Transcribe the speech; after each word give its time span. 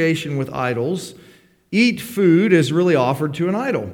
with 0.00 0.48
idols 0.52 1.14
eat 1.72 2.00
food 2.00 2.52
as 2.52 2.72
really 2.72 2.94
offered 2.94 3.34
to 3.34 3.48
an 3.48 3.56
idol, 3.56 3.90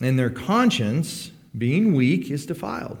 and 0.00 0.18
their 0.18 0.30
conscience, 0.30 1.30
being 1.56 1.94
weak, 1.94 2.28
is 2.28 2.44
defiled. 2.44 2.98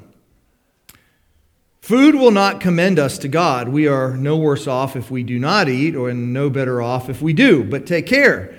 Food 1.80 2.14
will 2.14 2.30
not 2.30 2.60
commend 2.60 3.00
us 3.00 3.18
to 3.18 3.26
God. 3.26 3.68
We 3.68 3.88
are 3.88 4.16
no 4.16 4.36
worse 4.36 4.68
off 4.68 4.94
if 4.94 5.10
we 5.10 5.24
do 5.24 5.36
not 5.36 5.68
eat, 5.68 5.96
or 5.96 6.12
no 6.14 6.48
better 6.48 6.80
off 6.80 7.08
if 7.08 7.20
we 7.20 7.32
do. 7.32 7.64
But 7.64 7.86
take 7.86 8.06
care 8.06 8.56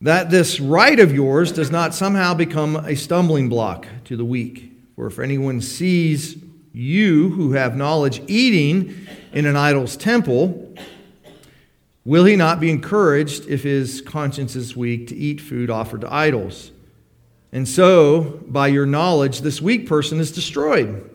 that 0.00 0.30
this 0.30 0.60
right 0.60 1.00
of 1.00 1.12
yours 1.12 1.50
does 1.50 1.72
not 1.72 1.96
somehow 1.96 2.32
become 2.32 2.76
a 2.76 2.94
stumbling 2.94 3.48
block 3.48 3.88
to 4.04 4.16
the 4.16 4.24
weak. 4.24 4.70
For 4.94 5.08
if 5.08 5.18
anyone 5.18 5.60
sees 5.60 6.36
you 6.72 7.30
who 7.30 7.54
have 7.54 7.76
knowledge 7.76 8.22
eating 8.28 8.94
in 9.32 9.46
an 9.46 9.56
idol's 9.56 9.96
temple, 9.96 10.67
will 12.08 12.24
he 12.24 12.36
not 12.36 12.58
be 12.58 12.70
encouraged 12.70 13.46
if 13.48 13.62
his 13.62 14.00
conscience 14.00 14.56
is 14.56 14.74
weak 14.74 15.06
to 15.08 15.14
eat 15.14 15.42
food 15.42 15.68
offered 15.68 16.00
to 16.00 16.10
idols? 16.10 16.70
And 17.52 17.68
so, 17.68 18.42
by 18.46 18.68
your 18.68 18.86
knowledge, 18.86 19.42
this 19.42 19.60
weak 19.60 19.86
person 19.86 20.18
is 20.18 20.32
destroyed. 20.32 21.10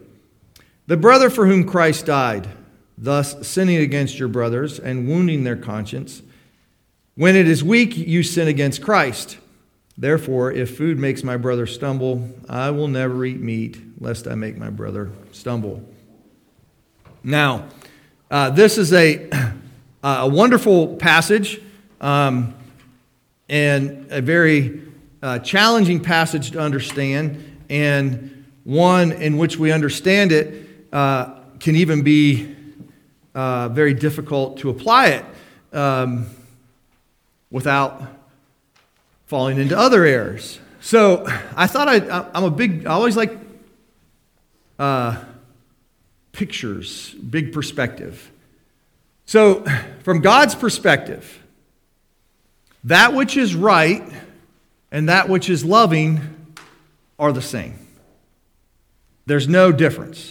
The 0.85 0.95
brother 0.95 1.31
for 1.31 1.47
whom 1.47 1.65
Christ 1.65 2.05
died, 2.05 2.47
thus 2.95 3.47
sinning 3.47 3.77
against 3.77 4.19
your 4.19 4.27
brothers 4.27 4.77
and 4.77 5.07
wounding 5.07 5.43
their 5.43 5.55
conscience, 5.55 6.21
when 7.15 7.35
it 7.35 7.47
is 7.47 7.63
weak, 7.63 7.97
you 7.97 8.21
sin 8.21 8.47
against 8.47 8.83
Christ. 8.83 9.39
Therefore, 9.97 10.51
if 10.51 10.77
food 10.77 10.99
makes 10.99 11.23
my 11.23 11.37
brother 11.37 11.65
stumble, 11.65 12.29
I 12.47 12.69
will 12.69 12.87
never 12.87 13.25
eat 13.25 13.39
meat, 13.39 13.79
lest 13.99 14.27
I 14.27 14.35
make 14.35 14.57
my 14.57 14.69
brother 14.69 15.11
stumble. 15.31 15.83
Now, 17.23 17.69
uh, 18.29 18.51
this 18.51 18.77
is 18.77 18.93
a, 18.93 19.27
a 20.03 20.27
wonderful 20.27 20.95
passage 20.95 21.61
um, 22.01 22.53
and 23.49 24.07
a 24.11 24.21
very 24.21 24.81
uh, 25.21 25.39
challenging 25.39 26.01
passage 26.01 26.51
to 26.51 26.59
understand, 26.59 27.61
and 27.69 28.45
one 28.63 29.11
in 29.11 29.37
which 29.37 29.57
we 29.57 29.71
understand 29.71 30.31
it 30.31 30.67
uh, 30.91 31.39
can 31.59 31.75
even 31.75 32.03
be 32.03 32.55
uh, 33.33 33.69
very 33.69 33.93
difficult 33.93 34.57
to 34.57 34.69
apply 34.69 35.07
it. 35.07 35.25
Um, 35.71 36.27
without 37.53 38.01
falling 39.27 39.59
into 39.59 39.77
other 39.77 40.03
errors. 40.03 40.59
So 40.81 41.23
I 41.55 41.67
thought 41.67 41.87
I, 41.87 42.27
I'm 42.33 42.43
a 42.43 42.49
big, 42.49 42.85
I 42.85 42.91
always 42.93 43.15
like 43.15 43.37
uh, 44.77 45.23
pictures, 46.33 47.13
big 47.13 47.53
perspective. 47.53 48.31
So, 49.33 49.65
from 50.03 50.21
God's 50.21 50.53
perspective, 50.53 51.41
that 52.83 53.15
which 53.15 53.35
is 53.35 53.55
right 53.55 54.03
and 54.91 55.09
that 55.09 55.27
which 55.27 55.49
is 55.49 55.65
loving 55.65 56.53
are 57.17 57.33
the 57.33 57.41
same. 57.41 57.73
There's 59.25 59.47
no 59.47 59.71
difference. 59.71 60.29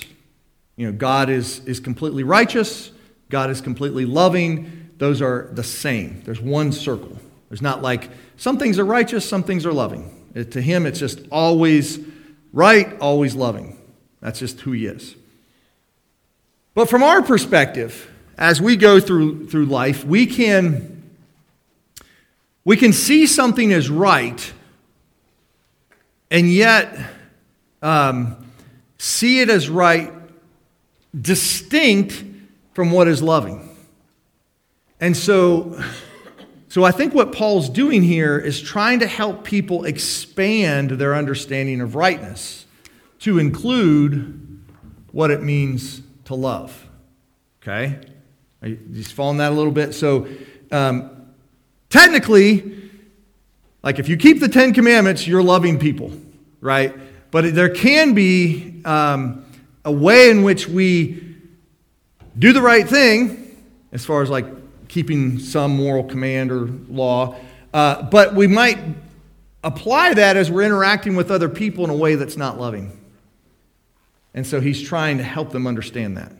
You 0.76 0.86
know, 0.86 0.92
God 0.92 1.30
is, 1.30 1.64
is 1.64 1.80
completely 1.80 2.22
righteous, 2.22 2.92
God 3.28 3.50
is 3.50 3.60
completely 3.60 4.04
loving, 4.04 4.90
those 4.98 5.20
are 5.20 5.48
the 5.50 5.64
same. 5.64 6.22
There's 6.24 6.40
one 6.40 6.70
circle. 6.70 7.18
There's 7.48 7.60
not 7.60 7.82
like 7.82 8.08
some 8.36 8.56
things 8.56 8.78
are 8.78 8.84
righteous, 8.84 9.28
some 9.28 9.42
things 9.42 9.66
are 9.66 9.72
loving. 9.72 10.30
It, 10.32 10.52
to 10.52 10.62
him, 10.62 10.86
it's 10.86 11.00
just 11.00 11.18
always 11.32 11.98
right, 12.52 12.96
always 13.00 13.34
loving. 13.34 13.82
That's 14.20 14.38
just 14.38 14.60
who 14.60 14.70
he 14.70 14.86
is. 14.86 15.16
But 16.74 16.88
from 16.88 17.02
our 17.02 17.20
perspective, 17.20 18.08
as 18.42 18.60
we 18.60 18.74
go 18.74 18.98
through, 18.98 19.46
through 19.46 19.66
life, 19.66 20.04
we 20.04 20.26
can, 20.26 21.00
we 22.64 22.76
can 22.76 22.92
see 22.92 23.24
something 23.24 23.72
as 23.72 23.88
right 23.88 24.52
and 26.28 26.50
yet 26.50 26.98
um, 27.82 28.44
see 28.98 29.38
it 29.38 29.48
as 29.48 29.68
right 29.68 30.12
distinct 31.18 32.24
from 32.74 32.90
what 32.90 33.06
is 33.06 33.22
loving. 33.22 33.76
And 35.00 35.16
so, 35.16 35.80
so 36.68 36.82
I 36.82 36.90
think 36.90 37.14
what 37.14 37.30
Paul's 37.32 37.68
doing 37.68 38.02
here 38.02 38.40
is 38.40 38.60
trying 38.60 38.98
to 38.98 39.06
help 39.06 39.44
people 39.44 39.84
expand 39.84 40.90
their 40.90 41.14
understanding 41.14 41.80
of 41.80 41.94
rightness 41.94 42.66
to 43.20 43.38
include 43.38 44.64
what 45.12 45.30
it 45.30 45.44
means 45.44 46.02
to 46.24 46.34
love. 46.34 46.88
Okay? 47.62 48.00
Are 48.62 48.68
you 48.68 48.78
just 48.92 49.12
following 49.12 49.38
that 49.38 49.50
a 49.50 49.54
little 49.54 49.72
bit? 49.72 49.92
So, 49.92 50.28
um, 50.70 51.26
technically, 51.90 52.80
like 53.82 53.98
if 53.98 54.08
you 54.08 54.16
keep 54.16 54.40
the 54.40 54.48
Ten 54.48 54.72
Commandments, 54.72 55.26
you're 55.26 55.42
loving 55.42 55.78
people, 55.78 56.12
right? 56.60 56.94
But 57.32 57.54
there 57.54 57.68
can 57.68 58.14
be 58.14 58.82
um, 58.84 59.44
a 59.84 59.90
way 59.90 60.30
in 60.30 60.42
which 60.42 60.68
we 60.68 61.36
do 62.38 62.52
the 62.52 62.62
right 62.62 62.88
thing, 62.88 63.56
as 63.90 64.04
far 64.04 64.22
as 64.22 64.30
like 64.30 64.46
keeping 64.88 65.38
some 65.38 65.76
moral 65.76 66.04
command 66.04 66.52
or 66.52 66.66
law. 66.88 67.34
Uh, 67.74 68.02
but 68.02 68.34
we 68.34 68.46
might 68.46 68.78
apply 69.64 70.14
that 70.14 70.36
as 70.36 70.50
we're 70.50 70.62
interacting 70.62 71.16
with 71.16 71.30
other 71.30 71.48
people 71.48 71.84
in 71.84 71.90
a 71.90 71.96
way 71.96 72.14
that's 72.14 72.36
not 72.36 72.60
loving. 72.60 72.98
And 74.34 74.46
so 74.46 74.60
he's 74.60 74.80
trying 74.80 75.18
to 75.18 75.24
help 75.24 75.50
them 75.50 75.66
understand 75.66 76.16
that. 76.16 76.32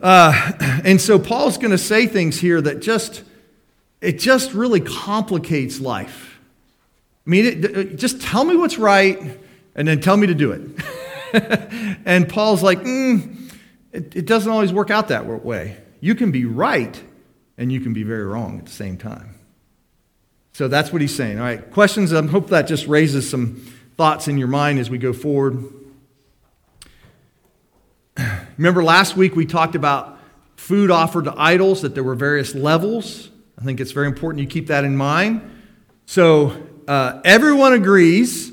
Uh, 0.00 0.52
and 0.84 1.00
so 1.00 1.18
Paul's 1.18 1.58
going 1.58 1.70
to 1.70 1.78
say 1.78 2.06
things 2.06 2.38
here 2.38 2.60
that 2.60 2.80
just, 2.80 3.22
it 4.00 4.18
just 4.18 4.52
really 4.52 4.80
complicates 4.80 5.80
life. 5.80 6.38
I 7.26 7.30
mean, 7.30 7.44
it, 7.44 7.64
it, 7.64 7.96
just 7.96 8.22
tell 8.22 8.44
me 8.44 8.56
what's 8.56 8.78
right 8.78 9.20
and 9.74 9.86
then 9.86 10.00
tell 10.00 10.16
me 10.16 10.28
to 10.28 10.34
do 10.34 10.52
it. 10.52 12.00
and 12.04 12.28
Paul's 12.28 12.62
like, 12.62 12.80
mm, 12.80 13.52
it, 13.92 14.16
it 14.16 14.26
doesn't 14.26 14.50
always 14.50 14.72
work 14.72 14.90
out 14.90 15.08
that 15.08 15.26
way. 15.26 15.76
You 16.00 16.14
can 16.14 16.30
be 16.30 16.44
right 16.44 17.02
and 17.58 17.70
you 17.72 17.80
can 17.80 17.92
be 17.92 18.02
very 18.02 18.24
wrong 18.24 18.58
at 18.58 18.66
the 18.66 18.72
same 18.72 18.96
time. 18.96 19.34
So 20.52 20.68
that's 20.68 20.92
what 20.92 21.02
he's 21.02 21.14
saying. 21.14 21.38
All 21.38 21.44
right, 21.44 21.70
questions? 21.70 22.12
I 22.12 22.24
hope 22.26 22.48
that 22.48 22.62
just 22.62 22.86
raises 22.86 23.28
some 23.28 23.64
thoughts 23.96 24.26
in 24.26 24.38
your 24.38 24.48
mind 24.48 24.78
as 24.78 24.88
we 24.88 24.98
go 24.98 25.12
forward. 25.12 25.62
Remember 28.58 28.82
last 28.82 29.16
week 29.16 29.36
we 29.36 29.46
talked 29.46 29.76
about 29.76 30.18
food 30.56 30.90
offered 30.90 31.24
to 31.26 31.34
idols, 31.36 31.82
that 31.82 31.94
there 31.94 32.02
were 32.02 32.16
various 32.16 32.56
levels. 32.56 33.30
I 33.56 33.62
think 33.62 33.78
it's 33.78 33.92
very 33.92 34.08
important 34.08 34.42
you 34.42 34.48
keep 34.48 34.66
that 34.66 34.84
in 34.84 34.96
mind. 34.96 35.48
So 36.06 36.60
uh, 36.88 37.20
everyone 37.24 37.72
agrees 37.72 38.50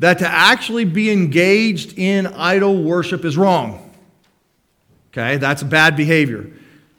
that 0.00 0.18
to 0.18 0.28
actually 0.28 0.84
be 0.84 1.08
engaged 1.08 1.96
in 1.96 2.26
idol 2.26 2.82
worship 2.82 3.24
is 3.24 3.36
wrong. 3.36 3.94
Okay, 5.12 5.36
that's 5.36 5.62
bad 5.62 5.96
behavior. 5.96 6.50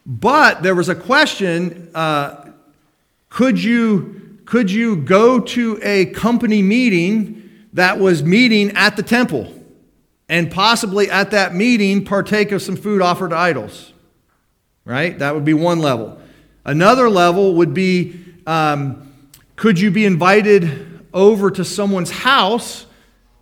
But 0.06 0.62
there 0.62 0.74
was 0.74 0.88
a 0.88 0.94
question 0.94 1.90
uh, 1.94 2.52
could, 3.28 3.62
you, 3.62 4.38
could 4.46 4.70
you 4.70 4.96
go 4.96 5.40
to 5.40 5.78
a 5.82 6.06
company 6.06 6.62
meeting 6.62 7.66
that 7.74 7.98
was 7.98 8.22
meeting 8.22 8.70
at 8.70 8.96
the 8.96 9.02
temple 9.02 9.52
and 10.28 10.50
possibly 10.50 11.10
at 11.10 11.30
that 11.30 11.54
meeting 11.54 12.04
partake 12.04 12.52
of 12.52 12.62
some 12.62 12.76
food 12.76 13.00
offered 13.00 13.30
to 13.30 13.36
idols? 13.36 13.92
Right? 14.84 15.18
That 15.18 15.34
would 15.34 15.44
be 15.44 15.54
one 15.54 15.80
level. 15.80 16.20
Another 16.64 17.08
level 17.08 17.54
would 17.54 17.74
be 17.74 18.24
um, 18.46 19.12
could 19.56 19.80
you 19.80 19.90
be 19.90 20.04
invited 20.04 21.00
over 21.12 21.50
to 21.50 21.64
someone's 21.64 22.10
house 22.10 22.86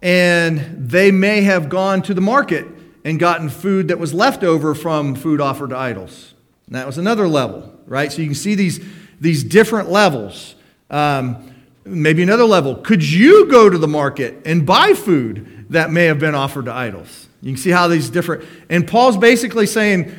and 0.01 0.89
they 0.89 1.11
may 1.11 1.43
have 1.43 1.69
gone 1.69 2.03
to 2.03 2.15
the 2.15 2.21
market 2.21 2.67
and 3.05 3.19
gotten 3.19 3.49
food 3.49 3.89
that 3.89 3.99
was 3.99 4.15
left 4.15 4.45
over 4.45 4.75
from 4.75 5.15
food 5.15 5.41
offered 5.41 5.71
to 5.71 5.77
idols? 5.77 6.35
And 6.67 6.77
that 6.77 6.87
was 6.87 6.99
another 6.99 7.27
level, 7.29 7.79
right? 7.87 8.13
So 8.13 8.23
you 8.23 8.29
can 8.29 8.35
see 8.35 8.55
these, 8.55 8.85
these 9.21 9.45
different 9.45 9.91
levels. 9.91 10.55
Um, 10.91 11.55
maybe 11.85 12.23
another 12.23 12.45
level. 12.45 12.77
Could 12.77 13.03
you 13.03 13.47
go 13.51 13.69
to 13.69 13.77
the 13.77 13.89
market 13.89 14.43
and 14.47 14.65
buy 14.65 14.95
food 14.95 15.54
that 15.71 15.91
may 15.91 16.07
have 16.07 16.19
been 16.19 16.35
offered 16.35 16.67
to 16.67 16.73
idols? 16.73 17.29
You 17.43 17.53
can 17.53 17.61
see 17.61 17.71
how 17.71 17.89
these 17.89 18.11
different. 18.11 18.45
And 18.69 18.87
Paul's 18.87 19.17
basically 19.17 19.67
saying 19.67 20.15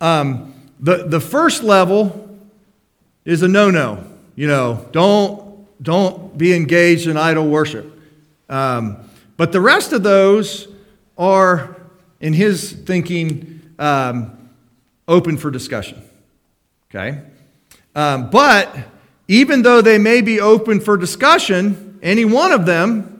um, 0.00 0.54
the, 0.78 1.06
the 1.06 1.20
first 1.20 1.62
level 1.62 2.38
is 3.24 3.42
a 3.42 3.48
no 3.48 3.70
no. 3.70 4.04
You 4.34 4.46
know, 4.46 4.88
don't, 4.92 5.66
don't 5.82 6.38
be 6.38 6.54
engaged 6.54 7.06
in 7.06 7.16
idol 7.16 7.48
worship. 7.48 8.00
Um, 8.48 8.96
but 9.36 9.52
the 9.52 9.60
rest 9.60 9.92
of 9.92 10.02
those 10.02 10.68
are, 11.18 11.76
in 12.20 12.32
his 12.32 12.72
thinking, 12.72 13.60
um, 13.78 14.50
open 15.06 15.36
for 15.36 15.50
discussion. 15.50 16.02
Okay? 16.88 17.20
Um, 17.94 18.30
but 18.30 18.74
even 19.28 19.62
though 19.62 19.80
they 19.80 19.98
may 19.98 20.22
be 20.22 20.40
open 20.40 20.80
for 20.80 20.96
discussion, 20.96 21.98
any 22.02 22.24
one 22.24 22.52
of 22.52 22.66
them, 22.66 23.19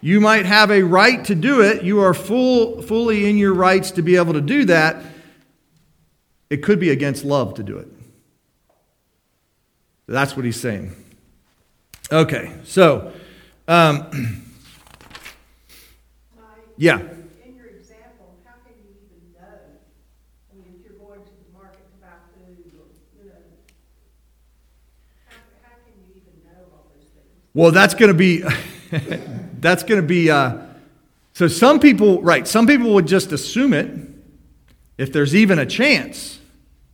you 0.00 0.20
might 0.20 0.46
have 0.46 0.70
a 0.70 0.82
right 0.82 1.24
to 1.26 1.34
do 1.34 1.60
it. 1.62 1.82
You 1.82 2.00
are 2.00 2.14
full, 2.14 2.80
fully 2.82 3.28
in 3.28 3.36
your 3.36 3.52
rights 3.52 3.90
to 3.92 4.02
be 4.02 4.16
able 4.16 4.32
to 4.32 4.40
do 4.40 4.64
that. 4.66 5.02
It 6.48 6.62
could 6.62 6.80
be 6.80 6.90
against 6.90 7.24
love 7.24 7.54
to 7.54 7.62
do 7.62 7.76
it. 7.78 7.88
That's 10.06 10.34
what 10.34 10.44
he's 10.44 10.60
saying. 10.60 10.96
Okay, 12.10 12.52
so, 12.64 13.12
um, 13.68 14.10
yeah. 16.76 16.98
In 16.98 17.54
your 17.54 17.66
example, 17.66 18.34
how 18.44 18.54
can 18.64 18.74
you 18.82 18.90
even 19.06 19.32
know? 19.32 19.46
I 20.50 20.56
mean, 20.56 20.74
if 20.80 20.84
you're 20.84 20.98
going 20.98 21.20
to 21.22 21.30
the 21.30 21.56
market 21.56 21.86
to 21.86 22.00
buy 22.00 22.08
food, 22.34 22.72
or, 22.74 22.86
you 23.16 23.28
know, 23.28 23.36
how, 25.28 25.36
how 25.62 25.76
can 25.84 25.94
you 26.02 26.16
even 26.16 26.42
know 26.44 26.64
all 26.72 26.90
those 26.96 27.06
things? 27.10 27.28
Well, 27.54 27.70
that's 27.70 27.94
going 27.94 28.08
to 28.08 28.14
be, 28.14 28.42
that's 29.60 29.82
going 29.82 30.00
to 30.00 30.06
be, 30.06 30.30
uh, 30.30 30.58
so 31.32 31.48
some 31.48 31.80
people, 31.80 32.22
right, 32.22 32.46
some 32.46 32.66
people 32.66 32.94
would 32.94 33.06
just 33.06 33.32
assume 33.32 33.72
it. 33.72 33.90
If 34.98 35.12
there's 35.12 35.34
even 35.34 35.58
a 35.58 35.66
chance, 35.66 36.38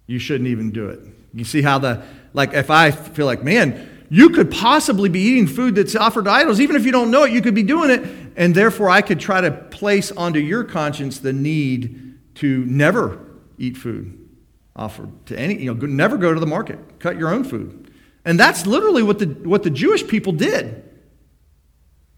you 0.06 0.18
shouldn't 0.18 0.48
even 0.48 0.70
do 0.70 0.88
it. 0.88 1.00
You 1.34 1.44
see 1.44 1.62
how 1.62 1.78
the, 1.78 2.04
like, 2.32 2.54
if 2.54 2.70
I 2.70 2.90
feel 2.90 3.26
like, 3.26 3.42
man, 3.42 4.04
you 4.08 4.30
could 4.30 4.50
possibly 4.50 5.08
be 5.08 5.20
eating 5.20 5.46
food 5.46 5.74
that's 5.74 5.96
offered 5.96 6.26
to 6.26 6.30
idols. 6.30 6.60
Even 6.60 6.76
if 6.76 6.84
you 6.84 6.92
don't 6.92 7.10
know 7.10 7.24
it, 7.24 7.32
you 7.32 7.42
could 7.42 7.54
be 7.54 7.64
doing 7.64 7.90
it. 7.90 8.08
And 8.36 8.54
therefore, 8.54 8.88
I 8.88 9.02
could 9.02 9.18
try 9.18 9.40
to 9.40 9.50
place 9.50 10.12
onto 10.12 10.38
your 10.38 10.62
conscience 10.62 11.18
the 11.18 11.32
need 11.32 12.18
to 12.36 12.64
never 12.66 13.24
eat 13.58 13.76
food 13.76 14.28
offered 14.76 15.26
to 15.26 15.38
any, 15.38 15.62
you 15.62 15.74
know, 15.74 15.86
never 15.86 16.16
go 16.18 16.34
to 16.34 16.38
the 16.38 16.46
market, 16.46 16.78
cut 16.98 17.16
your 17.18 17.30
own 17.30 17.42
food. 17.42 17.90
And 18.24 18.38
that's 18.38 18.66
literally 18.66 19.02
what 19.02 19.18
the, 19.18 19.26
what 19.26 19.62
the 19.62 19.70
Jewish 19.70 20.06
people 20.06 20.32
did. 20.32 20.82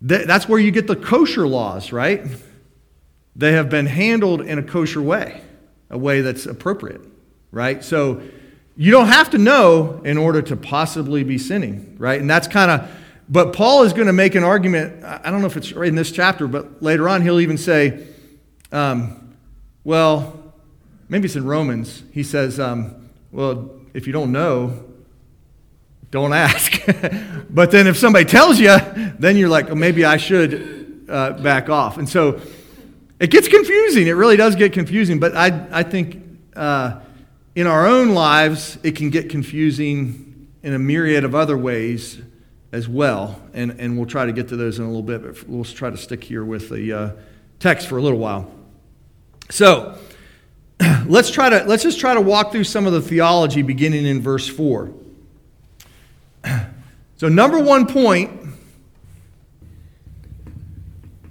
That's 0.01 0.49
where 0.49 0.61
you 0.61 0.71
get 0.71 0.87
the 0.87 0.97
kosher 0.97 1.47
laws, 1.47 1.93
right? 1.93 2.25
They 3.35 3.53
have 3.53 3.69
been 3.69 3.87
handled 3.87 4.43
in 4.43 4.59
a 4.59 4.63
kosher 4.63 5.03
way, 5.03 5.41
a 5.91 5.99
way 5.99 6.21
that's 6.21 6.47
appropriate, 6.47 7.01
right? 7.51 7.83
So 7.83 8.23
you 8.77 8.93
don't 8.93 9.09
have 9.09 9.31
to 9.31 9.39
know 9.39 10.01
in 10.05 10.17
order 10.17 10.41
to 10.43 10.57
possibly 10.57 11.25
be 11.25 11.37
sinning, 11.37 11.97
right? 11.99 12.21
And 12.21 12.31
that's 12.31 12.47
kind 12.47 12.71
of, 12.71 12.91
but 13.29 13.53
Paul 13.53 13.83
is 13.83 13.93
going 13.93 14.07
to 14.07 14.13
make 14.13 14.37
an 14.37 14.45
argument. 14.45 15.05
I 15.05 15.31
don't 15.31 15.41
know 15.41 15.49
if 15.49 15.57
it's 15.57 15.73
in 15.73 15.97
this 15.97 16.13
chapter, 16.13 16.47
but 16.47 16.83
later 16.83 17.09
on 17.09 17.23
he'll 17.23 17.41
even 17.41 17.59
say, 17.59 18.07
um, 18.71 19.35
well, 19.83 20.53
maybe 21.09 21.27
it's 21.27 21.37
in 21.37 21.45
Romans. 21.45 22.05
He 22.13 22.23
says, 22.23 22.61
um, 22.61 23.11
well, 23.33 23.71
if 23.95 24.07
you 24.07 24.13
don't 24.13 24.31
know, 24.31 24.85
don't 26.11 26.33
ask. 26.33 26.81
but 27.51 27.71
then 27.71 27.87
if 27.87 27.97
somebody 27.97 28.25
tells 28.25 28.59
you, 28.59 28.77
then 29.19 29.37
you're 29.37 29.49
like, 29.49 29.71
oh, 29.71 29.75
maybe 29.75 30.05
I 30.05 30.17
should 30.17 31.07
uh, 31.09 31.33
back 31.33 31.69
off. 31.69 31.99
And 31.99 32.09
so 32.09 32.41
it 33.21 33.31
gets 33.31 33.49
confusing. 33.49 34.07
It 34.07 34.13
really 34.13 34.37
does 34.37 34.57
get 34.57 34.73
confusing. 34.73 35.19
But 35.19 35.37
I, 35.37 35.67
I 35.71 35.83
think. 35.83 36.25
Uh, 36.55 37.01
in 37.59 37.67
our 37.67 37.89
own 37.89 38.11
lives, 38.11 38.79
it 38.85 38.95
can 38.95 39.11
get 39.11 39.29
confusing 39.29 40.49
in 40.63 40.75
a 40.75 40.79
myriad 40.79 41.25
of 41.25 41.35
other 41.35 41.59
ways 41.59 42.23
as 42.71 42.89
well. 42.89 43.43
And, 43.53 43.73
and 43.81 43.97
we'll 43.97 44.07
try 44.07 44.27
to 44.27 44.33
get 44.33 44.47
to 44.51 44.57
those 44.57 44.79
in 44.79 44.85
a 44.85 44.87
little 44.87 45.03
bit, 45.03 45.25
but 45.25 45.49
we'll 45.49 45.65
try 45.65 45.91
to 45.91 45.97
stick 45.97 46.23
here 46.23 46.45
with 46.45 46.69
the 46.69 46.93
uh, 46.93 47.11
text 47.59 47.89
for 47.89 47.99
a 47.99 48.01
little 48.01 48.21
while. 48.21 48.49
So, 49.51 49.99
let's 51.07 51.33
try 51.33 51.51
to 51.51 51.65
let's 51.65 51.83
just 51.83 51.99
try 51.99 52.15
to 52.15 52.21
walk 52.21 52.53
through 52.53 52.63
some 52.63 52.87
of 52.87 52.93
the 52.93 53.03
theology 53.03 53.63
beginning 53.63 54.07
in 54.07 54.23
verse 54.23 54.47
4. 54.47 54.93
So, 57.19 57.29
number 57.29 57.59
one 57.59 57.89
point 57.89 58.31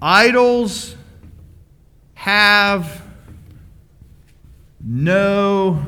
idols 0.02 0.98
have 2.14 3.02
no 4.84 5.86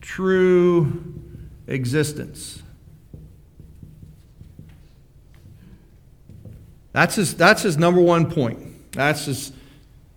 true 0.00 1.14
existence. 1.68 2.62
That's 6.92 7.14
his, 7.14 7.36
that's 7.36 7.62
his 7.62 7.76
number 7.76 8.00
one 8.00 8.30
point. 8.30 8.92
That's 8.92 9.26
his 9.26 9.52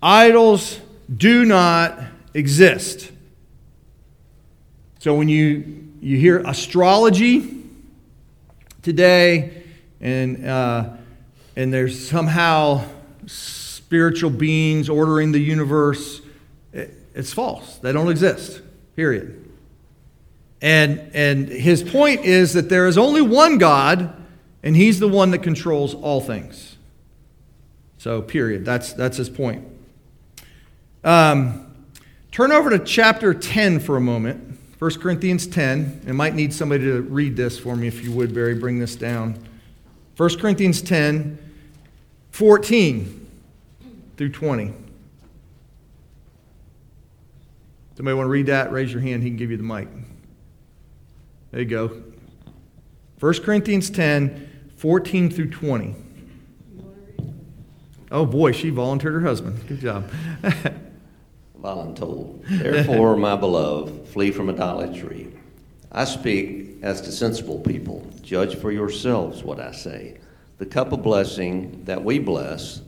idols 0.01 0.79
do 1.15 1.45
not 1.45 1.99
exist. 2.33 3.11
So 4.99 5.13
when 5.15 5.29
you, 5.29 5.89
you 6.01 6.17
hear 6.17 6.39
astrology 6.39 7.58
today, 8.89 9.63
and, 10.01 10.47
uh, 10.47 10.89
and 11.55 11.71
there's 11.71 12.09
somehow 12.09 12.83
spiritual 13.27 14.31
beings 14.31 14.89
ordering 14.89 15.31
the 15.31 15.39
universe, 15.39 16.21
it, 16.73 16.91
it's 17.13 17.31
false. 17.31 17.77
They 17.77 17.93
don't 17.93 18.09
exist, 18.09 18.61
period. 18.95 19.47
And, 20.59 21.11
and 21.13 21.47
his 21.47 21.83
point 21.83 22.25
is 22.25 22.53
that 22.53 22.69
there 22.69 22.87
is 22.87 22.97
only 22.97 23.21
one 23.21 23.59
God, 23.59 24.11
and 24.63 24.75
he's 24.75 24.99
the 24.99 25.07
one 25.07 25.29
that 25.31 25.43
controls 25.43 25.93
all 25.93 26.19
things. 26.19 26.75
So, 27.99 28.23
period. 28.23 28.65
That's, 28.65 28.93
that's 28.93 29.17
his 29.17 29.29
point. 29.29 29.67
Um, 31.03 31.75
turn 32.31 32.51
over 32.51 32.71
to 32.71 32.79
chapter 32.79 33.35
10 33.35 33.81
for 33.81 33.97
a 33.97 34.01
moment. 34.01 34.48
1 34.79 34.91
Corinthians 35.01 35.45
10. 35.45 36.03
I 36.07 36.11
might 36.13 36.35
need 36.35 36.53
somebody 36.53 36.85
to 36.85 37.01
read 37.01 37.35
this 37.35 37.59
for 37.59 37.75
me 37.75 37.87
if 37.87 38.01
you 38.01 38.13
would, 38.13 38.33
Barry. 38.33 38.55
Bring 38.55 38.79
this 38.79 38.95
down. 38.95 39.37
1 40.15 40.37
Corinthians 40.39 40.81
10, 40.81 41.37
14 42.31 43.27
through 44.15 44.29
20. 44.29 44.73
Somebody 47.95 48.15
want 48.15 48.25
to 48.27 48.31
read 48.31 48.45
that? 48.45 48.71
Raise 48.71 48.93
your 48.93 49.01
hand. 49.01 49.23
He 49.23 49.29
can 49.29 49.37
give 49.37 49.51
you 49.51 49.57
the 49.57 49.63
mic. 49.63 49.89
There 51.51 51.59
you 51.59 51.65
go. 51.65 52.01
1 53.19 53.33
Corinthians 53.43 53.89
10, 53.89 54.71
14 54.77 55.29
through 55.29 55.49
20. 55.49 55.95
Oh 58.11 58.25
boy, 58.25 58.53
she 58.53 58.69
volunteered 58.69 59.13
her 59.13 59.21
husband. 59.21 59.67
Good 59.67 59.81
job. 59.81 60.09
Voluntold. 61.61 62.41
Therefore, 62.47 63.15
my 63.15 63.35
beloved, 63.35 64.07
flee 64.07 64.31
from 64.31 64.49
idolatry. 64.49 65.33
I 65.91 66.05
speak 66.05 66.77
as 66.81 67.01
to 67.01 67.11
sensible 67.11 67.59
people. 67.59 68.05
Judge 68.21 68.55
for 68.55 68.71
yourselves 68.71 69.43
what 69.43 69.59
I 69.59 69.71
say. 69.71 70.19
The 70.57 70.65
cup 70.65 70.91
of 70.91 71.03
blessing 71.03 71.83
that 71.85 72.03
we 72.03 72.19
bless, 72.19 72.81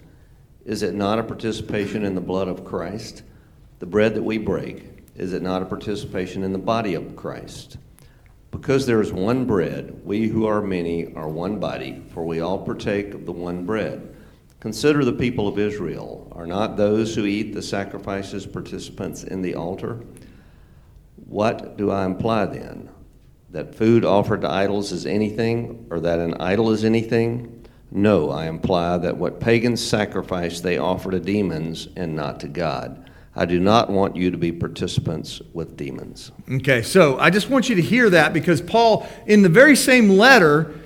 is 0.66 0.84
it 0.84 0.94
not 0.94 1.20
a 1.20 1.24
participation 1.24 2.06
in 2.06 2.16
the 2.16 2.22
blood 2.22 2.48
of 2.48 2.66
Christ? 2.66 3.24
The 3.80 3.86
bread 3.86 4.14
that 4.16 4.24
we 4.24 4.38
break, 4.38 4.86
is 5.16 5.34
it 5.34 5.42
not 5.42 5.62
a 5.62 5.66
participation 5.66 6.44
in 6.44 6.54
the 6.54 6.60
body 6.60 6.94
of 6.94 7.16
Christ? 7.16 7.78
Because 8.52 8.86
there 8.86 9.02
is 9.02 9.12
one 9.12 9.46
bread, 9.46 10.02
we 10.04 10.28
who 10.28 10.46
are 10.46 10.62
many 10.62 11.14
are 11.16 11.30
one 11.30 11.60
body, 11.60 12.04
for 12.14 12.26
we 12.26 12.42
all 12.42 12.60
partake 12.60 13.14
of 13.14 13.26
the 13.26 13.32
one 13.32 13.66
bread. 13.66 14.16
Consider 14.62 15.04
the 15.04 15.12
people 15.12 15.48
of 15.48 15.58
Israel. 15.58 16.32
Are 16.34 16.46
not 16.46 16.78
those 16.78 17.16
who 17.16 17.26
eat 17.26 17.54
the 17.54 17.64
sacrifices 17.64 18.46
participants 18.46 19.24
in 19.24 19.42
the 19.42 19.56
altar? 19.56 20.00
What 21.16 21.78
do 21.78 21.90
I 21.90 22.06
imply 22.06 22.46
then? 22.46 22.88
That 23.50 23.74
food 23.74 24.06
offered 24.06 24.42
to 24.42 24.52
idols 24.52 24.92
is 24.92 25.08
anything, 25.08 25.88
or 25.90 26.00
that 26.02 26.20
an 26.20 26.36
idol 26.36 26.70
is 26.70 26.86
anything? 26.86 27.66
No, 27.90 28.30
I 28.30 28.46
imply 28.46 29.00
that 29.00 29.18
what 29.18 29.40
pagans 29.40 29.86
sacrifice 29.86 30.62
they 30.62 30.78
offer 30.78 31.10
to 31.10 31.20
demons 31.20 31.88
and 31.96 32.16
not 32.16 32.40
to 32.42 32.48
God. 32.48 33.10
I 33.36 33.46
do 33.46 33.60
not 33.60 33.90
want 33.90 34.16
you 34.16 34.30
to 34.30 34.38
be 34.38 34.52
participants 34.52 35.42
with 35.54 35.76
demons. 35.76 36.32
Okay, 36.52 36.84
so 36.84 37.18
I 37.18 37.32
just 37.32 37.50
want 37.50 37.68
you 37.68 37.76
to 37.76 37.82
hear 37.82 38.12
that 38.12 38.32
because 38.32 38.62
Paul, 38.62 39.08
in 39.26 39.42
the 39.42 39.50
very 39.50 39.76
same 39.76 40.10
letter, 40.10 40.80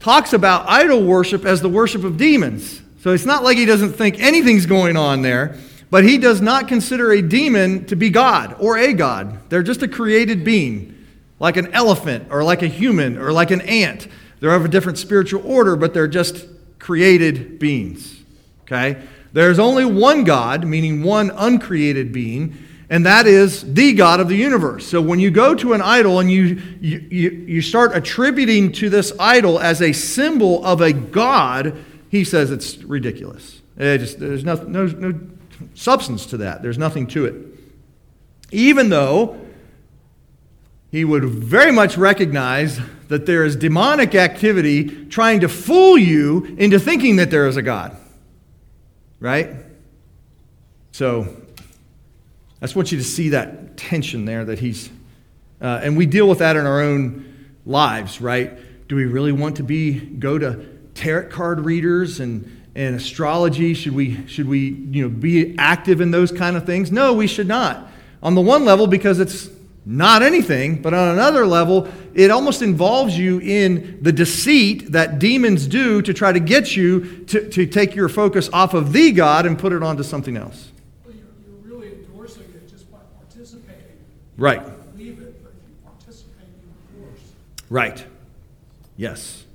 talks 0.00 0.32
about 0.32 0.68
idol 0.68 1.04
worship 1.04 1.44
as 1.44 1.60
the 1.60 1.68
worship 1.68 2.02
of 2.02 2.16
demons. 2.16 2.82
So 3.06 3.12
it's 3.12 3.24
not 3.24 3.44
like 3.44 3.56
he 3.56 3.66
doesn't 3.66 3.92
think 3.92 4.18
anything's 4.18 4.66
going 4.66 4.96
on 4.96 5.22
there, 5.22 5.54
but 5.90 6.02
he 6.02 6.18
does 6.18 6.40
not 6.40 6.66
consider 6.66 7.12
a 7.12 7.22
demon 7.22 7.84
to 7.84 7.94
be 7.94 8.10
God 8.10 8.56
or 8.58 8.76
a 8.76 8.92
God. 8.92 9.48
They're 9.48 9.62
just 9.62 9.80
a 9.84 9.86
created 9.86 10.42
being, 10.42 11.06
like 11.38 11.56
an 11.56 11.72
elephant 11.72 12.26
or 12.32 12.42
like 12.42 12.62
a 12.62 12.66
human 12.66 13.16
or 13.16 13.30
like 13.30 13.52
an 13.52 13.60
ant. 13.60 14.08
They're 14.40 14.52
of 14.52 14.64
a 14.64 14.68
different 14.68 14.98
spiritual 14.98 15.46
order, 15.46 15.76
but 15.76 15.94
they're 15.94 16.08
just 16.08 16.46
created 16.80 17.60
beings. 17.60 18.24
Okay? 18.62 19.00
There's 19.32 19.60
only 19.60 19.84
one 19.84 20.24
God, 20.24 20.64
meaning 20.64 21.04
one 21.04 21.30
uncreated 21.30 22.12
being, 22.12 22.56
and 22.90 23.06
that 23.06 23.28
is 23.28 23.72
the 23.72 23.92
God 23.92 24.18
of 24.18 24.26
the 24.28 24.36
universe. 24.36 24.84
So 24.84 25.00
when 25.00 25.20
you 25.20 25.30
go 25.30 25.54
to 25.54 25.74
an 25.74 25.80
idol 25.80 26.18
and 26.18 26.28
you, 26.28 26.60
you, 26.80 26.98
you 27.08 27.62
start 27.62 27.94
attributing 27.94 28.72
to 28.72 28.90
this 28.90 29.12
idol 29.20 29.60
as 29.60 29.80
a 29.80 29.92
symbol 29.92 30.64
of 30.64 30.80
a 30.80 30.92
God, 30.92 31.84
he 32.10 32.24
says 32.24 32.50
it's 32.50 32.78
ridiculous. 32.78 33.60
It 33.76 33.98
just, 33.98 34.18
there's 34.18 34.44
no, 34.44 34.54
no, 34.54 34.86
no 34.86 35.20
substance 35.74 36.26
to 36.26 36.38
that, 36.38 36.62
there's 36.62 36.78
nothing 36.78 37.06
to 37.08 37.26
it. 37.26 37.34
Even 38.52 38.88
though 38.88 39.40
he 40.90 41.04
would 41.04 41.24
very 41.24 41.72
much 41.72 41.96
recognize 41.96 42.78
that 43.08 43.26
there 43.26 43.44
is 43.44 43.56
demonic 43.56 44.14
activity 44.14 45.06
trying 45.06 45.40
to 45.40 45.48
fool 45.48 45.98
you 45.98 46.56
into 46.58 46.78
thinking 46.78 47.16
that 47.16 47.30
there 47.30 47.46
is 47.46 47.56
a 47.56 47.62
God. 47.62 47.96
Right? 49.20 49.50
So, 50.92 51.26
I 52.60 52.64
just 52.64 52.76
want 52.76 52.90
you 52.90 52.98
to 52.98 53.04
see 53.04 53.30
that 53.30 53.76
tension 53.76 54.24
there 54.24 54.44
that 54.44 54.58
he's, 54.58 54.90
uh, 55.60 55.80
and 55.82 55.96
we 55.96 56.06
deal 56.06 56.28
with 56.28 56.38
that 56.38 56.56
in 56.56 56.64
our 56.64 56.80
own 56.80 57.54
lives, 57.66 58.20
right? 58.20 58.88
Do 58.88 58.96
we 58.96 59.04
really 59.04 59.32
want 59.32 59.56
to 59.56 59.62
be 59.62 59.98
go 59.98 60.38
to 60.38 60.75
tarot 60.96 61.28
card 61.28 61.60
readers 61.60 62.18
and 62.20 62.52
and 62.74 62.94
astrology? 62.94 63.74
Should 63.74 63.94
we 63.94 64.26
should 64.26 64.48
we 64.48 64.70
you 64.90 65.02
know 65.02 65.08
be 65.08 65.56
active 65.58 66.00
in 66.00 66.10
those 66.10 66.32
kind 66.32 66.56
of 66.56 66.66
things? 66.66 66.92
No, 66.92 67.12
we 67.12 67.26
should 67.26 67.48
not. 67.48 67.90
On 68.22 68.34
the 68.34 68.40
one 68.40 68.64
level, 68.64 68.86
because 68.86 69.20
it's 69.20 69.48
not 69.88 70.22
anything, 70.22 70.82
but 70.82 70.92
on 70.92 71.10
another 71.10 71.46
level, 71.46 71.88
it 72.12 72.30
almost 72.30 72.60
involves 72.60 73.16
you 73.16 73.38
in 73.38 73.98
the 74.02 74.10
deceit 74.10 74.90
that 74.92 75.20
demons 75.20 75.68
do 75.68 76.02
to 76.02 76.12
try 76.12 76.32
to 76.32 76.40
get 76.40 76.74
you 76.74 77.24
to, 77.26 77.48
to 77.50 77.66
take 77.66 77.94
your 77.94 78.08
focus 78.08 78.50
off 78.52 78.74
of 78.74 78.92
the 78.92 79.12
God 79.12 79.46
and 79.46 79.56
put 79.56 79.72
it 79.72 79.84
onto 79.84 80.02
something 80.02 80.36
else. 80.36 80.72
Well, 81.04 81.14
you're, 81.14 81.24
you're 81.46 81.78
really 81.78 81.94
endorsing 81.94 82.42
it 82.42 82.68
just 82.68 82.90
by 82.90 82.98
participating. 83.16 83.96
Right. 84.36 84.60
Believe 84.92 85.20
it, 85.20 85.42
but 85.44 85.52
you 85.52 85.74
participate, 85.84 86.48
you 86.60 86.98
endorse. 86.98 87.20
Right. 87.70 88.04
Yes. 88.96 89.45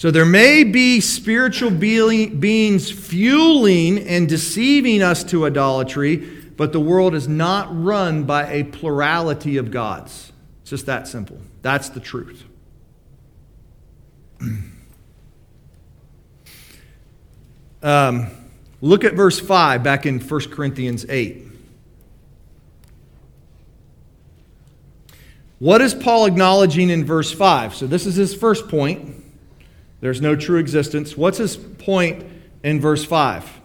So 0.00 0.10
there 0.10 0.24
may 0.24 0.64
be 0.64 0.98
spiritual 1.00 1.70
beings 1.70 2.90
fueling 2.90 3.98
and 3.98 4.26
deceiving 4.26 5.02
us 5.02 5.22
to 5.24 5.44
idolatry, 5.44 6.16
but 6.56 6.72
the 6.72 6.80
world 6.80 7.14
is 7.14 7.28
not 7.28 7.68
run 7.70 8.24
by 8.24 8.50
a 8.50 8.64
plurality 8.64 9.58
of 9.58 9.70
gods. 9.70 10.32
It's 10.62 10.70
just 10.70 10.86
that 10.86 11.06
simple. 11.06 11.38
That's 11.60 11.90
the 11.90 12.00
truth. 12.00 12.44
um, 17.82 18.28
look 18.80 19.04
at 19.04 19.12
verse 19.12 19.38
5 19.38 19.82
back 19.82 20.06
in 20.06 20.18
1 20.18 20.40
Corinthians 20.48 21.04
8. 21.10 21.46
What 25.58 25.82
is 25.82 25.92
Paul 25.92 26.24
acknowledging 26.24 26.88
in 26.88 27.04
verse 27.04 27.30
5? 27.30 27.74
So, 27.74 27.86
this 27.86 28.06
is 28.06 28.14
his 28.16 28.34
first 28.34 28.66
point. 28.70 29.19
There's 30.00 30.20
no 30.20 30.34
true 30.34 30.58
existence. 30.58 31.16
What's 31.16 31.38
his 31.38 31.56
point 31.56 32.24
in 32.62 32.80
verse 32.80 33.04
5? 33.04 33.60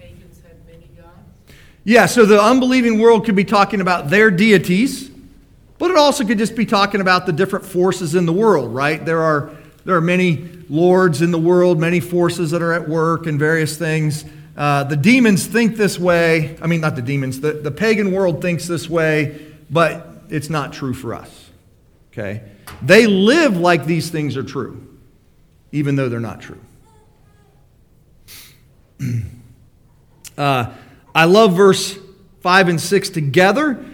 Pagans 0.00 0.40
had 0.42 0.66
many 0.66 0.88
gods. 0.96 1.08
Yeah, 1.84 2.06
so 2.06 2.24
the 2.24 2.42
unbelieving 2.42 2.98
world 2.98 3.24
could 3.24 3.36
be 3.36 3.44
talking 3.44 3.80
about 3.80 4.10
their 4.10 4.30
deities, 4.32 5.10
but 5.78 5.92
it 5.92 5.96
also 5.96 6.24
could 6.24 6.38
just 6.38 6.56
be 6.56 6.66
talking 6.66 7.00
about 7.00 7.26
the 7.26 7.32
different 7.32 7.64
forces 7.64 8.16
in 8.16 8.26
the 8.26 8.32
world, 8.32 8.74
right? 8.74 9.04
There 9.04 9.22
are, 9.22 9.54
there 9.84 9.94
are 9.94 10.00
many 10.00 10.57
lords 10.68 11.22
in 11.22 11.30
the 11.30 11.38
world, 11.38 11.78
many 11.78 12.00
forces 12.00 12.50
that 12.50 12.62
are 12.62 12.72
at 12.72 12.88
work 12.88 13.26
and 13.26 13.38
various 13.38 13.76
things. 13.76 14.24
Uh, 14.56 14.84
the 14.84 14.96
demons 14.96 15.46
think 15.46 15.76
this 15.76 15.98
way. 15.98 16.56
I 16.60 16.66
mean, 16.66 16.80
not 16.80 16.96
the 16.96 17.02
demons, 17.02 17.40
the, 17.40 17.52
the 17.52 17.70
pagan 17.70 18.12
world 18.12 18.42
thinks 18.42 18.66
this 18.66 18.88
way, 18.88 19.46
but 19.70 20.06
it's 20.28 20.50
not 20.50 20.72
true 20.72 20.94
for 20.94 21.14
us. 21.14 21.50
Okay? 22.12 22.42
They 22.82 23.06
live 23.06 23.56
like 23.56 23.84
these 23.84 24.10
things 24.10 24.36
are 24.36 24.42
true, 24.42 24.98
even 25.72 25.96
though 25.96 26.08
they're 26.08 26.20
not 26.20 26.40
true. 26.40 26.60
Uh, 30.36 30.72
I 31.16 31.24
love 31.24 31.56
verse 31.56 31.98
5 32.42 32.68
and 32.68 32.80
6 32.80 33.10
together, 33.10 33.84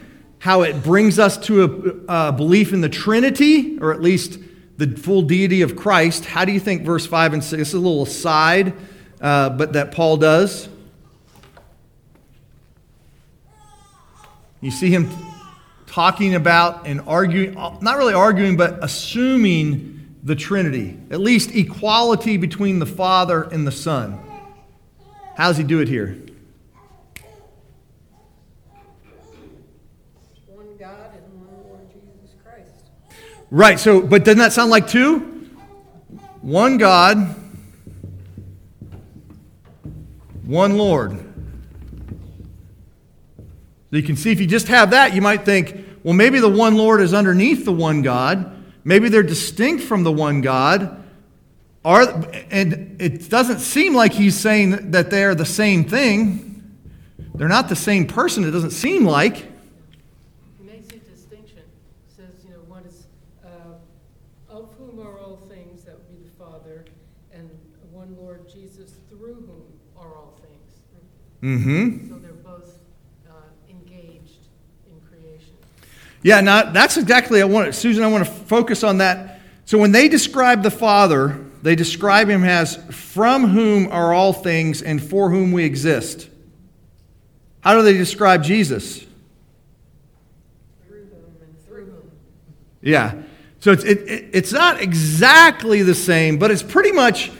how 0.40 0.60
it 0.60 0.82
brings 0.82 1.18
us 1.18 1.38
to 1.46 2.04
a, 2.06 2.28
a 2.28 2.32
belief 2.32 2.74
in 2.74 2.82
the 2.82 2.90
Trinity, 2.90 3.78
or 3.78 3.94
at 3.94 4.02
least 4.02 4.38
the 4.76 4.88
full 4.96 5.22
deity 5.22 5.62
of 5.62 5.76
Christ. 5.76 6.24
How 6.24 6.44
do 6.44 6.52
you 6.52 6.60
think 6.60 6.82
verse 6.82 7.06
5 7.06 7.34
and 7.34 7.44
6? 7.44 7.58
This 7.58 7.68
is 7.68 7.74
a 7.74 7.78
little 7.78 8.02
aside, 8.02 8.72
uh, 9.20 9.50
but 9.50 9.74
that 9.74 9.92
Paul 9.92 10.16
does. 10.16 10.68
You 14.60 14.70
see 14.70 14.90
him 14.90 15.10
talking 15.86 16.34
about 16.34 16.86
and 16.86 17.02
arguing, 17.02 17.54
not 17.54 17.98
really 17.98 18.14
arguing, 18.14 18.56
but 18.56 18.82
assuming 18.82 20.16
the 20.24 20.34
Trinity, 20.34 20.98
at 21.10 21.20
least 21.20 21.54
equality 21.54 22.38
between 22.38 22.78
the 22.78 22.86
Father 22.86 23.42
and 23.42 23.66
the 23.66 23.70
Son. 23.70 24.18
How 25.36 25.48
does 25.48 25.58
he 25.58 25.64
do 25.64 25.80
it 25.80 25.88
here? 25.88 26.16
One 30.46 30.76
God 30.78 31.10
and 31.14 31.46
one 31.46 31.62
Lord 31.68 31.86
Jesus 31.92 32.34
Christ. 32.42 32.70
Right, 33.50 33.78
so, 33.78 34.00
but 34.00 34.24
doesn't 34.24 34.38
that 34.38 34.52
sound 34.52 34.70
like 34.70 34.88
two? 34.88 35.50
One 36.40 36.76
God, 36.76 37.36
one 40.44 40.76
Lord. 40.76 41.12
So 43.90 43.96
you 43.96 44.02
can 44.02 44.16
see 44.16 44.32
if 44.32 44.40
you 44.40 44.46
just 44.46 44.68
have 44.68 44.90
that, 44.90 45.14
you 45.14 45.22
might 45.22 45.44
think, 45.44 45.86
well, 46.02 46.14
maybe 46.14 46.40
the 46.40 46.48
one 46.48 46.76
Lord 46.76 47.00
is 47.00 47.14
underneath 47.14 47.64
the 47.64 47.72
one 47.72 48.02
God. 48.02 48.50
Maybe 48.84 49.08
they're 49.08 49.22
distinct 49.22 49.84
from 49.84 50.02
the 50.02 50.12
one 50.12 50.40
God. 50.42 51.02
Are, 51.84 52.02
and 52.50 53.00
it 53.00 53.30
doesn't 53.30 53.60
seem 53.60 53.94
like 53.94 54.12
he's 54.12 54.36
saying 54.38 54.90
that 54.90 55.10
they're 55.10 55.34
the 55.34 55.46
same 55.46 55.84
thing. 55.84 56.50
They're 57.34 57.48
not 57.48 57.68
the 57.68 57.76
same 57.76 58.06
person, 58.06 58.44
it 58.44 58.50
doesn't 58.50 58.70
seem 58.70 59.04
like. 59.04 59.36
He 59.36 60.64
makes 60.66 60.88
a 60.88 60.98
distinction, 60.98 61.62
says, 62.06 62.32
you 62.44 62.50
know, 62.50 62.60
one 62.68 62.84
is, 62.84 63.06
uh, 63.44 64.54
of 64.54 64.70
whom 64.78 65.00
are 65.00 65.18
all 65.18 65.36
things, 65.48 65.84
that 65.84 65.96
would 65.96 66.08
be 66.08 66.28
the 66.28 66.34
Father, 66.36 66.84
and 67.32 67.50
one 67.90 68.16
Lord 68.18 68.48
Jesus, 68.48 68.92
through 69.08 69.34
whom 69.34 69.64
are 69.96 70.14
all 70.14 70.38
things. 70.40 70.80
Mm 71.44 71.62
hmm. 71.62 72.08
So 72.08 72.14
they're 72.20 72.32
both 72.32 72.78
uh, 73.28 73.32
engaged 73.68 74.46
in 74.88 74.98
creation. 75.06 75.52
Yeah, 76.22 76.40
now 76.40 76.72
that's 76.72 76.96
exactly 76.96 77.42
I 77.42 77.44
want 77.44 77.74
Susan, 77.74 78.02
I 78.02 78.06
want 78.06 78.24
to 78.24 78.32
focus 78.32 78.82
on 78.82 78.96
that. 78.98 79.40
So 79.66 79.76
when 79.76 79.92
they 79.92 80.08
describe 80.08 80.62
the 80.62 80.70
Father, 80.70 81.38
they 81.60 81.76
describe 81.76 82.30
him 82.30 82.44
as 82.44 82.76
from 82.90 83.48
whom 83.48 83.92
are 83.92 84.14
all 84.14 84.32
things 84.32 84.80
and 84.80 85.02
for 85.02 85.28
whom 85.28 85.52
we 85.52 85.64
exist. 85.64 86.30
How 87.60 87.74
do 87.74 87.82
they 87.82 87.92
describe 87.92 88.42
Jesus? 88.42 89.00
Through 90.86 91.08
whom 91.10 91.36
and 91.42 91.66
through 91.66 91.86
whom. 91.86 92.10
Yeah. 92.80 93.20
So 93.60 93.70
it's, 93.72 93.84
it, 93.84 93.98
it, 94.08 94.30
it's 94.32 94.52
not 94.52 94.80
exactly 94.80 95.82
the 95.82 95.94
same, 95.94 96.38
but 96.38 96.50
it's 96.50 96.62
pretty 96.62 96.92
much 96.92 97.30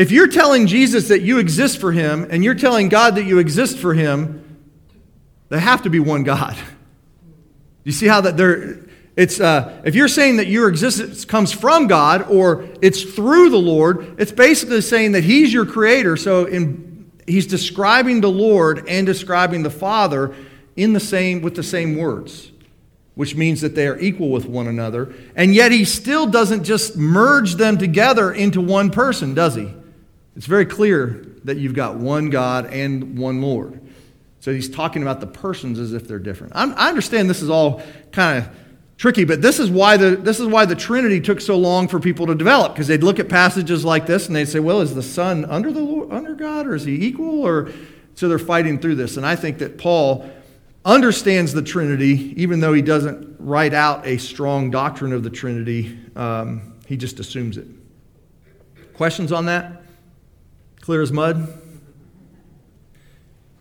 if 0.00 0.10
you're 0.10 0.28
telling 0.28 0.66
Jesus 0.66 1.08
that 1.08 1.20
you 1.20 1.38
exist 1.38 1.78
for 1.78 1.92
him 1.92 2.26
and 2.30 2.42
you're 2.42 2.54
telling 2.54 2.88
God 2.88 3.16
that 3.16 3.24
you 3.24 3.38
exist 3.38 3.76
for 3.76 3.92
him, 3.92 4.58
they 5.50 5.60
have 5.60 5.82
to 5.82 5.90
be 5.90 6.00
one 6.00 6.22
God. 6.24 6.56
You 7.82 7.92
see 7.92 8.06
how 8.06 8.20
that 8.20 8.36
they're 8.36 8.78
it's 9.16 9.40
uh, 9.40 9.80
if 9.84 9.94
you're 9.94 10.06
saying 10.06 10.36
that 10.36 10.48
your 10.48 10.68
existence 10.68 11.24
comes 11.24 11.50
from 11.50 11.86
God 11.86 12.30
or 12.30 12.68
it's 12.82 13.02
through 13.02 13.48
the 13.48 13.58
Lord, 13.58 14.20
it's 14.20 14.32
basically 14.32 14.82
saying 14.82 15.12
that 15.12 15.24
He's 15.24 15.50
your 15.50 15.64
creator. 15.64 16.14
So 16.18 16.44
in, 16.44 17.10
He's 17.26 17.46
describing 17.46 18.20
the 18.20 18.30
Lord 18.30 18.86
and 18.86 19.06
describing 19.06 19.62
the 19.62 19.70
Father 19.70 20.34
in 20.76 20.92
the 20.92 21.00
same 21.00 21.40
with 21.40 21.54
the 21.54 21.62
same 21.62 21.96
words, 21.96 22.52
which 23.14 23.34
means 23.34 23.62
that 23.62 23.74
they 23.74 23.88
are 23.88 23.98
equal 23.98 24.30
with 24.30 24.44
one 24.44 24.66
another. 24.66 25.14
And 25.34 25.54
yet 25.54 25.72
He 25.72 25.86
still 25.86 26.26
doesn't 26.26 26.64
just 26.64 26.98
merge 26.98 27.54
them 27.54 27.78
together 27.78 28.30
into 28.30 28.60
one 28.60 28.90
person, 28.90 29.32
does 29.32 29.54
He? 29.54 29.72
It's 30.36 30.46
very 30.46 30.66
clear 30.66 31.26
that 31.44 31.56
you've 31.58 31.74
got 31.74 31.96
one 31.96 32.30
God 32.30 32.66
and 32.66 33.18
one 33.18 33.42
Lord. 33.42 33.80
So 34.40 34.52
He's 34.52 34.70
talking 34.70 35.02
about 35.02 35.20
the 35.20 35.26
persons 35.26 35.78
as 35.78 35.92
if 35.92 36.06
they're 36.06 36.18
different. 36.18 36.52
I'm, 36.56 36.72
I 36.76 36.88
understand 36.88 37.28
this 37.28 37.42
is 37.42 37.50
all 37.50 37.82
kind 38.12 38.38
of 38.38 38.48
tricky, 38.96 39.24
but 39.24 39.40
this 39.40 39.58
is 39.58 39.70
why 39.70 39.96
the 39.96 40.16
this 40.16 40.38
is 40.38 40.46
why 40.46 40.66
the 40.66 40.76
Trinity 40.76 41.20
took 41.20 41.40
so 41.40 41.56
long 41.56 41.88
for 41.88 41.98
people 41.98 42.26
to 42.26 42.34
develop 42.34 42.74
because 42.74 42.86
they'd 42.86 43.02
look 43.02 43.18
at 43.18 43.28
passages 43.28 43.84
like 43.84 44.06
this 44.06 44.26
and 44.26 44.36
they'd 44.36 44.48
say, 44.48 44.60
"Well, 44.60 44.80
is 44.80 44.94
the 44.94 45.02
Son 45.02 45.44
under 45.46 45.72
the 45.72 45.80
Lord, 45.80 46.12
under 46.12 46.34
God, 46.34 46.66
or 46.66 46.74
is 46.74 46.84
he 46.84 47.06
equal?" 47.06 47.40
Or 47.40 47.70
so 48.14 48.28
they're 48.28 48.38
fighting 48.38 48.78
through 48.78 48.96
this, 48.96 49.16
and 49.16 49.24
I 49.24 49.36
think 49.36 49.58
that 49.58 49.78
Paul 49.78 50.30
understands 50.84 51.52
the 51.52 51.62
Trinity, 51.62 52.34
even 52.36 52.60
though 52.60 52.72
he 52.72 52.82
doesn't 52.82 53.36
write 53.38 53.74
out 53.74 54.06
a 54.06 54.18
strong 54.18 54.70
doctrine 54.70 55.12
of 55.12 55.22
the 55.22 55.30
Trinity. 55.30 55.98
Um, 56.16 56.74
he 56.86 56.96
just 56.96 57.20
assumes 57.20 57.56
it. 57.56 57.66
Questions 58.94 59.32
on 59.32 59.46
that? 59.46 59.79
Clear 60.80 61.02
as 61.02 61.12
mud. 61.12 61.48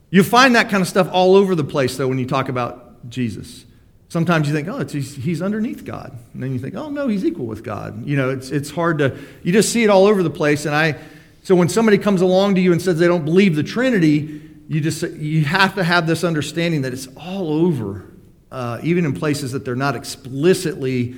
You 0.10 0.24
find 0.24 0.56
that 0.56 0.70
kind 0.70 0.82
of 0.82 0.88
stuff 0.88 1.08
all 1.12 1.36
over 1.36 1.54
the 1.54 1.64
place, 1.64 1.98
though, 1.98 2.08
when 2.08 2.18
you 2.18 2.26
talk 2.26 2.50
about 2.50 3.10
Jesus. 3.10 3.66
Sometimes 4.08 4.48
you 4.48 4.54
think, 4.54 4.68
oh, 4.68 4.84
he's, 4.84 5.16
he's 5.16 5.42
underneath 5.42 5.86
God. 5.86 6.18
And 6.34 6.42
then 6.42 6.52
you 6.52 6.58
think, 6.58 6.74
oh, 6.76 6.90
no, 6.90 7.08
he's 7.08 7.24
equal 7.24 7.46
with 7.46 7.64
God. 7.64 8.08
You 8.08 8.18
know, 8.18 8.32
it's, 8.32 8.50
it's 8.50 8.72
hard 8.72 8.98
to, 9.00 9.16
you 9.44 9.54
just 9.54 9.72
see 9.72 9.84
it 9.84 9.90
all 9.90 10.08
over 10.08 10.24
the 10.24 10.32
place. 10.32 10.66
And 10.66 10.74
I, 10.74 10.96
so 11.44 11.54
when 11.56 11.70
somebody 11.70 12.00
comes 12.00 12.22
along 12.22 12.56
to 12.56 12.62
you 12.62 12.72
and 12.72 12.82
says 12.82 12.98
they 12.98 13.08
don't 13.08 13.26
believe 13.26 13.56
the 13.56 13.64
Trinity, 13.64 14.42
you 14.68 14.82
just, 14.82 15.04
you 15.04 15.44
have 15.46 15.76
to 15.76 15.84
have 15.84 16.08
this 16.08 16.24
understanding 16.24 16.82
that 16.82 16.94
it's 16.94 17.08
all 17.16 17.54
over, 17.54 18.12
uh, 18.52 18.80
even 18.82 19.06
in 19.06 19.14
places 19.14 19.52
that 19.52 19.64
they're 19.64 19.76
not 19.76 19.96
explicitly 19.96 21.16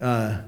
uh, 0.00 0.38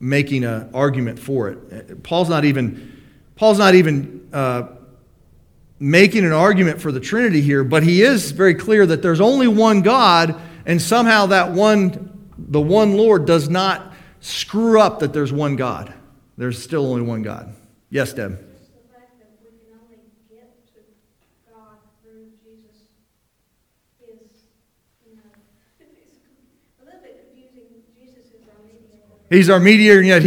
making 0.00 0.44
an 0.44 0.70
argument 0.74 1.18
for 1.20 1.48
it. 1.48 2.02
Paul's 2.02 2.28
not 2.28 2.44
even, 2.44 2.99
Paul's 3.40 3.58
not 3.58 3.74
even 3.74 4.28
uh, 4.34 4.64
making 5.78 6.26
an 6.26 6.32
argument 6.32 6.78
for 6.78 6.92
the 6.92 7.00
Trinity 7.00 7.40
here, 7.40 7.64
but 7.64 7.82
he 7.82 8.02
is 8.02 8.32
very 8.32 8.54
clear 8.54 8.84
that 8.84 9.00
there's 9.00 9.22
only 9.22 9.48
one 9.48 9.80
God, 9.80 10.38
and 10.66 10.80
somehow 10.80 11.24
that 11.24 11.52
one, 11.52 12.28
the 12.36 12.60
one 12.60 12.98
Lord, 12.98 13.24
does 13.24 13.48
not 13.48 13.94
screw 14.20 14.78
up 14.78 14.98
that 14.98 15.14
there's 15.14 15.32
one 15.32 15.56
God. 15.56 15.90
There's 16.36 16.62
still 16.62 16.86
only 16.86 17.00
one 17.00 17.22
God. 17.22 17.54
Yes, 17.88 18.12
Deb. 18.12 18.32
Just 18.32 18.72
the 18.74 18.92
fact 18.92 19.08
that 19.18 19.30
we 19.40 19.48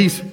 can 0.01 0.32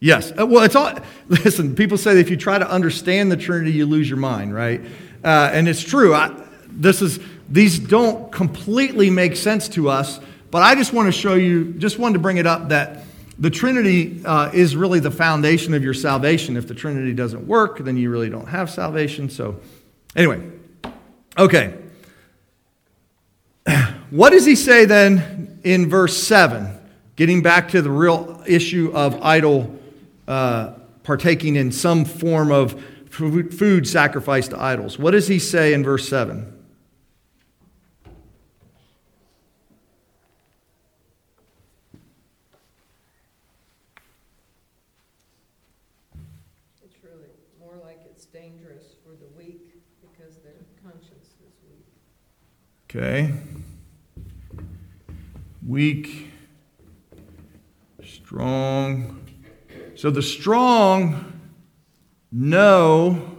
Yes. 0.00 0.32
Uh, 0.38 0.46
Well, 0.46 0.64
it's 0.64 0.76
all. 0.76 0.92
Listen, 1.28 1.74
people 1.74 1.98
say 1.98 2.14
that 2.14 2.20
if 2.20 2.30
you 2.30 2.36
try 2.36 2.58
to 2.58 2.70
understand 2.70 3.32
the 3.32 3.36
Trinity, 3.36 3.72
you 3.72 3.86
lose 3.86 4.08
your 4.08 4.18
mind, 4.18 4.54
right? 4.54 4.80
Uh, 5.24 5.50
and 5.52 5.68
it's 5.68 5.82
true. 5.82 6.14
I, 6.14 6.30
this 6.70 7.02
is 7.02 7.18
these 7.48 7.78
don't 7.78 8.30
completely 8.30 9.10
make 9.10 9.34
sense 9.36 9.68
to 9.70 9.88
us, 9.88 10.20
but 10.50 10.62
I 10.62 10.74
just 10.74 10.92
want 10.92 11.06
to 11.06 11.12
show 11.12 11.34
you. 11.34 11.72
Just 11.74 11.98
wanted 11.98 12.14
to 12.14 12.20
bring 12.20 12.36
it 12.36 12.46
up 12.46 12.68
that 12.68 13.04
the 13.38 13.50
Trinity 13.50 14.20
uh, 14.24 14.50
is 14.52 14.76
really 14.76 15.00
the 15.00 15.10
foundation 15.10 15.74
of 15.74 15.82
your 15.82 15.94
salvation. 15.94 16.56
If 16.56 16.68
the 16.68 16.74
Trinity 16.74 17.12
doesn't 17.12 17.46
work, 17.46 17.78
then 17.78 17.96
you 17.96 18.10
really 18.10 18.30
don't 18.30 18.48
have 18.48 18.70
salvation. 18.70 19.28
So, 19.30 19.60
anyway, 20.14 20.42
okay. 21.36 21.74
What 24.10 24.30
does 24.30 24.46
he 24.46 24.56
say 24.56 24.86
then 24.86 25.60
in 25.64 25.90
verse 25.90 26.16
7? 26.16 26.66
Getting 27.16 27.42
back 27.42 27.68
to 27.70 27.82
the 27.82 27.90
real 27.90 28.42
issue 28.46 28.90
of 28.94 29.22
idol 29.22 29.77
uh, 30.28 30.74
partaking 31.02 31.56
in 31.56 31.72
some 31.72 32.04
form 32.04 32.52
of 32.52 32.84
food 33.08 33.58
food 33.58 33.88
sacrificed 33.88 34.50
to 34.50 34.62
idols. 34.62 34.98
What 34.98 35.12
does 35.12 35.26
he 35.26 35.38
say 35.38 35.72
in 35.72 35.82
verse 35.82 36.06
7? 36.06 36.54
It's 46.84 46.94
really 47.02 47.30
more 47.58 47.82
like 47.82 48.00
it's 48.04 48.26
dangerous 48.26 48.96
for 49.02 49.12
the 49.12 49.26
weak 49.34 49.72
because 50.02 50.36
their 50.44 50.52
conscience 50.82 51.28
is 51.40 51.54
weak. 51.64 51.86
Okay. 52.84 53.32
Weak, 55.66 56.28
strong. 58.04 59.24
So 59.98 60.10
the 60.10 60.22
strong 60.22 61.40
know 62.30 63.36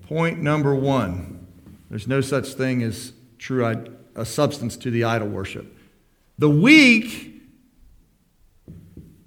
point 0.00 0.40
number 0.40 0.74
one 0.74 1.46
there's 1.90 2.08
no 2.08 2.22
such 2.22 2.54
thing 2.54 2.82
as 2.82 3.12
true 3.36 3.84
a 4.16 4.24
substance 4.24 4.78
to 4.78 4.90
the 4.90 5.04
idol 5.04 5.28
worship. 5.28 5.76
The 6.38 6.48
weak 6.48 7.42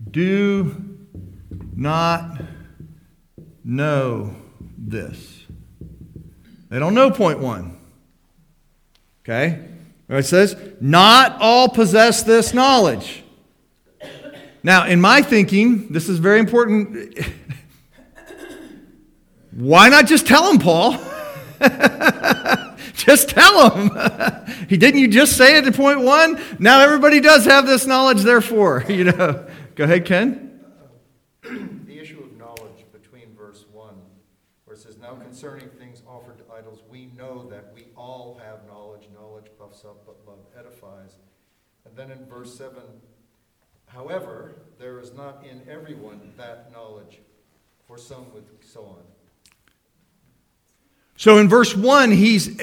do 0.10 0.98
not 1.76 2.42
know 3.64 4.36
this. 4.80 5.44
They 6.70 6.80
don't 6.80 6.96
know 6.96 7.12
point 7.12 7.38
one. 7.38 7.80
Okay? 9.24 9.64
It 10.10 10.26
says, 10.26 10.56
not 10.82 11.40
all 11.40 11.70
possess 11.70 12.24
this 12.24 12.52
knowledge. 12.52 13.25
Now, 14.66 14.88
in 14.88 15.00
my 15.00 15.22
thinking, 15.22 15.90
this 15.90 16.10
is 16.10 16.18
very 16.18 16.40
important. 16.40 17.20
Why 19.52 19.90
not 19.90 20.08
just 20.08 20.26
tell 20.26 20.50
him, 20.50 20.58
Paul? 20.58 20.94
just 22.96 23.30
tell 23.30 23.70
him. 23.70 23.92
he 24.68 24.76
didn't 24.76 25.02
you 25.02 25.08
just 25.08 25.38
say 25.38 25.58
it 25.58 25.68
at 25.68 25.76
point 25.76 26.02
one? 26.02 26.42
Now 26.58 26.80
everybody 26.80 27.20
does 27.20 27.46
have 27.46 27.68
this 27.68 27.86
knowledge, 27.86 28.24
therefore. 28.24 28.84
You 28.90 29.04
know. 29.04 29.48
Go 29.76 29.84
ahead, 29.84 30.04
Ken. 30.04 30.60
the 31.44 32.00
issue 32.00 32.24
of 32.24 32.36
knowledge 32.36 32.86
between 32.92 33.36
verse 33.36 33.66
one, 33.72 34.02
where 34.64 34.76
it 34.76 34.80
says, 34.80 34.98
Now 34.98 35.14
concerning 35.14 35.70
things 35.78 36.02
offered 36.08 36.40
to 36.40 36.44
idols, 36.52 36.82
we 36.90 37.12
know 37.16 37.48
that 37.52 37.72
we 37.76 37.90
all 37.96 38.42
have 38.44 38.66
knowledge. 38.66 39.10
Knowledge 39.14 39.46
puffs 39.60 39.86
up, 39.86 40.08
but 40.08 40.16
love 40.26 40.40
edifies. 40.58 41.18
And 41.86 41.96
then 41.96 42.10
in 42.10 42.26
verse 42.26 42.58
seven, 42.58 42.82
however, 43.96 44.56
there 44.78 45.00
is 45.00 45.14
not 45.14 45.44
in 45.50 45.62
everyone 45.70 46.20
that 46.38 46.72
knowledge, 46.72 47.20
for 47.88 47.98
some 47.98 48.32
with 48.34 48.44
so 48.62 48.82
on. 48.82 49.04
So 51.18 51.38
in 51.38 51.48
verse 51.48 51.76
1, 51.76 52.12
he's 52.12 52.56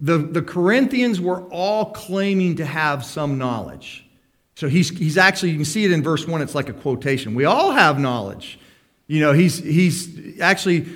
the, 0.00 0.18
the 0.18 0.42
Corinthians 0.42 1.20
were 1.20 1.42
all 1.48 1.86
claiming 1.92 2.56
to 2.56 2.66
have 2.66 3.04
some 3.04 3.38
knowledge. 3.38 4.06
So 4.54 4.68
he's, 4.68 4.90
he's 4.90 5.16
actually, 5.16 5.50
you 5.50 5.56
can 5.56 5.64
see 5.64 5.84
it 5.84 5.92
in 5.92 6.02
verse 6.02 6.26
1, 6.26 6.42
it's 6.42 6.54
like 6.54 6.68
a 6.68 6.74
quotation. 6.74 7.34
We 7.34 7.44
all 7.44 7.72
have 7.72 7.98
knowledge. 7.98 8.58
You 9.06 9.20
know, 9.20 9.32
he's, 9.32 9.58
he's 9.58 10.40
actually 10.40 10.86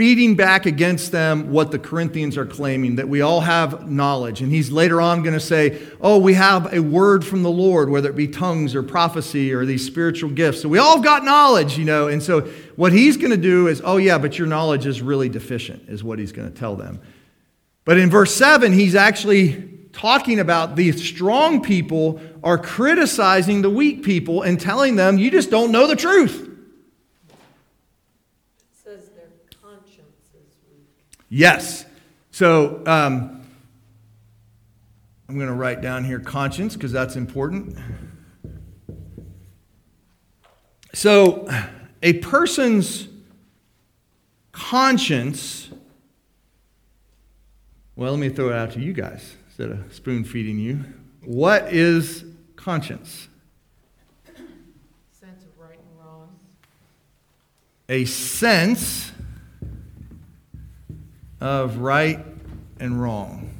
feeding 0.00 0.34
back 0.34 0.64
against 0.64 1.12
them 1.12 1.50
what 1.50 1.70
the 1.70 1.78
Corinthians 1.78 2.38
are 2.38 2.46
claiming, 2.46 2.96
that 2.96 3.06
we 3.06 3.20
all 3.20 3.42
have 3.42 3.86
knowledge. 3.86 4.40
And 4.40 4.50
he's 4.50 4.72
later 4.72 4.98
on 4.98 5.22
going 5.22 5.34
to 5.34 5.38
say, 5.38 5.78
oh, 6.00 6.16
we 6.16 6.32
have 6.32 6.72
a 6.72 6.80
word 6.80 7.22
from 7.22 7.42
the 7.42 7.50
Lord, 7.50 7.90
whether 7.90 8.08
it 8.08 8.16
be 8.16 8.26
tongues 8.26 8.74
or 8.74 8.82
prophecy 8.82 9.52
or 9.52 9.66
these 9.66 9.84
spiritual 9.84 10.30
gifts. 10.30 10.62
So 10.62 10.70
we 10.70 10.78
all 10.78 11.02
got 11.02 11.22
knowledge, 11.22 11.76
you 11.76 11.84
know. 11.84 12.08
And 12.08 12.22
so 12.22 12.40
what 12.76 12.94
he's 12.94 13.18
going 13.18 13.32
to 13.32 13.36
do 13.36 13.66
is, 13.66 13.82
oh, 13.84 13.98
yeah, 13.98 14.16
but 14.16 14.38
your 14.38 14.46
knowledge 14.46 14.86
is 14.86 15.02
really 15.02 15.28
deficient, 15.28 15.90
is 15.90 16.02
what 16.02 16.18
he's 16.18 16.32
going 16.32 16.50
to 16.50 16.58
tell 16.58 16.76
them. 16.76 17.02
But 17.84 17.98
in 17.98 18.08
verse 18.08 18.34
7, 18.34 18.72
he's 18.72 18.94
actually 18.94 19.68
talking 19.92 20.40
about 20.40 20.76
the 20.76 20.92
strong 20.92 21.60
people 21.62 22.22
are 22.42 22.56
criticizing 22.56 23.60
the 23.60 23.68
weak 23.68 24.02
people 24.02 24.40
and 24.40 24.58
telling 24.58 24.96
them, 24.96 25.18
you 25.18 25.30
just 25.30 25.50
don't 25.50 25.70
know 25.70 25.86
the 25.86 25.94
truth. 25.94 26.46
It 27.28 27.36
says 28.72 29.10
their 29.10 29.28
conscience 29.62 30.30
is 30.34 30.56
weak. 30.70 30.88
Yes. 31.32 31.86
So 32.32 32.82
um, 32.86 33.46
I'm 35.28 35.36
going 35.36 35.46
to 35.46 35.54
write 35.54 35.80
down 35.80 36.02
here 36.02 36.18
conscience 36.18 36.74
because 36.74 36.90
that's 36.90 37.14
important. 37.14 37.78
So 40.92 41.48
a 42.02 42.14
person's 42.14 43.06
conscience, 44.50 45.70
well, 47.94 48.10
let 48.10 48.20
me 48.20 48.28
throw 48.28 48.48
it 48.48 48.56
out 48.56 48.72
to 48.72 48.80
you 48.80 48.92
guys 48.92 49.36
instead 49.46 49.70
of 49.70 49.94
spoon 49.94 50.24
feeding 50.24 50.58
you. 50.58 50.84
What 51.24 51.72
is 51.72 52.24
conscience? 52.56 53.28
Sense 55.12 55.44
of 55.44 55.58
right 55.60 55.78
and 55.78 56.04
wrong. 56.04 56.28
A 57.88 58.04
sense 58.04 59.09
of 61.40 61.78
right 61.78 62.18
and 62.78 63.00
wrong. 63.00 63.50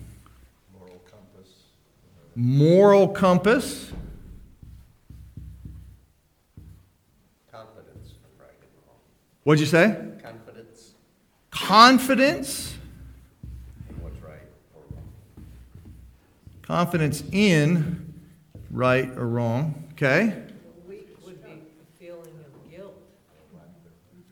Moral 0.78 1.00
compass. 1.10 1.48
moral 2.34 3.08
compass, 3.08 3.92
Confidence, 7.50 8.14
right 8.38 8.48
and 8.60 8.70
wrong. 8.86 8.96
what'd 9.44 9.60
you 9.60 9.66
say? 9.66 9.96
Confidence 10.22 10.94
Confidence, 11.50 12.74
what's 14.00 14.20
right 14.22 14.38
or 14.74 14.82
wrong. 14.94 15.04
confidence 16.62 17.22
in 17.32 18.14
right 18.70 19.08
or 19.16 19.26
wrong. 19.26 19.84
Okay. 19.92 20.34
Weak 20.88 21.08
would 21.26 21.42
be 21.44 21.50
feeling 21.98 22.22
of 22.46 22.70
guilt. 22.70 22.94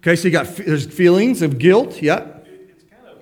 Okay, 0.01 0.17
so 0.17 0.29
you 0.29 0.33
got 0.33 0.47
there's 0.57 0.87
feelings 0.87 1.43
of 1.43 1.59
guilt. 1.59 2.01
Yep. 2.01 2.47
It, 2.47 2.71
it's 2.71 2.85
kind 2.85 3.03
of 3.05 3.19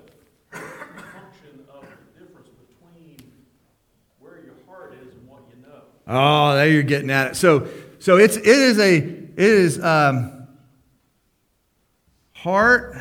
a 0.53 0.57
function 0.57 1.65
of 1.73 1.81
the 1.81 2.19
difference 2.19 2.49
between 2.49 3.17
where 4.19 4.39
your 4.45 4.53
heart 4.67 4.93
is 5.01 5.11
and 5.13 5.27
what 5.27 5.41
you 5.53 5.61
know. 5.67 5.81
Oh, 6.07 6.55
there 6.55 6.69
you're 6.69 6.83
getting 6.83 7.09
at 7.09 7.31
it. 7.31 7.35
So, 7.35 7.67
so 7.99 8.17
it's 8.17 8.37
it 8.37 8.45
is 8.47 8.79
a 8.79 8.97
it 8.97 9.33
is 9.37 9.83
um, 9.83 10.47
heart 12.33 12.95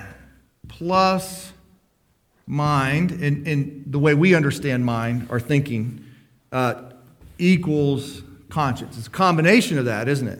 plus 0.68 1.52
mind, 2.46 3.12
in, 3.12 3.46
in 3.46 3.84
the 3.86 3.98
way 3.98 4.14
we 4.14 4.34
understand 4.34 4.84
mind 4.84 5.26
or 5.30 5.40
thinking, 5.40 6.04
uh, 6.52 6.90
equals 7.38 8.22
conscience. 8.48 8.96
It's 8.96 9.08
a 9.08 9.10
combination 9.10 9.78
of 9.78 9.86
that, 9.86 10.08
isn't 10.08 10.28
it? 10.28 10.38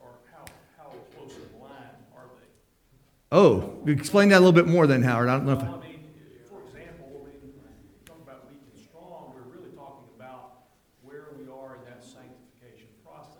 Or 0.00 0.08
how, 0.32 0.44
how 0.76 0.90
close 1.16 1.32
in 1.36 1.60
line 1.60 1.70
are 2.14 2.24
they? 2.38 2.46
Oh, 3.32 3.78
explain 3.86 4.28
that 4.28 4.36
a 4.36 4.40
little 4.40 4.52
bit 4.52 4.66
more 4.66 4.86
then, 4.86 5.02
Howard. 5.02 5.28
I 5.28 5.36
don't 5.36 5.46
know 5.46 5.52
if. 5.52 5.62
I 5.62 5.66
mean, 5.66 5.96
for 6.48 6.60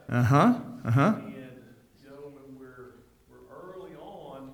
Uh 0.08 0.22
huh. 0.22 0.54
Uh 0.84 0.90
huh. 0.90 1.14
And, 1.16 1.34
you 1.34 2.08
know, 2.08 2.30
when 2.32 2.56
we're, 2.56 2.94
we're 3.28 3.74
early 3.74 3.90
on, 3.96 4.52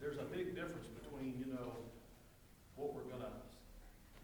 there's 0.00 0.16
a 0.16 0.22
big 0.22 0.54
difference 0.54 0.86
between, 0.86 1.34
you 1.38 1.52
know, 1.52 1.72
what 2.76 2.94
we're 2.94 3.02
gonna 3.02 3.28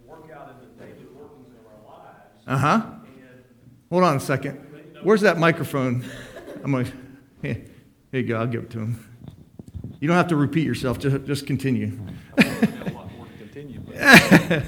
work 0.06 0.30
out 0.34 0.54
in 0.54 0.66
the 0.66 0.82
daily 0.82 1.06
workings 1.14 1.48
of 1.52 1.66
our 1.66 1.96
lives. 1.96 2.44
Uh 2.46 2.56
huh. 2.56 2.82
And, 3.04 3.44
Hold 3.90 4.04
on 4.04 4.16
a 4.16 4.20
second. 4.20 4.66
Where's 5.02 5.20
that 5.20 5.36
microphone? 5.38 6.04
I'm 6.64 6.72
going 6.72 6.86
to. 6.86 6.92
Here, 7.42 7.54
here 8.10 8.20
you 8.20 8.22
go. 8.22 8.38
I'll 8.38 8.46
give 8.46 8.64
it 8.64 8.70
to 8.70 8.78
him. 8.78 9.06
You 9.98 10.08
don't 10.08 10.16
have 10.16 10.28
to 10.28 10.36
repeat 10.36 10.66
yourself. 10.66 10.98
Just, 10.98 11.24
just 11.26 11.46
continue. 11.46 11.98
I 12.38 12.42
don't 12.42 12.52
have 12.52 12.92
a 12.92 12.94
lot 12.94 13.16
more 13.16 13.26
to 13.26 13.32
continue, 13.38 13.80
but, 13.80 14.64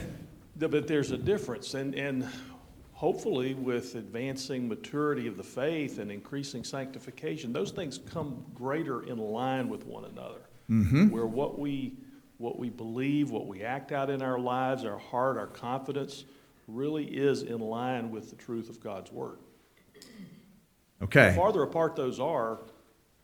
but 0.71 0.87
there's 0.87 1.11
a 1.11 1.19
difference, 1.19 1.75
and, 1.75 1.95
and 1.95 2.29
hopefully 3.03 3.53
with 3.55 3.97
advancing 3.97 4.69
maturity 4.69 5.27
of 5.27 5.37
the 5.37 5.43
faith 5.43 5.99
and 5.99 6.09
increasing 6.09 6.63
sanctification, 6.63 7.53
those 7.53 7.73
things 7.73 7.99
come 7.99 8.45
greater 8.55 9.03
in 9.03 9.19
line 9.19 9.69
with 9.69 9.85
one 9.85 10.05
another. 10.05 10.39
Mm-hmm. 10.71 11.11
Where 11.11 11.27
what 11.27 11.59
we, 11.59 11.95
what 12.39 12.61
we 12.61 12.71
believe, 12.71 13.29
what 13.29 13.49
we 13.49 13.65
act 13.65 13.91
out 13.91 14.09
in 14.09 14.23
our 14.23 14.39
lives, 14.39 14.85
our 14.85 15.01
heart, 15.01 15.37
our 15.37 15.49
confidence, 15.49 16.27
really 16.69 17.05
is 17.05 17.43
in 17.43 17.59
line 17.59 18.13
with 18.13 18.31
the 18.31 18.37
truth 18.37 18.71
of 18.71 18.79
God's 18.81 19.11
Word. 19.11 19.39
The 21.01 21.05
Okay. 21.07 21.35
farther 21.35 21.65
apart 21.65 21.97
those 21.97 22.21
are, 22.21 22.61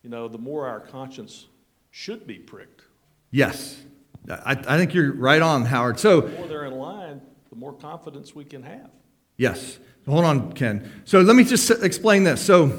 you 0.02 0.10
know, 0.10 0.26
the 0.26 0.38
more 0.38 0.66
our 0.66 0.80
conscience 0.80 1.46
should 1.92 2.26
be 2.26 2.34
pricked. 2.40 2.82
Yes. 3.30 3.80
I, 4.28 4.56
I 4.66 4.76
think 4.76 4.92
you're 4.92 5.12
right 5.12 5.40
on, 5.40 5.64
Howard. 5.66 6.00
So, 6.00 6.22
The 6.22 6.36
more 6.36 6.48
they're 6.48 6.64
in 6.64 6.74
line, 6.74 7.20
the 7.50 7.54
more 7.56 7.72
confidence 7.72 8.34
we 8.34 8.44
can 8.44 8.64
have. 8.64 8.90
Yes. 9.38 9.78
Hold 10.06 10.24
on, 10.24 10.52
Ken. 10.52 10.90
So 11.04 11.20
let 11.20 11.36
me 11.36 11.44
just 11.44 11.70
explain 11.70 12.24
this. 12.24 12.44
So 12.44 12.78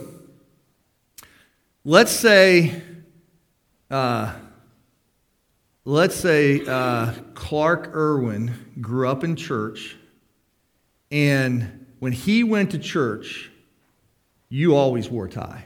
let's 1.85 2.11
say, 2.11 2.81
uh, 3.89 4.33
let's 5.85 6.15
say 6.15 6.61
uh, 6.65 7.13
Clark 7.33 7.95
Irwin 7.95 8.53
grew 8.81 9.07
up 9.07 9.23
in 9.23 9.35
church, 9.35 9.95
and 11.11 11.85
when 11.99 12.11
he 12.11 12.43
went 12.43 12.71
to 12.71 12.79
church, 12.79 13.51
you 14.49 14.75
always 14.75 15.09
wore 15.09 15.25
a 15.25 15.29
tie, 15.29 15.65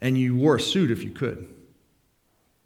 and 0.00 0.16
you 0.16 0.36
wore 0.36 0.56
a 0.56 0.60
suit 0.60 0.90
if 0.90 1.02
you 1.02 1.10
could. 1.10 1.48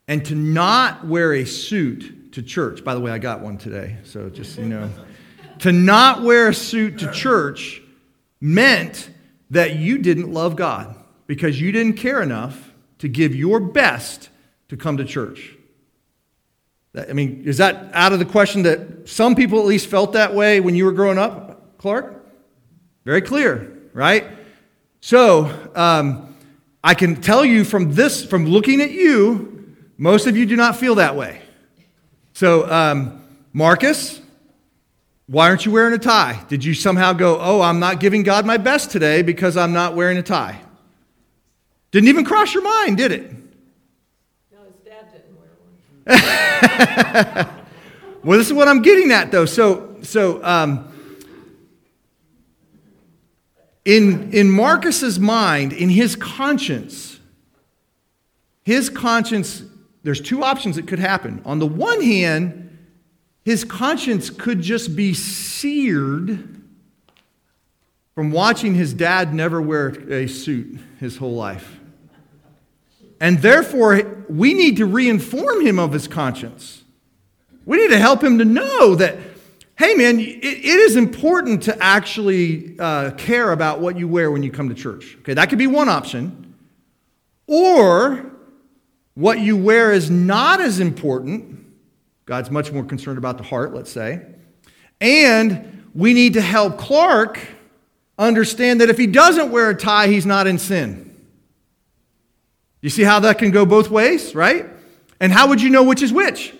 And 0.09 0.25
to 0.27 0.35
not 0.35 1.07
wear 1.07 1.33
a 1.33 1.47
suit 1.47 2.33
to 2.33 2.43
church, 2.43 2.85
by 2.85 2.95
the 2.95 3.01
way, 3.01 3.11
I 3.11 3.19
got 3.19 3.41
one 3.41 3.57
today, 3.57 3.97
so 4.05 4.29
just 4.29 4.59
you 4.59 4.67
know. 4.67 4.91
To 5.63 5.71
not 5.71 6.23
wear 6.23 6.49
a 6.49 6.55
suit 6.55 6.99
to 6.99 7.11
church 7.13 7.81
meant 8.41 9.09
that 9.51 9.77
you 9.77 9.99
didn't 9.99 10.33
love 10.33 10.57
God 10.57 10.97
because 11.29 11.61
you 11.61 11.71
didn't 11.71 11.95
care 11.95 12.21
enough 12.21 12.73
to 12.99 13.09
give 13.09 13.33
your 13.33 13.61
best 13.61 14.29
to 14.71 14.77
come 14.77 14.97
to 14.97 15.05
church. 15.05 15.55
I 16.97 17.13
mean, 17.13 17.45
is 17.45 17.59
that 17.59 17.91
out 17.95 18.13
of 18.13 18.19
the 18.19 18.25
question 18.25 18.65
that 18.65 19.09
some 19.09 19.37
people 19.37 19.61
at 19.61 19.67
least 19.67 19.87
felt 19.87 20.15
that 20.15 20.35
way 20.35 20.59
when 20.59 20.75
you 20.75 20.85
were 20.85 20.93
growing 20.93 21.17
up, 21.17 21.79
Clark? 21.79 22.25
Very 23.05 23.23
clear, 23.23 23.79
right? 23.93 24.27
So, 25.01 25.71
um, 25.77 26.35
I 26.83 26.95
can 26.95 27.21
tell 27.21 27.45
you 27.45 27.63
from 27.63 27.95
this, 27.95 28.25
from 28.25 28.47
looking 28.47 28.81
at 28.81 28.91
you, 28.91 29.77
most 29.97 30.27
of 30.27 30.37
you 30.37 30.45
do 30.45 30.57
not 30.57 30.77
feel 30.77 30.97
that 30.97 31.15
way. 31.15 31.41
So, 32.33 32.69
um, 32.69 33.25
Marcus, 33.53 34.22
why 35.27 35.49
aren't 35.49 35.65
you 35.65 35.73
wearing 35.73 35.95
a 35.95 35.99
tie? 35.99 36.45
Did 36.49 36.65
you 36.65 36.75
somehow 36.75 37.13
go, 37.13 37.39
oh, 37.41 37.61
I'm 37.61 37.79
not 37.79 38.01
giving 38.01 38.23
God 38.23 38.45
my 38.45 38.57
best 38.57 38.91
today 38.91 39.23
because 39.23 39.57
I'm 39.57 39.73
not 39.73 39.95
wearing 39.95 40.19
a 40.19 40.23
tie? 40.23 40.61
Didn't 41.91 42.09
even 42.09 42.25
cross 42.25 42.55
your 42.55 42.63
mind, 42.63 42.97
did 42.97 43.13
it? 43.13 43.31
No, 44.53 44.59
his 44.65 44.75
dad 44.85 45.13
didn't 45.13 45.39
wear 45.39 47.47
one. 47.47 47.57
Well, 48.25 48.39
this 48.39 48.47
is 48.47 48.53
what 48.53 48.69
I'm 48.69 48.83
getting 48.83 49.11
at, 49.11 49.33
though. 49.33 49.47
So, 49.47 49.97
so 50.03 50.45
um, 50.45 50.93
in 53.85 54.33
in 54.33 54.49
Marcus's 54.49 55.19
mind, 55.19 55.73
in 55.73 55.89
his 55.89 56.17
conscience, 56.17 57.21
his 58.63 58.89
conscience. 58.89 59.63
There's 60.05 60.21
two 60.21 60.43
options 60.43 60.77
that 60.77 60.89
could 60.89 60.99
happen. 60.99 61.43
On 61.45 61.61
the 61.61 61.67
one 61.67 62.01
hand, 62.01 62.72
his 63.45 63.65
conscience 63.65 64.31
could 64.31 64.61
just 64.61 64.95
be 64.95 65.15
seared 65.15 66.61
from 68.15 68.31
watching 68.31 68.75
his 68.75 68.93
dad 68.93 69.35
never 69.35 69.61
wear 69.61 69.89
a 70.13 70.27
suit 70.27 70.79
his 71.01 71.17
whole 71.17 71.35
life. 71.35 71.81
And 73.21 73.39
therefore, 73.41 74.25
we 74.29 74.53
need 74.53 74.77
to 74.79 74.87
reinform 74.87 75.65
him 75.65 75.79
of 75.79 75.93
his 75.93 76.09
conscience. 76.09 76.83
We 77.65 77.79
need 77.79 77.91
to 77.91 77.99
help 77.99 78.23
him 78.23 78.39
to 78.39 78.45
know 78.45 78.97
that, 78.97 79.17
hey, 79.79 79.95
man, 79.95 80.19
it, 80.19 80.43
it 80.43 80.65
is 80.65 80.97
important 80.97 81.63
to 81.65 81.83
actually 81.83 82.77
uh, 82.79 83.13
care 83.13 83.53
about 83.53 83.81
what 83.81 83.97
you 83.97 84.09
wear 84.09 84.31
when 84.31 84.43
you 84.43 84.51
come 84.51 84.69
to 84.69 84.75
church. 84.75 85.17
Okay, 85.21 85.35
that 85.35 85.49
could 85.49 85.59
be 85.59 85.69
one 85.69 85.89
option. 85.89 86.55
Or 87.47 88.33
what 89.15 89.39
you 89.39 89.57
wear 89.57 89.93
is 89.93 90.11
not 90.11 90.61
as 90.61 90.81
important. 90.81 91.62
God's 92.27 92.51
much 92.51 92.73
more 92.73 92.85
concerned 92.85 93.19
about 93.19 93.39
the 93.39 93.45
heart, 93.45 93.75
let's 93.75 93.91
say. 93.91 94.23
And 95.01 95.89
we 95.95 96.15
need 96.15 96.35
to 96.35 96.41
help 96.41 96.79
Clark 96.79 97.39
understand 98.19 98.81
that 98.81 98.89
if 98.89 98.99
he 98.99 99.07
doesn't 99.07 99.51
wear 99.51 99.71
a 99.71 99.77
tie, 99.77 100.07
he's 100.07 100.27
not 100.27 100.47
in 100.47 100.59
sin. 100.59 101.09
You 102.81 102.91
see 102.91 103.03
how 103.03 103.21
that 103.21 103.39
can 103.39 103.51
go 103.51 103.65
both 103.65 103.91
ways, 103.91 104.35
right? 104.35 104.67
And 105.21 105.33
how 105.33 105.49
would 105.49 105.63
you 105.63 105.71
know 105.71 105.85
which 105.85 106.03
is 106.03 106.13
which? 106.13 106.55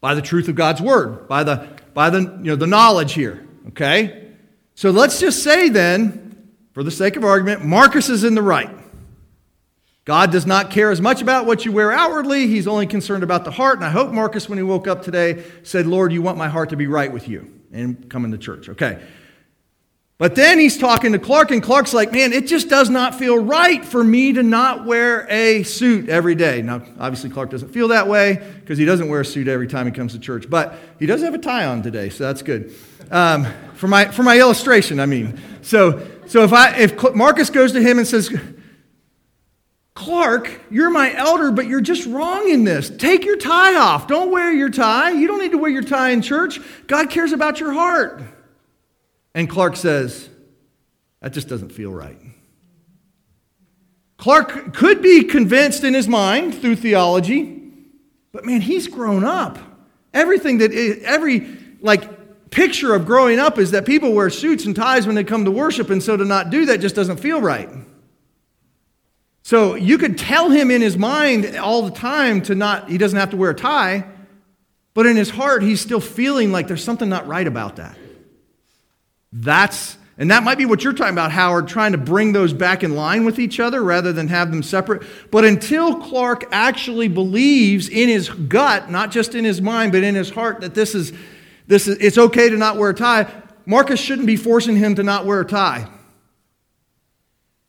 By 0.00 0.14
the 0.14 0.22
truth 0.22 0.48
of 0.48 0.54
God's 0.54 0.80
word, 0.80 1.28
by 1.28 1.44
the 1.44 1.68
by 1.92 2.10
the 2.10 2.20
you 2.20 2.44
know 2.44 2.56
the 2.56 2.66
knowledge 2.66 3.14
here, 3.14 3.46
okay? 3.68 4.32
So 4.74 4.90
let's 4.90 5.18
just 5.18 5.42
say 5.42 5.68
then, 5.68 6.52
for 6.72 6.82
the 6.82 6.90
sake 6.90 7.16
of 7.16 7.24
argument, 7.24 7.64
Marcus 7.64 8.08
is 8.08 8.24
in 8.24 8.34
the 8.34 8.42
right. 8.42 8.70
God 10.04 10.30
does 10.30 10.44
not 10.44 10.70
care 10.70 10.90
as 10.90 11.00
much 11.00 11.22
about 11.22 11.46
what 11.46 11.64
you 11.64 11.72
wear 11.72 11.90
outwardly. 11.90 12.46
He's 12.46 12.66
only 12.66 12.86
concerned 12.86 13.22
about 13.22 13.44
the 13.44 13.50
heart. 13.50 13.76
And 13.76 13.84
I 13.84 13.90
hope 13.90 14.12
Marcus, 14.12 14.48
when 14.48 14.58
he 14.58 14.62
woke 14.62 14.86
up 14.86 15.02
today, 15.02 15.42
said, 15.62 15.86
Lord, 15.86 16.12
you 16.12 16.20
want 16.20 16.36
my 16.36 16.48
heart 16.48 16.70
to 16.70 16.76
be 16.76 16.86
right 16.86 17.10
with 17.10 17.26
you 17.26 17.50
and 17.72 18.08
coming 18.10 18.30
to 18.32 18.38
church. 18.38 18.68
Okay. 18.68 19.02
But 20.16 20.36
then 20.36 20.60
he's 20.60 20.78
talking 20.78 21.10
to 21.12 21.18
Clark, 21.18 21.50
and 21.50 21.60
Clark's 21.60 21.92
like, 21.92 22.12
man, 22.12 22.32
it 22.32 22.46
just 22.46 22.68
does 22.68 22.88
not 22.88 23.16
feel 23.16 23.36
right 23.36 23.84
for 23.84 24.04
me 24.04 24.32
to 24.34 24.44
not 24.44 24.84
wear 24.84 25.26
a 25.28 25.64
suit 25.64 26.08
every 26.08 26.36
day. 26.36 26.62
Now, 26.62 26.82
obviously, 27.00 27.30
Clark 27.30 27.50
doesn't 27.50 27.70
feel 27.70 27.88
that 27.88 28.06
way 28.06 28.40
because 28.60 28.78
he 28.78 28.84
doesn't 28.84 29.08
wear 29.08 29.22
a 29.22 29.24
suit 29.24 29.48
every 29.48 29.66
time 29.66 29.86
he 29.86 29.92
comes 29.92 30.12
to 30.12 30.20
church, 30.20 30.48
but 30.48 30.78
he 31.00 31.06
does 31.06 31.20
have 31.22 31.34
a 31.34 31.38
tie 31.38 31.66
on 31.66 31.82
today, 31.82 32.10
so 32.10 32.24
that's 32.24 32.42
good. 32.42 32.72
Um, 33.10 33.44
for, 33.74 33.88
my, 33.88 34.04
for 34.04 34.22
my 34.22 34.38
illustration, 34.38 35.00
I 35.00 35.06
mean. 35.06 35.40
So, 35.62 36.06
so 36.26 36.44
if, 36.44 36.52
I, 36.52 36.76
if 36.76 37.14
Marcus 37.14 37.50
goes 37.50 37.72
to 37.72 37.82
him 37.82 37.98
and 37.98 38.06
says, 38.06 38.32
Clark, 39.94 40.60
you're 40.70 40.90
my 40.90 41.14
elder, 41.14 41.52
but 41.52 41.68
you're 41.68 41.80
just 41.80 42.06
wrong 42.06 42.48
in 42.48 42.64
this. 42.64 42.90
Take 42.90 43.24
your 43.24 43.36
tie 43.36 43.76
off. 43.76 44.08
Don't 44.08 44.32
wear 44.32 44.52
your 44.52 44.68
tie. 44.68 45.12
You 45.12 45.28
don't 45.28 45.38
need 45.38 45.52
to 45.52 45.58
wear 45.58 45.70
your 45.70 45.84
tie 45.84 46.10
in 46.10 46.20
church. 46.20 46.58
God 46.88 47.10
cares 47.10 47.32
about 47.32 47.60
your 47.60 47.72
heart. 47.72 48.20
And 49.34 49.48
Clark 49.48 49.76
says, 49.76 50.28
That 51.20 51.32
just 51.32 51.48
doesn't 51.48 51.70
feel 51.70 51.92
right. 51.92 52.18
Clark 54.16 54.74
could 54.74 55.00
be 55.00 55.24
convinced 55.24 55.84
in 55.84 55.94
his 55.94 56.08
mind 56.08 56.60
through 56.60 56.76
theology, 56.76 57.62
but 58.32 58.44
man, 58.44 58.60
he's 58.60 58.88
grown 58.88 59.22
up. 59.22 59.58
Everything 60.12 60.58
that, 60.58 60.72
every 61.04 61.56
like 61.80 62.50
picture 62.50 62.94
of 62.94 63.06
growing 63.06 63.38
up 63.38 63.58
is 63.58 63.72
that 63.72 63.84
people 63.84 64.12
wear 64.12 64.30
suits 64.30 64.64
and 64.64 64.74
ties 64.74 65.06
when 65.06 65.14
they 65.14 65.24
come 65.24 65.44
to 65.44 65.50
worship, 65.50 65.90
and 65.90 66.02
so 66.02 66.16
to 66.16 66.24
not 66.24 66.50
do 66.50 66.66
that 66.66 66.80
just 66.80 66.96
doesn't 66.96 67.18
feel 67.18 67.40
right. 67.40 67.68
So 69.44 69.74
you 69.74 69.98
could 69.98 70.16
tell 70.16 70.48
him 70.48 70.70
in 70.70 70.80
his 70.80 70.96
mind 70.96 71.54
all 71.58 71.82
the 71.82 71.90
time 71.90 72.40
to 72.42 72.54
not, 72.54 72.88
he 72.88 72.96
doesn't 72.96 73.18
have 73.18 73.30
to 73.30 73.36
wear 73.36 73.50
a 73.50 73.54
tie, 73.54 74.06
but 74.94 75.04
in 75.04 75.16
his 75.16 75.28
heart, 75.28 75.62
he's 75.62 75.82
still 75.82 76.00
feeling 76.00 76.50
like 76.50 76.66
there's 76.66 76.82
something 76.82 77.10
not 77.10 77.26
right 77.26 77.46
about 77.46 77.76
that. 77.76 77.98
That's, 79.34 79.98
and 80.16 80.30
that 80.30 80.44
might 80.44 80.56
be 80.56 80.64
what 80.64 80.82
you're 80.82 80.94
talking 80.94 81.12
about, 81.12 81.30
Howard, 81.30 81.68
trying 81.68 81.92
to 81.92 81.98
bring 81.98 82.32
those 82.32 82.54
back 82.54 82.82
in 82.82 82.96
line 82.96 83.26
with 83.26 83.38
each 83.38 83.60
other 83.60 83.82
rather 83.82 84.14
than 84.14 84.28
have 84.28 84.50
them 84.50 84.62
separate. 84.62 85.02
But 85.30 85.44
until 85.44 86.00
Clark 86.00 86.44
actually 86.50 87.08
believes 87.08 87.90
in 87.90 88.08
his 88.08 88.30
gut, 88.30 88.90
not 88.90 89.10
just 89.10 89.34
in 89.34 89.44
his 89.44 89.60
mind, 89.60 89.92
but 89.92 90.04
in 90.04 90.14
his 90.14 90.30
heart, 90.30 90.62
that 90.62 90.74
this 90.74 90.94
is, 90.94 91.12
this 91.66 91.86
is, 91.86 91.98
it's 91.98 92.16
okay 92.16 92.48
to 92.48 92.56
not 92.56 92.78
wear 92.78 92.88
a 92.88 92.94
tie, 92.94 93.30
Marcus 93.66 94.00
shouldn't 94.00 94.26
be 94.26 94.36
forcing 94.36 94.76
him 94.76 94.94
to 94.94 95.02
not 95.02 95.26
wear 95.26 95.40
a 95.40 95.44
tie, 95.44 95.86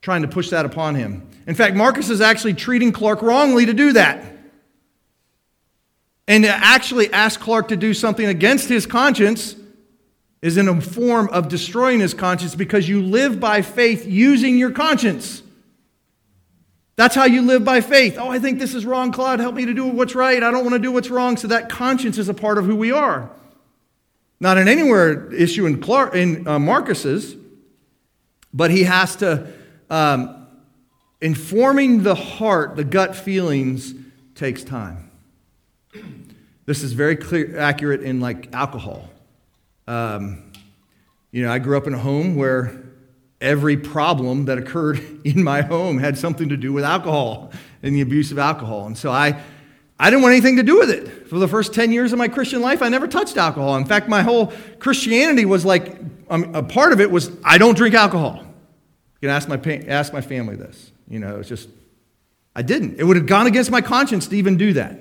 trying 0.00 0.22
to 0.22 0.28
push 0.28 0.48
that 0.48 0.64
upon 0.64 0.94
him. 0.94 1.28
In 1.46 1.54
fact, 1.54 1.76
Marcus 1.76 2.10
is 2.10 2.20
actually 2.20 2.54
treating 2.54 2.92
Clark 2.92 3.22
wrongly 3.22 3.66
to 3.66 3.74
do 3.74 3.92
that. 3.92 4.24
And 6.28 6.44
to 6.44 6.50
actually 6.50 7.12
ask 7.12 7.38
Clark 7.38 7.68
to 7.68 7.76
do 7.76 7.94
something 7.94 8.26
against 8.26 8.68
his 8.68 8.84
conscience 8.84 9.54
is 10.42 10.56
in 10.56 10.68
a 10.68 10.80
form 10.80 11.28
of 11.30 11.48
destroying 11.48 12.00
his 12.00 12.14
conscience 12.14 12.54
because 12.54 12.88
you 12.88 13.02
live 13.02 13.38
by 13.38 13.62
faith 13.62 14.06
using 14.06 14.58
your 14.58 14.70
conscience. 14.70 15.42
That's 16.96 17.14
how 17.14 17.24
you 17.24 17.42
live 17.42 17.64
by 17.64 17.80
faith. 17.80 18.16
Oh, 18.18 18.30
I 18.30 18.38
think 18.38 18.58
this 18.58 18.74
is 18.74 18.86
wrong, 18.86 19.12
Claude. 19.12 19.38
Help 19.38 19.54
me 19.54 19.66
to 19.66 19.74
do 19.74 19.86
what's 19.86 20.14
right. 20.14 20.42
I 20.42 20.50
don't 20.50 20.64
want 20.64 20.74
to 20.74 20.78
do 20.80 20.90
what's 20.90 21.10
wrong. 21.10 21.36
So 21.36 21.48
that 21.48 21.68
conscience 21.68 22.18
is 22.18 22.28
a 22.28 22.34
part 22.34 22.58
of 22.58 22.64
who 22.64 22.74
we 22.74 22.90
are. 22.90 23.30
Not 24.40 24.58
an 24.58 24.66
anywhere 24.66 25.32
issue 25.32 25.66
in, 25.66 25.80
Clark, 25.80 26.14
in 26.14 26.46
uh, 26.46 26.58
Marcus's, 26.58 27.36
but 28.52 28.70
he 28.70 28.84
has 28.84 29.16
to, 29.16 29.52
um, 29.90 30.45
informing 31.20 32.02
the 32.02 32.14
heart, 32.14 32.76
the 32.76 32.84
gut 32.84 33.16
feelings, 33.16 33.94
takes 34.34 34.62
time. 34.62 35.10
This 36.66 36.82
is 36.82 36.92
very 36.92 37.16
clear, 37.16 37.58
accurate 37.58 38.02
in 38.02 38.20
like 38.20 38.52
alcohol. 38.52 39.08
Um, 39.86 40.52
you 41.30 41.44
know, 41.44 41.52
I 41.52 41.58
grew 41.58 41.76
up 41.76 41.86
in 41.86 41.94
a 41.94 41.98
home 41.98 42.36
where 42.36 42.82
every 43.40 43.76
problem 43.76 44.46
that 44.46 44.58
occurred 44.58 45.00
in 45.24 45.42
my 45.42 45.62
home 45.62 45.98
had 45.98 46.18
something 46.18 46.48
to 46.48 46.56
do 46.56 46.72
with 46.72 46.84
alcohol 46.84 47.52
and 47.82 47.94
the 47.94 48.00
abuse 48.00 48.32
of 48.32 48.38
alcohol. 48.38 48.86
And 48.86 48.98
so 48.98 49.10
I, 49.10 49.40
I 49.98 50.10
didn't 50.10 50.22
want 50.22 50.32
anything 50.32 50.56
to 50.56 50.62
do 50.62 50.78
with 50.78 50.90
it. 50.90 51.28
For 51.28 51.38
the 51.38 51.48
first 51.48 51.72
10 51.72 51.92
years 51.92 52.12
of 52.12 52.18
my 52.18 52.28
Christian 52.28 52.60
life, 52.60 52.82
I 52.82 52.88
never 52.88 53.06
touched 53.06 53.36
alcohol. 53.36 53.76
In 53.76 53.84
fact, 53.84 54.08
my 54.08 54.22
whole 54.22 54.52
Christianity 54.78 55.44
was 55.44 55.64
like, 55.64 55.96
um, 56.28 56.54
a 56.54 56.62
part 56.62 56.92
of 56.92 57.00
it 57.00 57.10
was, 57.10 57.30
I 57.44 57.58
don't 57.58 57.76
drink 57.76 57.94
alcohol. 57.94 58.42
You 58.42 59.28
can 59.28 59.30
ask 59.30 59.48
my, 59.48 59.56
ask 59.86 60.12
my 60.12 60.20
family 60.20 60.56
this. 60.56 60.90
You 61.08 61.18
know, 61.18 61.38
it's 61.38 61.48
just, 61.48 61.68
I 62.54 62.62
didn't. 62.62 62.98
It 62.98 63.04
would 63.04 63.16
have 63.16 63.26
gone 63.26 63.46
against 63.46 63.70
my 63.70 63.80
conscience 63.80 64.26
to 64.28 64.36
even 64.36 64.56
do 64.56 64.72
that. 64.74 64.98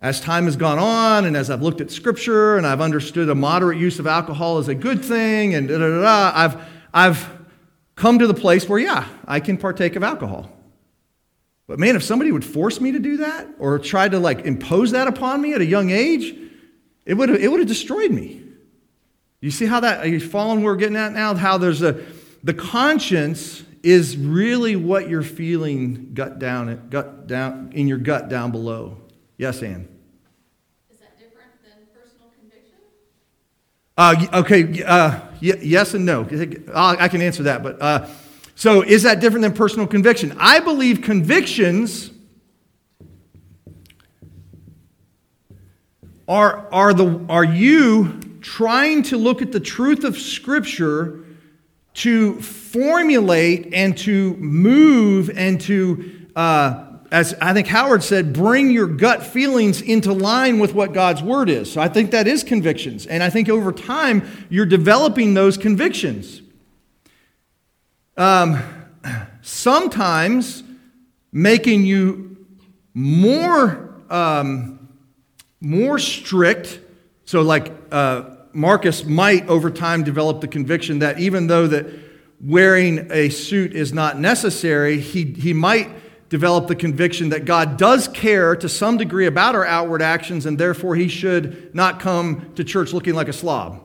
As 0.00 0.20
time 0.20 0.46
has 0.46 0.56
gone 0.56 0.78
on, 0.78 1.24
and 1.24 1.36
as 1.36 1.48
I've 1.48 1.62
looked 1.62 1.80
at 1.80 1.90
scripture 1.90 2.56
and 2.56 2.66
I've 2.66 2.80
understood 2.80 3.28
a 3.28 3.34
moderate 3.34 3.78
use 3.78 3.98
of 3.98 4.06
alcohol 4.06 4.58
is 4.58 4.68
a 4.68 4.74
good 4.74 5.04
thing, 5.04 5.54
and 5.54 5.68
da 5.68 5.78
da 5.78 6.02
da, 6.02 6.32
I've, 6.34 6.64
I've 6.92 7.30
come 7.94 8.18
to 8.18 8.26
the 8.26 8.34
place 8.34 8.68
where, 8.68 8.80
yeah, 8.80 9.06
I 9.26 9.38
can 9.38 9.56
partake 9.56 9.94
of 9.94 10.02
alcohol. 10.02 10.50
But 11.68 11.78
man, 11.78 11.94
if 11.94 12.02
somebody 12.02 12.32
would 12.32 12.44
force 12.44 12.80
me 12.80 12.92
to 12.92 12.98
do 12.98 13.18
that 13.18 13.46
or 13.58 13.78
try 13.78 14.08
to 14.08 14.18
like 14.18 14.44
impose 14.44 14.90
that 14.90 15.06
upon 15.06 15.40
me 15.40 15.54
at 15.54 15.60
a 15.60 15.64
young 15.64 15.90
age, 15.90 16.36
it 17.06 17.14
would 17.14 17.28
have, 17.28 17.40
it 17.40 17.48
would 17.48 17.60
have 17.60 17.68
destroyed 17.68 18.10
me. 18.10 18.42
You 19.40 19.50
see 19.50 19.66
how 19.66 19.80
that, 19.80 20.00
are 20.00 20.08
you 20.08 20.20
following 20.20 20.62
where 20.62 20.72
we're 20.72 20.78
getting 20.78 20.96
at 20.96 21.12
now? 21.12 21.34
How 21.34 21.58
there's 21.58 21.82
a, 21.82 22.00
the 22.42 22.54
conscience 22.54 23.62
is 23.82 24.16
really 24.16 24.76
what 24.76 25.08
you're 25.08 25.22
feeling 25.22 26.10
gut 26.14 26.38
down, 26.38 26.88
gut 26.88 27.26
down, 27.26 27.70
in 27.74 27.88
your 27.88 27.98
gut 27.98 28.28
down 28.28 28.50
below. 28.50 28.96
Yes, 29.36 29.62
Anne. 29.62 29.88
Is 30.90 30.98
that 30.98 31.18
different 31.18 31.50
than 31.64 31.72
personal 31.92 32.30
conviction? 32.38 32.76
Uh, 33.96 34.40
okay, 34.40 34.82
uh, 34.84 35.20
y- 35.42 35.58
yes 35.60 35.94
and 35.94 36.06
no. 36.06 36.26
I 36.74 37.08
can 37.08 37.20
answer 37.22 37.42
that. 37.44 37.62
But 37.62 37.82
uh, 37.82 38.08
so, 38.54 38.82
is 38.82 39.02
that 39.02 39.20
different 39.20 39.42
than 39.42 39.52
personal 39.52 39.86
conviction? 39.86 40.36
I 40.38 40.60
believe 40.60 41.02
convictions 41.02 42.10
are, 46.28 46.68
are, 46.72 46.94
the, 46.94 47.24
are 47.28 47.44
you 47.44 48.20
trying 48.40 49.02
to 49.04 49.16
look 49.16 49.42
at 49.42 49.52
the 49.52 49.60
truth 49.60 50.04
of 50.04 50.16
Scripture 50.16 51.21
to 51.94 52.40
formulate 52.40 53.72
and 53.74 53.96
to 53.98 54.34
move 54.36 55.30
and 55.34 55.60
to 55.62 56.26
uh, 56.34 56.92
as 57.12 57.34
I 57.42 57.52
think 57.52 57.66
Howard 57.66 58.02
said, 58.02 58.32
bring 58.32 58.70
your 58.70 58.86
gut 58.86 59.22
feelings 59.22 59.82
into 59.82 60.14
line 60.14 60.58
with 60.58 60.72
what 60.72 60.94
God's 60.94 61.22
word 61.22 61.50
is. 61.50 61.70
So 61.70 61.78
I 61.78 61.88
think 61.88 62.10
that 62.12 62.26
is 62.26 62.42
convictions. 62.42 63.06
And 63.06 63.22
I 63.22 63.28
think 63.28 63.50
over 63.50 63.70
time, 63.70 64.26
you're 64.48 64.64
developing 64.64 65.34
those 65.34 65.58
convictions. 65.58 66.40
Um, 68.16 68.62
sometimes 69.42 70.62
making 71.32 71.84
you 71.84 72.46
more, 72.94 73.94
um, 74.08 74.88
more 75.60 75.98
strict. 75.98 76.80
So, 77.26 77.42
like 77.42 77.72
uh, 77.90 78.24
Marcus 78.52 79.04
might 79.04 79.48
over 79.48 79.70
time 79.70 80.02
develop 80.02 80.40
the 80.40 80.48
conviction 80.48 80.98
that 81.00 81.18
even 81.18 81.46
though 81.46 81.66
that 81.66 81.86
wearing 82.40 83.10
a 83.10 83.28
suit 83.28 83.72
is 83.72 83.92
not 83.92 84.18
necessary, 84.18 84.98
he, 84.98 85.24
he 85.24 85.52
might 85.52 85.88
develop 86.28 86.66
the 86.66 86.74
conviction 86.74 87.28
that 87.28 87.44
God 87.44 87.76
does 87.76 88.08
care 88.08 88.56
to 88.56 88.68
some 88.68 88.96
degree 88.96 89.26
about 89.26 89.54
our 89.54 89.66
outward 89.66 90.02
actions, 90.02 90.46
and 90.46 90.58
therefore 90.58 90.96
he 90.96 91.08
should 91.08 91.74
not 91.74 92.00
come 92.00 92.52
to 92.54 92.64
church 92.64 92.92
looking 92.92 93.14
like 93.14 93.28
a 93.28 93.32
slob. 93.32 93.82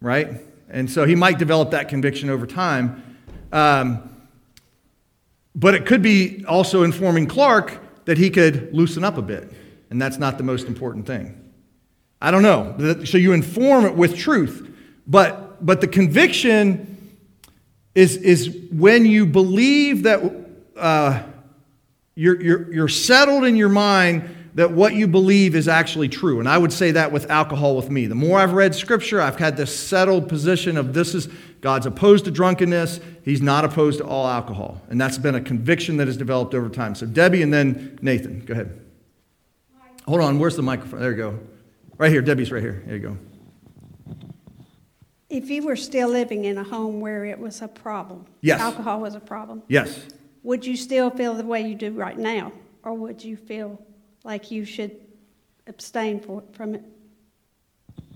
Right? 0.00 0.40
And 0.68 0.88
so 0.88 1.04
he 1.04 1.16
might 1.16 1.38
develop 1.38 1.72
that 1.72 1.88
conviction 1.88 2.30
over 2.30 2.46
time. 2.46 3.18
Um, 3.52 4.08
but 5.54 5.74
it 5.74 5.86
could 5.86 6.02
be 6.02 6.44
also 6.46 6.84
informing 6.84 7.26
Clark 7.26 8.04
that 8.04 8.16
he 8.16 8.30
could 8.30 8.72
loosen 8.72 9.02
up 9.02 9.18
a 9.18 9.22
bit, 9.22 9.52
and 9.90 10.00
that's 10.00 10.18
not 10.18 10.38
the 10.38 10.44
most 10.44 10.66
important 10.68 11.06
thing. 11.06 11.39
I 12.20 12.30
don't 12.30 12.42
know. 12.42 13.04
So 13.04 13.18
you 13.18 13.32
inform 13.32 13.86
it 13.86 13.94
with 13.94 14.16
truth, 14.16 14.68
but 15.06 15.64
but 15.64 15.80
the 15.80 15.88
conviction 15.88 17.16
is 17.94 18.16
is 18.16 18.68
when 18.72 19.06
you 19.06 19.26
believe 19.26 20.04
that 20.04 20.20
uh, 20.76 21.22
you're, 22.14 22.40
you're, 22.40 22.72
you're 22.72 22.88
settled 22.88 23.44
in 23.44 23.56
your 23.56 23.68
mind 23.68 24.36
that 24.54 24.72
what 24.72 24.94
you 24.94 25.06
believe 25.06 25.54
is 25.54 25.68
actually 25.68 26.08
true. 26.08 26.40
And 26.40 26.48
I 26.48 26.58
would 26.58 26.72
say 26.72 26.90
that 26.90 27.12
with 27.12 27.30
alcohol 27.30 27.76
with 27.76 27.88
me. 27.88 28.06
The 28.06 28.14
more 28.14 28.38
I've 28.38 28.52
read 28.52 28.74
scripture, 28.74 29.20
I've 29.20 29.38
had 29.38 29.56
this 29.56 29.74
settled 29.74 30.28
position 30.28 30.76
of 30.76 30.92
this 30.92 31.14
is 31.14 31.28
God's 31.60 31.86
opposed 31.86 32.24
to 32.24 32.30
drunkenness, 32.30 33.00
He's 33.24 33.40
not 33.40 33.64
opposed 33.64 33.98
to 33.98 34.06
all 34.06 34.26
alcohol. 34.26 34.80
And 34.88 35.00
that's 35.00 35.18
been 35.18 35.34
a 35.34 35.40
conviction 35.40 35.98
that 35.98 36.08
has 36.08 36.16
developed 36.16 36.54
over 36.54 36.68
time. 36.68 36.94
So, 36.94 37.06
Debbie 37.06 37.42
and 37.42 37.52
then 37.52 37.98
Nathan, 38.02 38.40
go 38.40 38.52
ahead. 38.52 38.80
Hold 40.06 40.20
on, 40.20 40.38
where's 40.38 40.56
the 40.56 40.62
microphone? 40.62 41.00
There 41.00 41.10
you 41.10 41.16
go. 41.16 41.38
Right 42.00 42.10
here, 42.10 42.22
Debbie's 42.22 42.50
right 42.50 42.62
here. 42.62 42.82
There 42.86 42.96
you 42.96 43.02
go. 43.02 43.18
If 45.28 45.50
you 45.50 45.62
were 45.62 45.76
still 45.76 46.08
living 46.08 46.46
in 46.46 46.58
a 46.58 46.64
home 46.64 47.00
where 47.00 47.24
it 47.24 47.38
was 47.38 47.62
a 47.62 47.68
problem, 47.68 48.26
yes. 48.40 48.60
alcohol 48.60 49.00
was 49.00 49.14
a 49.14 49.20
problem, 49.20 49.62
yes 49.68 50.06
would 50.42 50.64
you 50.64 50.76
still 50.76 51.10
feel 51.10 51.34
the 51.34 51.44
way 51.44 51.66
you 51.66 51.74
do 51.74 51.92
right 51.92 52.16
now? 52.16 52.52
Or 52.82 52.94
would 52.94 53.22
you 53.22 53.36
feel 53.36 53.80
like 54.24 54.50
you 54.50 54.64
should 54.64 54.96
abstain 55.66 56.20
for, 56.20 56.42
from 56.52 56.76
it? 56.76 56.84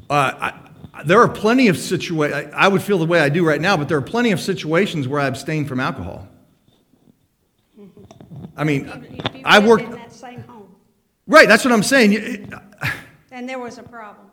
Uh, 0.09 0.51
I, 0.95 1.03
there 1.05 1.21
are 1.21 1.29
plenty 1.29 1.69
of 1.69 1.77
situations, 1.77 2.53
I, 2.55 2.69
would 2.69 2.83
feel 2.83 2.99
the 2.99 3.07
way 3.07 3.21
I 3.21 3.29
do 3.29 3.45
right 3.45 3.61
now, 3.61 3.77
but 3.77 3.89
there 3.89 3.99
are 3.99 4.03
plenty 4.03 4.33
of 4.33 4.41
situations 4.41 5.09
where 5.09 5.21
I 5.21 5.27
abstain 5.27 5.65
from 5.67 5.81
alcohol. 5.81 6.29
I 8.57 8.63
mean, 8.63 8.87
if 8.87 9.35
you 9.35 9.43
I 9.45 9.59
worked. 9.59 9.85
in 9.85 9.91
that 9.91 10.13
same 10.13 10.43
home. 10.43 10.75
Right, 11.27 11.49
that's 11.49 11.65
what 11.65 11.73
I'm 11.73 11.83
saying. 11.83 12.53
And 13.35 13.49
there 13.49 13.59
was 13.59 13.79
a 13.79 13.83
problem. 13.83 14.29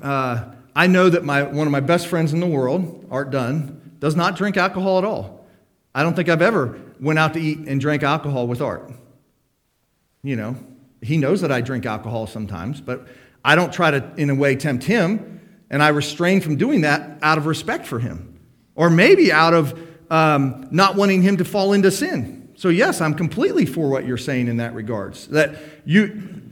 Uh, 0.00 0.44
I 0.74 0.86
know 0.86 1.10
that 1.10 1.22
my, 1.24 1.42
one 1.42 1.66
of 1.66 1.70
my 1.70 1.80
best 1.80 2.06
friends 2.06 2.32
in 2.32 2.40
the 2.40 2.46
world, 2.46 3.06
Art 3.10 3.30
Dunn, 3.30 3.92
does 3.98 4.16
not 4.16 4.34
drink 4.34 4.56
alcohol 4.56 4.96
at 4.96 5.04
all. 5.04 5.46
I 5.94 6.02
don't 6.02 6.16
think 6.16 6.30
I've 6.30 6.40
ever 6.40 6.80
went 6.98 7.18
out 7.18 7.34
to 7.34 7.40
eat 7.40 7.58
and 7.58 7.78
drank 7.78 8.02
alcohol 8.02 8.46
with 8.46 8.62
Art. 8.62 8.90
You 10.22 10.36
know, 10.36 10.56
he 11.02 11.18
knows 11.18 11.42
that 11.42 11.52
I 11.52 11.60
drink 11.60 11.84
alcohol 11.84 12.26
sometimes, 12.26 12.80
but 12.80 13.06
I 13.44 13.56
don't 13.56 13.74
try 13.74 13.90
to, 13.90 14.10
in 14.16 14.30
a 14.30 14.34
way, 14.34 14.56
tempt 14.56 14.84
him, 14.84 15.38
and 15.68 15.82
I 15.82 15.88
restrain 15.88 16.40
from 16.40 16.56
doing 16.56 16.80
that 16.80 17.18
out 17.20 17.36
of 17.36 17.44
respect 17.44 17.86
for 17.86 17.98
him, 17.98 18.40
or 18.74 18.88
maybe 18.88 19.30
out 19.32 19.52
of 19.52 19.78
um, 20.10 20.66
not 20.70 20.96
wanting 20.96 21.20
him 21.20 21.36
to 21.36 21.44
fall 21.44 21.74
into 21.74 21.90
sin. 21.90 22.48
So 22.56 22.70
yes, 22.70 23.02
I'm 23.02 23.12
completely 23.12 23.66
for 23.66 23.90
what 23.90 24.06
you're 24.06 24.16
saying 24.16 24.48
in 24.48 24.56
that 24.56 24.72
regards. 24.72 25.26
That 25.28 25.56
you, 25.84 26.42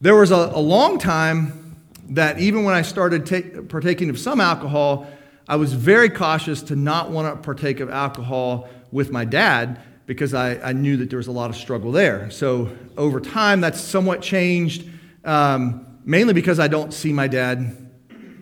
there 0.00 0.16
was 0.16 0.30
a, 0.30 0.36
a 0.54 0.60
long 0.60 0.98
time 0.98 1.76
that 2.10 2.38
even 2.38 2.64
when 2.64 2.74
I 2.74 2.82
started 2.82 3.26
take, 3.26 3.68
partaking 3.68 4.10
of 4.10 4.18
some 4.18 4.40
alcohol, 4.40 5.06
I 5.48 5.56
was 5.56 5.72
very 5.72 6.08
cautious 6.08 6.62
to 6.64 6.76
not 6.76 7.10
want 7.10 7.34
to 7.34 7.42
partake 7.42 7.80
of 7.80 7.90
alcohol 7.90 8.68
with 8.92 9.10
my 9.10 9.24
dad 9.24 9.80
because 10.06 10.34
I, 10.34 10.56
I 10.56 10.72
knew 10.72 10.98
that 10.98 11.10
there 11.10 11.16
was 11.16 11.26
a 11.26 11.32
lot 11.32 11.50
of 11.50 11.56
struggle 11.56 11.92
there. 11.92 12.30
So 12.30 12.70
over 12.96 13.20
time, 13.20 13.60
that's 13.60 13.80
somewhat 13.80 14.22
changed, 14.22 14.88
um, 15.24 15.86
mainly 16.04 16.34
because 16.34 16.60
I 16.60 16.68
don't 16.68 16.92
see 16.92 17.12
my 17.12 17.26
dad, 17.26 17.76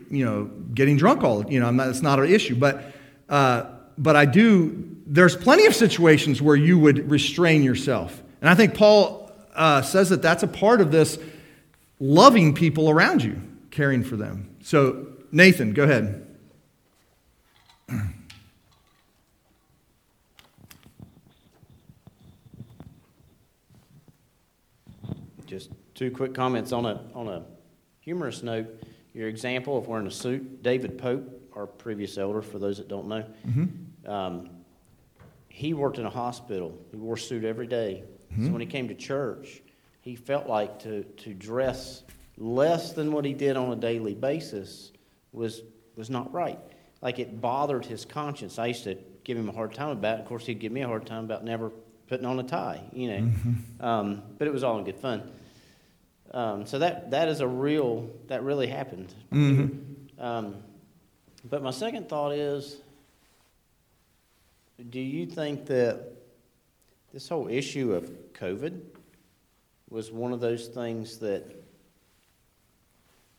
you 0.09 0.25
know, 0.25 0.45
getting 0.73 0.97
drunk 0.97 1.23
all. 1.23 1.49
You 1.49 1.59
know, 1.59 1.67
I'm 1.67 1.77
not, 1.77 1.87
it's 1.87 2.01
not 2.01 2.19
an 2.19 2.29
issue, 2.29 2.55
but 2.55 2.83
uh, 3.29 3.65
but 3.97 4.15
I 4.15 4.25
do. 4.25 4.97
There's 5.05 5.35
plenty 5.35 5.65
of 5.65 5.75
situations 5.75 6.41
where 6.41 6.55
you 6.55 6.77
would 6.79 7.09
restrain 7.09 7.63
yourself, 7.63 8.21
and 8.41 8.49
I 8.49 8.55
think 8.55 8.75
Paul 8.75 9.31
uh, 9.55 9.81
says 9.81 10.09
that 10.09 10.21
that's 10.21 10.43
a 10.43 10.47
part 10.47 10.81
of 10.81 10.91
this 10.91 11.17
loving 12.03 12.53
people 12.53 12.89
around 12.89 13.23
you, 13.23 13.41
caring 13.71 14.03
for 14.03 14.17
them. 14.17 14.57
So 14.61 15.07
Nathan, 15.31 15.71
go 15.73 15.83
ahead. 15.83 16.27
Just 25.45 25.71
two 25.95 26.11
quick 26.11 26.33
comments 26.33 26.73
on 26.73 26.85
a, 26.85 27.01
on 27.15 27.29
a 27.29 27.45
humorous 28.01 28.43
note. 28.43 28.67
your 29.13 29.29
example 29.29 29.77
of 29.77 29.87
wearing 29.87 30.07
a 30.07 30.11
suit, 30.11 30.61
David 30.61 30.97
Pope, 30.97 31.23
our 31.55 31.65
previous 31.65 32.17
elder, 32.17 32.41
for 32.41 32.59
those 32.59 32.79
that 32.79 32.89
don't 32.89 33.07
know, 33.07 33.23
um, 34.05 34.49
he 35.47 35.73
worked 35.73 35.99
in 35.99 36.05
a 36.05 36.09
hospital. 36.09 36.77
He 36.91 36.97
wore 36.97 37.15
a 37.15 37.17
suit 37.19 37.45
every 37.45 37.67
day. 37.67 38.03
So 38.35 38.51
when 38.51 38.59
he 38.59 38.67
came 38.67 38.89
to 38.89 38.95
church, 38.95 39.61
he 40.03 40.17
felt 40.17 40.47
like 40.47 40.79
to, 40.79 41.03
to 41.03 41.33
dress 41.33 42.03
less 42.37 42.91
than 42.91 43.13
what 43.13 43.23
he 43.23 43.33
did 43.33 43.55
on 43.55 43.71
a 43.71 43.75
daily 43.75 44.13
basis 44.13 44.91
was, 45.31 45.61
was 45.95 46.09
not 46.09 46.31
right. 46.33 46.59
Like 47.01 47.19
it 47.19 47.39
bothered 47.39 47.85
his 47.85 48.03
conscience. 48.03 48.59
I 48.59 48.67
used 48.67 48.83
to 48.83 48.97
give 49.23 49.37
him 49.37 49.47
a 49.47 49.53
hard 49.53 49.73
time 49.73 49.89
about 49.89 50.19
it. 50.19 50.21
Of 50.23 50.27
course, 50.27 50.45
he'd 50.45 50.59
give 50.59 50.73
me 50.73 50.81
a 50.81 50.87
hard 50.87 51.05
time 51.05 51.23
about 51.23 51.45
never 51.45 51.71
putting 52.07 52.25
on 52.25 52.37
a 52.37 52.43
tie, 52.43 52.81
you 52.91 53.07
know. 53.07 53.31
Um, 53.79 54.23
but 54.37 54.47
it 54.47 54.53
was 54.53 54.63
all 54.63 54.77
in 54.77 54.83
good 54.83 54.97
fun. 54.97 55.31
Um, 56.31 56.65
so 56.65 56.79
that, 56.79 57.11
that 57.11 57.29
is 57.29 57.39
a 57.39 57.47
real, 57.47 58.09
that 58.27 58.43
really 58.43 58.67
happened. 58.67 59.13
Um, 60.19 60.57
but 61.49 61.63
my 61.63 61.71
second 61.71 62.09
thought 62.09 62.33
is 62.33 62.77
do 64.89 64.99
you 64.99 65.25
think 65.25 65.65
that 65.67 66.11
this 67.13 67.29
whole 67.29 67.47
issue 67.47 67.93
of 67.93 68.09
COVID 68.33 68.81
was 69.93 70.11
one 70.11 70.33
of 70.33 70.39
those 70.39 70.67
things 70.67 71.19
that 71.19 71.43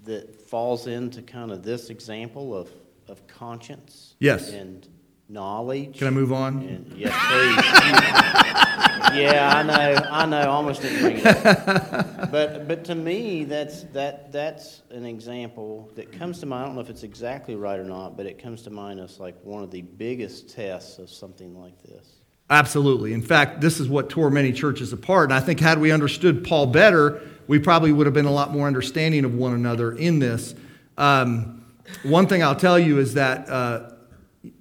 that 0.04 0.40
falls 0.48 0.86
into 0.86 1.20
kind 1.22 1.50
of 1.50 1.62
this 1.64 1.90
example 1.90 2.56
of, 2.56 2.70
of 3.08 3.26
conscience 3.26 4.14
Yes. 4.20 4.50
and 4.52 4.86
knowledge? 5.28 5.98
Can 5.98 6.06
I 6.06 6.10
move 6.10 6.32
on? 6.32 6.58
And, 6.62 6.92
yes, 6.96 7.12
please. 7.26 9.16
yeah, 9.18 9.52
I 9.56 9.62
know, 9.62 10.02
I 10.10 10.26
know. 10.26 10.50
Almost 10.50 10.82
didn't 10.82 11.00
bring 11.00 11.16
it 11.18 11.26
up. 11.26 12.10
But, 12.30 12.66
but 12.66 12.84
to 12.86 12.94
me, 12.96 13.44
that's, 13.44 13.84
that, 13.92 14.32
that's 14.32 14.82
an 14.90 15.06
example 15.06 15.88
that 15.94 16.10
comes 16.12 16.40
to 16.40 16.46
mind. 16.46 16.62
I 16.62 16.66
don't 16.66 16.74
know 16.74 16.80
if 16.80 16.90
it's 16.90 17.04
exactly 17.04 17.54
right 17.54 17.78
or 17.78 17.84
not, 17.84 18.16
but 18.16 18.26
it 18.26 18.42
comes 18.42 18.62
to 18.62 18.70
mind 18.70 18.98
as 18.98 19.20
like 19.20 19.36
one 19.44 19.62
of 19.62 19.70
the 19.70 19.82
biggest 19.82 20.50
tests 20.50 20.98
of 20.98 21.08
something 21.10 21.56
like 21.58 21.80
this. 21.84 22.08
Absolutely. 22.50 23.12
In 23.12 23.22
fact, 23.22 23.60
this 23.60 23.80
is 23.80 23.88
what 23.88 24.10
tore 24.10 24.30
many 24.30 24.52
churches 24.52 24.92
apart. 24.92 25.30
And 25.30 25.34
I 25.34 25.40
think, 25.40 25.60
had 25.60 25.78
we 25.78 25.90
understood 25.90 26.44
Paul 26.44 26.66
better, 26.66 27.22
we 27.46 27.58
probably 27.58 27.90
would 27.92 28.06
have 28.06 28.14
been 28.14 28.26
a 28.26 28.32
lot 28.32 28.52
more 28.52 28.66
understanding 28.66 29.24
of 29.24 29.34
one 29.34 29.54
another 29.54 29.92
in 29.92 30.18
this. 30.18 30.54
Um, 30.98 31.64
one 32.02 32.26
thing 32.26 32.42
I'll 32.42 32.56
tell 32.56 32.78
you 32.78 32.98
is 32.98 33.14
that 33.14 33.48
uh, 33.48 33.90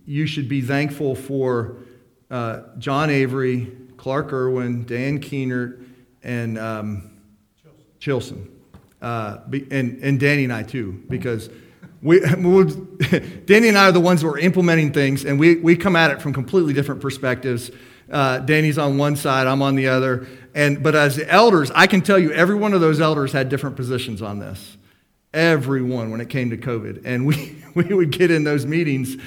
you 0.05 0.25
should 0.25 0.47
be 0.47 0.61
thankful 0.61 1.15
for 1.15 1.77
uh, 2.31 2.61
John 2.77 3.09
Avery, 3.09 3.71
Clark 3.97 4.33
Irwin, 4.33 4.85
Dan 4.85 5.19
Keenert, 5.19 5.85
and 6.23 6.57
um, 6.57 7.19
Chilson. 7.99 8.49
Uh, 9.01 9.39
and, 9.71 10.01
and 10.01 10.19
Danny 10.19 10.45
and 10.45 10.53
I, 10.53 10.63
too, 10.63 11.03
because 11.09 11.49
we, 12.03 12.19
we'll- 12.37 12.65
Danny 13.45 13.69
and 13.69 13.77
I 13.77 13.89
are 13.89 13.91
the 13.91 13.99
ones 13.99 14.21
who 14.21 14.27
are 14.27 14.37
implementing 14.37 14.93
things, 14.93 15.25
and 15.25 15.39
we, 15.39 15.55
we 15.55 15.75
come 15.75 15.95
at 15.95 16.11
it 16.11 16.21
from 16.21 16.33
completely 16.33 16.73
different 16.73 17.01
perspectives. 17.01 17.71
Uh, 18.11 18.39
Danny's 18.39 18.77
on 18.77 18.97
one 18.97 19.15
side, 19.15 19.47
I'm 19.47 19.61
on 19.61 19.75
the 19.75 19.87
other. 19.87 20.27
And, 20.53 20.83
but 20.83 20.93
as 20.93 21.19
elders, 21.19 21.71
I 21.71 21.87
can 21.87 22.01
tell 22.01 22.19
you 22.19 22.31
every 22.31 22.55
one 22.55 22.73
of 22.73 22.81
those 22.81 23.01
elders 23.01 23.31
had 23.31 23.49
different 23.49 23.75
positions 23.75 24.21
on 24.21 24.39
this. 24.39 24.77
Everyone 25.33 26.11
when 26.11 26.21
it 26.21 26.29
came 26.29 26.51
to 26.51 26.57
COVID. 26.57 27.01
And 27.05 27.25
we, 27.25 27.63
we 27.75 27.85
would 27.85 28.11
get 28.11 28.29
in 28.29 28.43
those 28.43 28.65
meetings, 28.65 29.17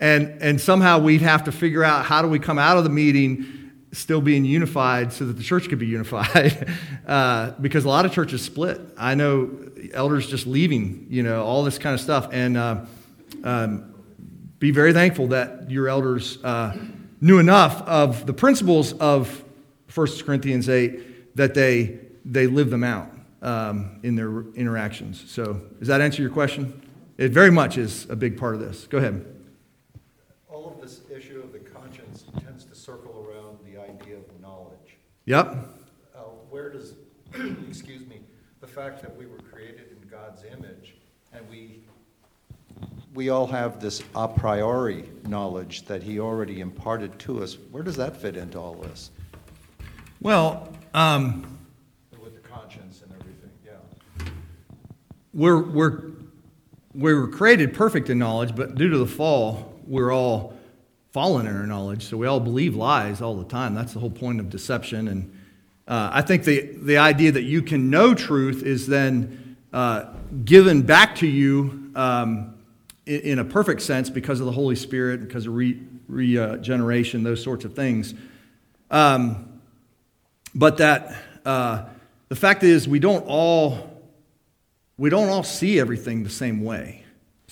and, 0.00 0.42
and 0.42 0.60
somehow 0.60 0.98
we'd 0.98 1.22
have 1.22 1.44
to 1.44 1.52
figure 1.52 1.84
out 1.84 2.04
how 2.04 2.20
do 2.20 2.28
we 2.28 2.38
come 2.38 2.58
out 2.58 2.76
of 2.76 2.84
the 2.84 2.90
meeting 2.90 3.63
still 3.94 4.20
being 4.20 4.44
unified 4.44 5.12
so 5.12 5.24
that 5.24 5.34
the 5.34 5.42
church 5.42 5.68
could 5.68 5.78
be 5.78 5.86
unified 5.86 6.68
uh, 7.06 7.52
because 7.60 7.84
a 7.84 7.88
lot 7.88 8.04
of 8.04 8.12
churches 8.12 8.42
split. 8.42 8.80
I 8.98 9.14
know 9.14 9.50
elders 9.92 10.28
just 10.28 10.46
leaving 10.46 11.06
you 11.08 11.22
know 11.22 11.44
all 11.44 11.64
this 11.64 11.78
kind 11.78 11.94
of 11.94 12.00
stuff. 12.00 12.28
And 12.32 12.56
uh, 12.56 12.84
um, 13.42 13.94
be 14.58 14.70
very 14.70 14.92
thankful 14.92 15.28
that 15.28 15.70
your 15.70 15.88
elders 15.88 16.42
uh, 16.44 16.76
knew 17.20 17.38
enough 17.38 17.82
of 17.82 18.26
the 18.26 18.32
principles 18.32 18.92
of 18.94 19.44
1 19.94 20.06
corinthians 20.24 20.68
8 20.68 21.36
that 21.36 21.54
they 21.54 22.00
they 22.24 22.46
live 22.46 22.70
them 22.70 22.82
out 22.82 23.10
um, 23.42 24.00
in 24.02 24.16
their 24.16 24.40
interactions. 24.54 25.22
So 25.30 25.60
does 25.78 25.88
that 25.88 26.00
answer 26.00 26.22
your 26.22 26.30
question? 26.30 26.80
It 27.18 27.30
very 27.30 27.50
much 27.50 27.78
is 27.78 28.08
a 28.10 28.16
big 28.16 28.38
part 28.38 28.54
of 28.54 28.60
this. 28.60 28.86
Go 28.86 28.98
ahead 28.98 29.24
All 30.48 30.66
of 30.68 30.80
this 30.80 31.02
issue 31.14 31.40
of 31.40 31.52
the 31.52 31.58
conscience 31.58 32.24
tends 32.42 32.64
to 32.64 32.74
circle 32.74 33.28
around 33.28 33.58
the 33.64 33.78
idea 33.80 34.16
of 34.16 34.40
knowledge. 34.40 34.96
Yep 35.26 35.56
Uh, 36.14 36.18
where 36.50 36.70
does, 36.70 36.94
excuse 37.68 38.06
me, 38.06 38.20
the 38.60 38.66
fact 38.66 39.00
that 39.02 39.14
we 39.16 39.26
were 39.26 39.38
created 39.38 39.86
in 39.90 40.08
God's 40.08 40.42
image 40.44 40.94
and 41.32 41.48
we, 41.50 41.80
we 43.14 43.28
all 43.30 43.46
have 43.46 43.80
this 43.80 44.02
a 44.14 44.28
priori 44.28 45.08
knowledge 45.26 45.84
that 45.86 46.02
He 46.02 46.20
already 46.20 46.60
imparted 46.60 47.18
to 47.20 47.42
us, 47.42 47.56
where 47.70 47.82
does 47.82 47.96
that 47.96 48.16
fit 48.16 48.36
into 48.36 48.58
all 48.58 48.74
this? 48.74 49.10
well 50.20 50.72
um, 50.94 51.58
With 52.22 52.34
the 52.40 52.48
conscience 52.48 53.02
and 53.02 53.12
everything, 53.12 53.50
yeah. 53.64 54.26
we're, 55.32 55.62
we're, 55.62 56.02
we 56.94 57.14
were 57.14 57.28
created 57.28 57.74
perfect 57.74 58.10
in 58.10 58.18
knowledge, 58.18 58.54
but 58.54 58.74
due 58.76 58.88
to 58.90 58.98
the 58.98 59.06
fall, 59.06 59.74
we're 59.86 60.12
all 60.12 60.54
fallen 61.14 61.46
in 61.46 61.56
our 61.56 61.64
knowledge. 61.64 62.04
So 62.06 62.16
we 62.16 62.26
all 62.26 62.40
believe 62.40 62.74
lies 62.74 63.22
all 63.22 63.36
the 63.36 63.44
time. 63.44 63.72
That's 63.72 63.92
the 63.92 64.00
whole 64.00 64.10
point 64.10 64.40
of 64.40 64.50
deception. 64.50 65.06
And 65.06 65.32
uh, 65.86 66.10
I 66.12 66.22
think 66.22 66.42
the, 66.42 66.72
the 66.82 66.96
idea 66.96 67.30
that 67.30 67.44
you 67.44 67.62
can 67.62 67.88
know 67.88 68.16
truth 68.16 68.64
is 68.64 68.88
then 68.88 69.56
uh, 69.72 70.06
given 70.44 70.82
back 70.82 71.14
to 71.16 71.28
you 71.28 71.92
um, 71.94 72.56
in, 73.06 73.20
in 73.20 73.38
a 73.38 73.44
perfect 73.44 73.82
sense 73.82 74.10
because 74.10 74.40
of 74.40 74.46
the 74.46 74.52
Holy 74.52 74.74
Spirit, 74.74 75.20
because 75.20 75.46
of 75.46 75.54
re, 75.54 75.80
regeneration, 76.08 77.22
those 77.22 77.44
sorts 77.44 77.64
of 77.64 77.76
things. 77.76 78.12
Um, 78.90 79.60
but 80.52 80.78
that 80.78 81.16
uh, 81.44 81.84
the 82.28 82.36
fact 82.36 82.64
is, 82.64 82.88
we 82.88 82.98
don't 82.98 83.24
all 83.28 84.02
we 84.98 85.10
don't 85.10 85.28
all 85.28 85.44
see 85.44 85.78
everything 85.78 86.24
the 86.24 86.30
same 86.30 86.64
way. 86.64 87.03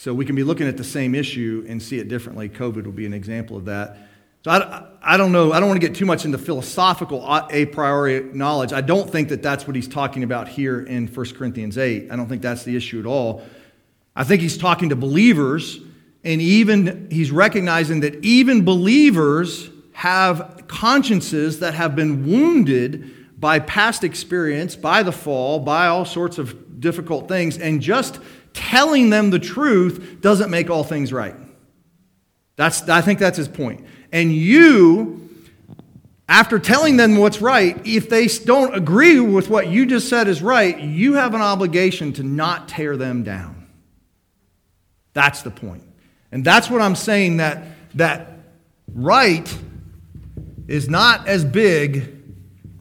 So 0.02 0.12
we 0.12 0.24
can 0.24 0.34
be 0.34 0.42
looking 0.42 0.66
at 0.66 0.76
the 0.76 0.82
same 0.82 1.14
issue 1.14 1.64
and 1.68 1.80
see 1.80 2.00
it 2.00 2.08
differently. 2.08 2.48
COVID 2.48 2.86
will 2.86 2.90
be 2.90 3.06
an 3.06 3.14
example 3.14 3.56
of 3.56 3.66
that. 3.66 3.98
So 4.42 4.50
I, 4.50 4.84
I 5.00 5.16
don't 5.16 5.30
know. 5.30 5.52
I 5.52 5.60
don't 5.60 5.68
want 5.68 5.80
to 5.80 5.86
get 5.86 5.96
too 5.96 6.06
much 6.06 6.24
into 6.24 6.38
philosophical 6.38 7.24
uh, 7.24 7.46
a 7.50 7.66
priori 7.66 8.20
knowledge. 8.34 8.72
I 8.72 8.80
don't 8.80 9.08
think 9.08 9.28
that 9.28 9.44
that's 9.44 9.64
what 9.64 9.76
he's 9.76 9.86
talking 9.86 10.24
about 10.24 10.48
here 10.48 10.80
in 10.80 11.06
1 11.06 11.26
Corinthians 11.34 11.78
8. 11.78 12.10
I 12.10 12.16
don't 12.16 12.28
think 12.28 12.42
that's 12.42 12.64
the 12.64 12.74
issue 12.74 12.98
at 12.98 13.06
all. 13.06 13.44
I 14.16 14.24
think 14.24 14.42
he's 14.42 14.58
talking 14.58 14.88
to 14.88 14.96
believers, 14.96 15.78
and 16.24 16.40
even 16.40 17.06
he's 17.08 17.30
recognizing 17.30 18.00
that 18.00 18.24
even 18.24 18.64
believers 18.64 19.70
have 19.92 20.64
consciences 20.66 21.60
that 21.60 21.74
have 21.74 21.94
been 21.94 22.26
wounded 22.26 23.38
by 23.38 23.60
past 23.60 24.02
experience, 24.02 24.74
by 24.74 25.04
the 25.04 25.12
fall, 25.12 25.60
by 25.60 25.86
all 25.86 26.04
sorts 26.04 26.38
of 26.38 26.80
difficult 26.80 27.28
things, 27.28 27.56
and 27.56 27.80
just 27.80 28.18
telling 28.54 29.10
them 29.10 29.30
the 29.30 29.38
truth 29.38 30.18
doesn't 30.20 30.50
make 30.50 30.70
all 30.70 30.84
things 30.84 31.12
right. 31.12 31.34
That's, 32.56 32.88
I 32.88 33.00
think 33.00 33.18
that's 33.18 33.36
his 33.36 33.48
point. 33.48 33.84
And 34.12 34.32
you, 34.32 35.28
after 36.28 36.58
telling 36.58 36.96
them 36.96 37.16
what's 37.16 37.40
right, 37.40 37.80
if 37.86 38.08
they 38.08 38.26
don't 38.26 38.74
agree 38.74 39.20
with 39.20 39.48
what 39.48 39.68
you 39.68 39.86
just 39.86 40.08
said 40.08 40.28
is 40.28 40.42
right, 40.42 40.78
you 40.78 41.14
have 41.14 41.34
an 41.34 41.40
obligation 41.40 42.12
to 42.14 42.22
not 42.22 42.68
tear 42.68 42.96
them 42.96 43.22
down. 43.22 43.68
That's 45.14 45.42
the 45.42 45.50
point. 45.50 45.82
And 46.30 46.44
that's 46.44 46.70
what 46.70 46.80
I'm 46.80 46.96
saying 46.96 47.38
that, 47.38 47.64
that 47.94 48.38
right 48.94 49.58
is 50.68 50.88
not 50.88 51.28
as 51.28 51.44
big 51.44 52.16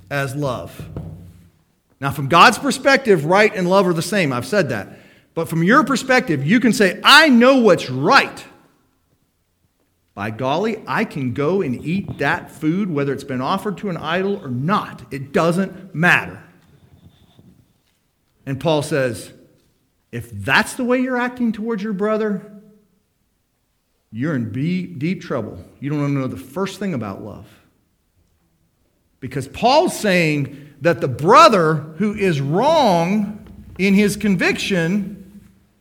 as 0.09 0.35
love. 0.35 0.89
Now, 1.99 2.11
from 2.11 2.29
God's 2.29 2.57
perspective, 2.57 3.25
right 3.25 3.53
and 3.53 3.69
love 3.69 3.87
are 3.87 3.93
the 3.93 4.01
same. 4.01 4.33
I've 4.33 4.45
said 4.45 4.69
that. 4.69 4.97
But 5.33 5.47
from 5.47 5.63
your 5.63 5.83
perspective, 5.83 6.45
you 6.45 6.59
can 6.59 6.73
say, 6.73 6.99
I 7.03 7.29
know 7.29 7.57
what's 7.57 7.89
right. 7.89 8.45
By 10.13 10.29
golly, 10.29 10.83
I 10.85 11.05
can 11.05 11.33
go 11.33 11.61
and 11.61 11.83
eat 11.85 12.17
that 12.17 12.51
food, 12.51 12.89
whether 12.89 13.13
it's 13.13 13.23
been 13.23 13.41
offered 13.41 13.77
to 13.77 13.89
an 13.89 13.97
idol 13.97 14.43
or 14.43 14.49
not. 14.49 15.01
It 15.11 15.31
doesn't 15.31 15.95
matter. 15.95 16.43
And 18.45 18.59
Paul 18.59 18.81
says, 18.81 19.31
if 20.11 20.29
that's 20.31 20.73
the 20.73 20.83
way 20.83 20.99
you're 20.99 21.17
acting 21.17 21.53
towards 21.53 21.81
your 21.81 21.93
brother, 21.93 22.45
you're 24.11 24.35
in 24.35 24.51
deep, 24.51 24.99
deep 24.99 25.21
trouble. 25.21 25.63
You 25.79 25.89
don't 25.89 26.13
know 26.13 26.27
the 26.27 26.35
first 26.35 26.79
thing 26.79 26.93
about 26.93 27.23
love. 27.23 27.47
Because 29.21 29.47
Paul's 29.47 29.97
saying 29.97 30.73
that 30.81 30.99
the 30.99 31.07
brother 31.07 31.75
who 31.75 32.13
is 32.13 32.41
wrong 32.41 33.47
in 33.77 33.93
his 33.93 34.17
conviction, 34.17 35.20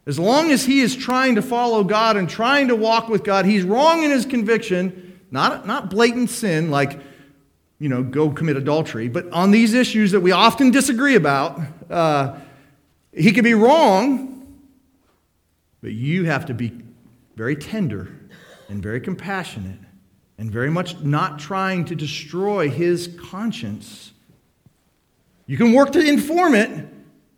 as 0.06 0.18
long 0.18 0.50
as 0.50 0.64
he 0.64 0.80
is 0.80 0.96
trying 0.96 1.34
to 1.34 1.42
follow 1.42 1.84
God 1.84 2.16
and 2.16 2.28
trying 2.28 2.68
to 2.68 2.76
walk 2.76 3.08
with 3.08 3.22
God, 3.22 3.44
he's 3.44 3.64
wrong 3.64 4.02
in 4.02 4.10
his 4.10 4.24
conviction, 4.24 5.20
not, 5.30 5.66
not 5.66 5.90
blatant 5.90 6.30
sin 6.30 6.70
like, 6.70 6.98
you 7.78 7.88
know, 7.88 8.02
go 8.02 8.30
commit 8.30 8.56
adultery, 8.56 9.08
but 9.08 9.30
on 9.30 9.50
these 9.50 9.74
issues 9.74 10.12
that 10.12 10.20
we 10.20 10.32
often 10.32 10.70
disagree 10.70 11.14
about, 11.14 11.60
uh, 11.90 12.36
he 13.12 13.32
could 13.32 13.44
be 13.44 13.54
wrong, 13.54 14.26
But 15.82 15.92
you 15.92 16.24
have 16.24 16.46
to 16.46 16.54
be 16.54 16.72
very 17.36 17.56
tender 17.56 18.08
and 18.68 18.82
very 18.82 19.00
compassionate 19.00 19.78
and 20.38 20.50
very 20.50 20.70
much 20.70 21.00
not 21.00 21.38
trying 21.38 21.84
to 21.86 21.94
destroy 21.94 22.68
his 22.68 23.16
conscience. 23.20 24.12
You 25.46 25.56
can 25.56 25.72
work 25.72 25.92
to 25.92 26.00
inform 26.00 26.54
it, 26.54 26.86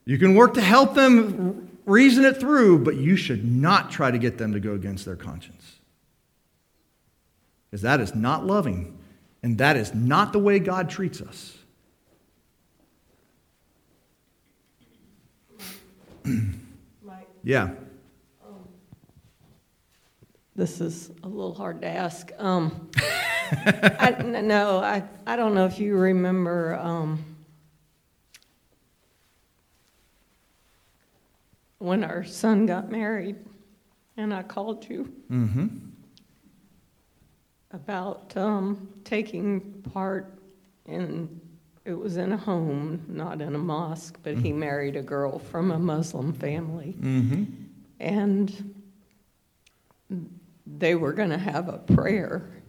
you 0.04 0.18
can 0.18 0.34
work 0.34 0.54
to 0.54 0.60
help 0.60 0.94
them 0.94 1.71
reason 1.84 2.24
it 2.24 2.38
through, 2.38 2.78
but 2.84 2.96
you 2.96 3.16
should 3.16 3.44
not 3.44 3.90
try 3.90 4.10
to 4.10 4.18
get 4.18 4.38
them 4.38 4.52
to 4.52 4.60
go 4.60 4.74
against 4.74 5.04
their 5.04 5.16
conscience. 5.16 5.80
Because 7.70 7.82
that 7.82 8.00
is 8.00 8.14
not 8.14 8.44
loving, 8.46 8.98
and 9.42 9.58
that 9.58 9.76
is 9.76 9.94
not 9.94 10.32
the 10.32 10.38
way 10.38 10.58
God 10.58 10.90
treats 10.90 11.20
us. 11.20 11.56
Mike, 16.24 17.28
Yeah. 17.42 17.70
this 20.54 20.80
is 20.80 21.10
a 21.22 21.28
little 21.28 21.54
hard 21.54 21.80
to 21.80 21.88
ask. 21.88 22.30
Um, 22.38 22.90
I, 23.52 24.10
no, 24.42 24.78
I, 24.78 25.02
I 25.26 25.36
don't 25.36 25.54
know 25.54 25.66
if 25.66 25.78
you 25.78 25.96
remember, 25.96 26.76
um, 26.76 27.24
when 31.82 32.04
our 32.04 32.22
son 32.22 32.64
got 32.64 32.92
married, 32.92 33.36
and 34.16 34.32
I 34.32 34.44
called 34.44 34.88
you 34.88 35.12
Mm-hmm. 35.30 35.66
about, 37.72 38.36
um, 38.36 38.88
taking 39.04 39.60
part 39.92 40.38
in, 40.86 41.40
it 41.84 41.94
was 41.94 42.18
in 42.18 42.30
a 42.30 42.36
home, 42.36 43.04
not 43.08 43.40
in 43.40 43.56
a 43.56 43.58
mosque, 43.58 44.16
but 44.22 44.36
he 44.36 44.52
married 44.52 44.94
a 44.94 45.02
girl 45.02 45.40
from 45.40 45.72
a 45.72 45.78
Muslim 45.78 46.32
family. 46.32 46.94
Mm-hmm. 47.00 47.44
And 47.98 48.74
they 50.66 50.94
were 50.94 51.12
going 51.12 51.30
to 51.30 51.38
have 51.38 51.68
a 51.68 51.78
prayer. 51.78 52.61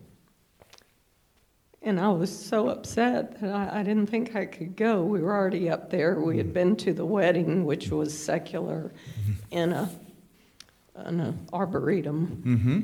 And 1.86 2.00
I 2.00 2.10
was 2.10 2.36
so 2.36 2.70
upset 2.70 3.42
that 3.42 3.54
I, 3.54 3.82
I 3.82 3.84
didn't 3.84 4.08
think 4.08 4.38
I 4.38 4.46
could 4.46 4.78
go. 4.78 5.04
We 5.04 5.22
were 5.22 5.36
already 5.36 5.70
up 5.70 5.90
there. 5.90 6.20
We 6.20 6.38
had 6.38 6.48
mm-hmm. 6.48 6.54
been 6.54 6.76
to 6.78 6.94
the 6.94 7.06
wedding, 7.06 7.66
which 7.66 7.88
mm-hmm. 7.88 7.98
was 7.98 8.18
secular, 8.18 8.94
mm-hmm. 9.22 9.32
in 9.52 9.74
a 9.74 9.90
in 11.08 11.20
an 11.20 11.48
arboretum. 11.52 12.44
Mm-hmm. 12.46 12.82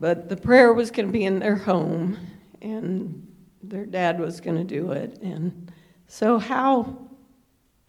But 0.00 0.30
the 0.30 0.36
prayer 0.36 0.72
was 0.72 0.90
going 0.90 1.06
to 1.06 1.12
be 1.12 1.24
in 1.24 1.40
their 1.40 1.56
home, 1.56 2.16
and 2.62 3.26
their 3.62 3.84
dad 3.84 4.18
was 4.18 4.40
going 4.40 4.56
to 4.56 4.64
do 4.64 4.92
it. 4.92 5.18
And 5.20 5.70
so, 6.06 6.38
how? 6.38 6.96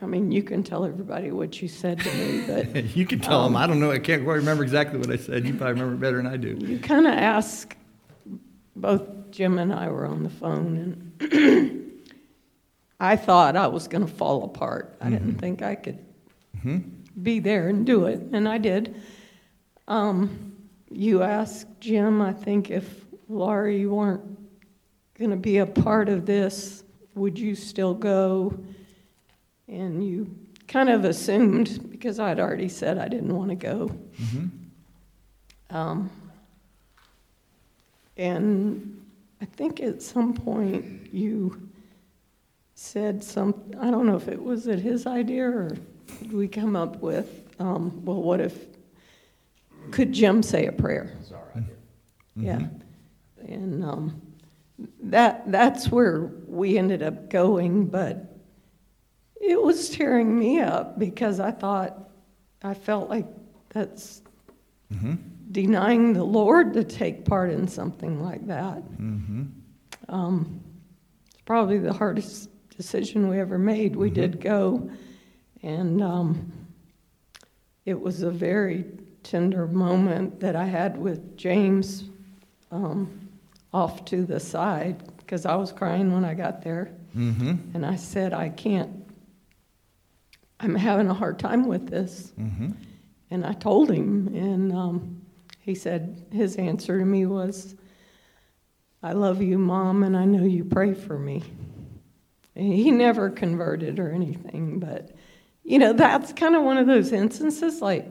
I 0.01 0.07
mean, 0.07 0.31
you 0.31 0.43
can 0.43 0.63
tell 0.63 0.85
everybody 0.85 1.31
what 1.31 1.61
you 1.61 1.67
said 1.67 1.99
to 1.99 2.13
me, 2.13 2.43
but 2.47 2.85
You 2.95 3.05
can 3.05 3.19
tell 3.19 3.43
them. 3.43 3.55
Um, 3.55 3.61
I 3.61 3.67
don't 3.67 3.79
know. 3.79 3.91
I 3.91 3.99
can't 3.99 4.23
quite 4.23 4.35
remember 4.35 4.63
exactly 4.63 4.97
what 4.97 5.09
I 5.09 5.17
said. 5.17 5.45
You 5.45 5.53
probably 5.53 5.81
remember 5.81 5.95
better 5.95 6.17
than 6.17 6.27
I 6.27 6.35
do. 6.35 6.57
You 6.59 6.79
kind 6.79 7.05
of 7.05 7.13
ask, 7.13 7.75
both 8.75 9.03
Jim 9.31 9.59
and 9.59 9.73
I 9.73 9.89
were 9.89 10.05
on 10.05 10.23
the 10.23 10.29
phone, 10.29 11.13
and 11.21 12.01
I 12.99 13.15
thought 13.15 13.55
I 13.55 13.67
was 13.67 13.87
going 13.87 14.05
to 14.05 14.11
fall 14.11 14.43
apart. 14.43 14.97
I 15.01 15.09
didn't 15.09 15.35
think 15.35 15.61
I 15.61 15.75
could 15.75 15.99
be 17.21 17.39
there 17.39 17.69
and 17.69 17.85
do 17.85 18.05
it, 18.05 18.19
and 18.33 18.47
I 18.47 18.57
did. 18.57 19.01
Um, 19.87 20.53
you 20.91 21.23
asked 21.23 21.67
Jim, 21.79 22.21
I 22.21 22.33
think, 22.33 22.69
if 22.71 23.05
Laurie 23.27 23.85
weren't 23.85 24.37
going 25.17 25.31
to 25.31 25.37
be 25.37 25.57
a 25.59 25.65
part 25.65 26.09
of 26.09 26.25
this, 26.25 26.83
would 27.15 27.37
you 27.37 27.55
still 27.55 27.93
go? 27.93 28.57
And 29.67 30.05
you 30.05 30.35
kind 30.67 30.89
of 30.89 31.05
assumed, 31.05 31.89
because 31.91 32.19
I'd 32.19 32.39
already 32.39 32.69
said 32.69 32.97
I 32.97 33.07
didn't 33.07 33.35
want 33.35 33.49
to 33.49 33.55
go. 33.55 33.91
Um, 35.69 36.09
and 38.17 38.98
I 39.41 39.45
think 39.45 39.79
at 39.79 40.01
some 40.01 40.33
point 40.33 41.13
you 41.13 41.69
said 42.75 43.23
some, 43.23 43.53
I 43.79 43.89
don't 43.89 44.05
know 44.05 44.15
if 44.15 44.27
it 44.27 44.41
was 44.41 44.67
it 44.67 44.79
his 44.79 45.05
idea 45.05 45.45
or 45.45 45.77
did 46.21 46.33
we 46.33 46.47
come 46.47 46.75
up 46.75 47.01
with, 47.01 47.47
um, 47.59 48.03
well, 48.05 48.21
what 48.21 48.41
if, 48.41 48.65
could 49.91 50.11
Jim 50.11 50.43
say 50.43 50.65
a 50.65 50.71
prayer? 50.71 51.13
It's 51.21 51.31
our 51.31 51.43
idea. 51.55 51.75
Yeah. 52.35 52.67
And 53.47 53.83
um, 53.83 54.21
that, 55.03 55.49
that's 55.51 55.89
where 55.89 56.31
we 56.47 56.77
ended 56.77 57.01
up 57.01 57.29
going, 57.29 57.85
but 57.87 58.37
it 59.41 59.61
was 59.61 59.89
tearing 59.89 60.37
me 60.37 60.59
up 60.59 60.99
because 60.99 61.39
I 61.39 61.51
thought, 61.51 62.09
I 62.61 62.73
felt 62.73 63.09
like 63.09 63.27
that's 63.69 64.21
denying 65.51 66.13
the 66.13 66.23
Lord 66.23 66.73
to 66.73 66.83
take 66.83 67.25
part 67.25 67.49
in 67.51 67.67
something 67.67 68.23
like 68.23 68.45
that. 68.47 68.83
Um, 70.07 70.61
it's 71.27 71.41
probably 71.45 71.79
the 71.79 71.93
hardest 71.93 72.49
decision 72.75 73.29
we 73.29 73.39
ever 73.39 73.57
made. 73.57 73.95
We 73.95 74.09
did 74.09 74.39
go, 74.41 74.89
and 75.63 76.01
um, 76.01 76.51
it 77.85 77.99
was 77.99 78.21
a 78.21 78.31
very 78.31 78.85
tender 79.23 79.67
moment 79.67 80.39
that 80.39 80.55
I 80.55 80.65
had 80.65 80.97
with 80.97 81.37
James 81.37 82.05
um, 82.71 83.29
off 83.73 84.05
to 84.05 84.23
the 84.23 84.39
side 84.39 85.03
because 85.17 85.45
I 85.45 85.55
was 85.55 85.71
crying 85.71 86.13
when 86.13 86.25
I 86.25 86.33
got 86.33 86.63
there. 86.63 86.91
Mm-hmm. 87.15 87.75
And 87.75 87.85
I 87.85 87.95
said, 87.95 88.33
I 88.33 88.49
can't, 88.49 88.91
I'm 90.59 90.75
having 90.75 91.09
a 91.09 91.13
hard 91.13 91.39
time 91.39 91.67
with 91.67 91.87
this. 91.87 92.31
Mm-hmm. 92.39 92.71
And 93.31 93.45
I 93.45 93.53
told 93.53 93.91
him, 93.91 94.27
and 94.35 94.71
um, 94.71 95.18
he 95.69 95.75
said, 95.75 96.25
his 96.31 96.55
answer 96.55 96.97
to 96.97 97.05
me 97.05 97.27
was, 97.27 97.75
I 99.03 99.13
love 99.13 99.39
you, 99.39 99.59
Mom, 99.59 100.01
and 100.01 100.17
I 100.17 100.25
know 100.25 100.43
you 100.43 100.65
pray 100.65 100.95
for 100.95 101.17
me. 101.17 101.43
And 102.55 102.73
he 102.73 102.89
never 102.89 103.29
converted 103.29 103.99
or 103.99 104.11
anything, 104.11 104.79
but, 104.79 105.11
you 105.63 105.77
know, 105.77 105.93
that's 105.93 106.33
kind 106.33 106.55
of 106.55 106.63
one 106.63 106.77
of 106.77 106.87
those 106.87 107.11
instances 107.11 107.83
like, 107.83 108.07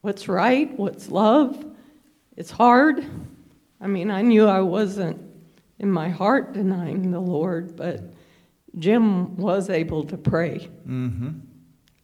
what's 0.00 0.26
right, 0.26 0.76
what's 0.76 1.08
love. 1.08 1.64
It's 2.36 2.50
hard. 2.50 3.06
I 3.80 3.86
mean, 3.86 4.10
I 4.10 4.22
knew 4.22 4.46
I 4.46 4.60
wasn't 4.60 5.22
in 5.78 5.90
my 5.92 6.08
heart 6.08 6.52
denying 6.52 7.12
the 7.12 7.20
Lord, 7.20 7.76
but 7.76 8.12
Jim 8.76 9.36
was 9.36 9.70
able 9.70 10.02
to 10.06 10.18
pray. 10.18 10.68
Mm-hmm. 10.84 11.30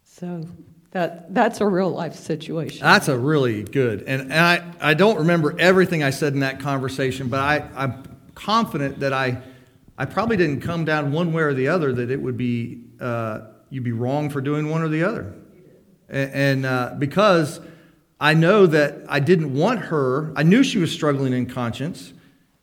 So 0.04 0.46
that 0.93 1.34
that's 1.34 1.61
a 1.61 1.66
real 1.66 1.90
life 1.90 2.14
situation. 2.14 2.80
That's 2.82 3.09
a 3.09 3.18
really 3.18 3.64
good. 3.64 4.03
And, 4.03 4.22
and 4.22 4.34
I, 4.34 4.72
I 4.80 4.95
don't 4.95 5.18
remember 5.18 5.59
everything 5.59 6.03
I 6.03 6.11
said 6.11 6.34
in 6.34 6.40
that 6.40 6.61
conversation, 6.61 7.28
but 7.28 7.40
I, 7.40 7.68
I'm 7.74 8.05
confident 8.34 9.01
that 9.01 9.14
I, 9.14 9.43
I 9.97 10.05
probably 10.05 10.36
didn't 10.36 10.61
come 10.61 10.84
down 10.84 11.12
one 11.12 11.32
way 11.32 11.43
or 11.43 11.55
the 11.55 11.68
other 11.68 11.93
that 11.95 12.11
it 12.11 12.20
would 12.20 12.36
be, 12.36 12.84
uh, 13.01 13.40
you'd 13.70 13.84
be 13.84 13.93
wrong 13.93 14.28
for 14.28 14.43
doing 14.43 14.68
one 14.68 14.82
or 14.82 14.88
the 14.88 15.03
other. 15.03 15.34
And, 16.11 16.66
uh, 16.66 16.95
because 16.99 17.61
I 18.20 18.34
know 18.34 18.66
that 18.66 18.99
I 19.09 19.18
didn't 19.20 19.55
want 19.55 19.80
her, 19.80 20.32
I 20.36 20.43
knew 20.43 20.62
she 20.62 20.78
was 20.78 20.93
struggling 20.93 21.32
in 21.32 21.47
conscience. 21.47 22.12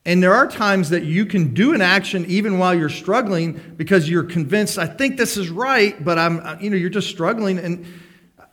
And 0.05 0.21
there 0.21 0.35
are 0.35 0.47
times 0.47 0.91
that 0.91 1.03
you 1.03 1.25
can 1.25 1.55
do 1.55 1.73
an 1.73 1.81
action 1.81 2.25
even 2.27 2.59
while 2.59 2.75
you're 2.75 2.89
struggling 2.89 3.59
because 3.75 4.07
you're 4.07 4.23
convinced, 4.23 4.77
I 4.77 4.85
think 4.85 5.17
this 5.17 5.35
is 5.35 5.49
right, 5.49 6.01
but 6.03 6.19
I'm, 6.19 6.61
you 6.61 6.69
know, 6.69 6.77
you're 6.77 6.89
just 6.89 7.09
struggling. 7.09 7.57
And 7.57 7.85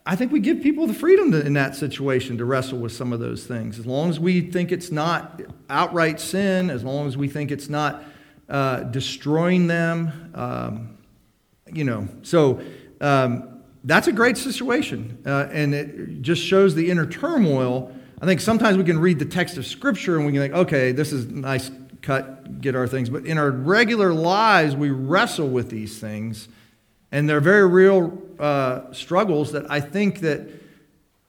I 0.09 0.15
think 0.15 0.31
we 0.31 0.39
give 0.39 0.63
people 0.63 0.87
the 0.87 0.95
freedom 0.95 1.33
to, 1.33 1.45
in 1.45 1.55
that 1.55 1.75
situation 1.75 2.39
to 2.39 2.45
wrestle 2.45 2.79
with 2.79 2.93
some 2.93 3.13
of 3.13 3.19
those 3.19 3.45
things. 3.45 3.77
As 3.81 3.87
long 3.87 4.09
as 4.09 4.21
we 4.21 4.41
think 4.41 4.71
it's 4.71 4.93
not 4.93 5.43
outright 5.69 6.21
sin, 6.21 6.71
as 6.71 6.85
long 6.85 7.09
as 7.09 7.17
we 7.17 7.27
think 7.27 7.51
it's 7.51 7.69
not 7.69 8.05
uh, 8.49 8.85
destroying 8.85 9.67
them, 9.67 10.31
um, 10.37 10.97
you 11.73 11.83
know. 11.83 12.07
So 12.23 12.61
um, 13.01 13.63
that's 13.83 14.07
a 14.07 14.13
great 14.13 14.37
situation. 14.37 15.19
Uh, 15.27 15.49
and 15.51 15.75
it 15.75 16.23
just 16.23 16.41
shows 16.41 16.77
the 16.77 16.89
inner 16.89 17.07
turmoil. 17.07 17.93
I 18.23 18.27
think 18.27 18.41
sometimes 18.41 18.79
we 18.79 18.85
can 18.85 19.01
read 19.01 19.19
the 19.19 19.25
text 19.25 19.57
of 19.57 19.67
Scripture 19.67 20.17
and 20.17 20.25
we 20.25 20.31
can 20.31 20.41
think, 20.41 20.55
okay, 20.55 20.93
this 20.93 21.13
is 21.13 21.27
nice 21.27 21.73
cut, 22.03 22.61
get 22.61 22.77
our 22.77 22.87
things. 22.87 23.11
But 23.11 23.27
in 23.27 23.39
our 23.39 23.51
regular 23.51 24.15
lives, 24.15 24.77
we 24.77 24.91
wrestle 24.91 25.49
with 25.49 25.69
these 25.69 25.99
things. 25.99 26.47
And 27.13 27.29
they're 27.29 27.41
very 27.41 27.67
real 27.67 28.21
uh, 28.39 28.93
struggles 28.93 29.53
that 29.53 29.71
I 29.71 29.81
think 29.81 30.21
that 30.21 30.49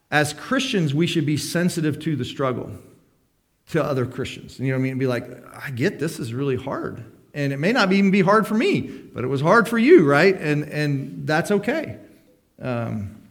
as 0.09 0.33
Christians, 0.33 0.93
we 0.93 1.07
should 1.07 1.25
be 1.25 1.37
sensitive 1.37 1.99
to 1.99 2.15
the 2.15 2.25
struggle 2.25 2.71
to 3.69 3.83
other 3.83 4.05
Christians. 4.05 4.59
You 4.59 4.67
know 4.67 4.73
what 4.73 4.79
I 4.79 4.83
mean? 4.83 4.97
Be 4.97 5.07
like, 5.07 5.25
I 5.55 5.71
get 5.71 5.99
this 5.99 6.19
is 6.19 6.33
really 6.33 6.55
hard. 6.55 7.03
And 7.33 7.53
it 7.53 7.57
may 7.57 7.71
not 7.71 7.91
even 7.91 8.09
be 8.09 8.21
hard 8.21 8.47
for 8.47 8.55
me, 8.55 8.81
but 8.81 9.23
it 9.23 9.27
was 9.27 9.41
hard 9.41 9.67
for 9.67 9.77
you, 9.77 10.05
right? 10.05 10.35
And, 10.35 10.63
and 10.63 11.27
that's 11.27 11.51
okay. 11.51 11.97
Um, 12.59 13.21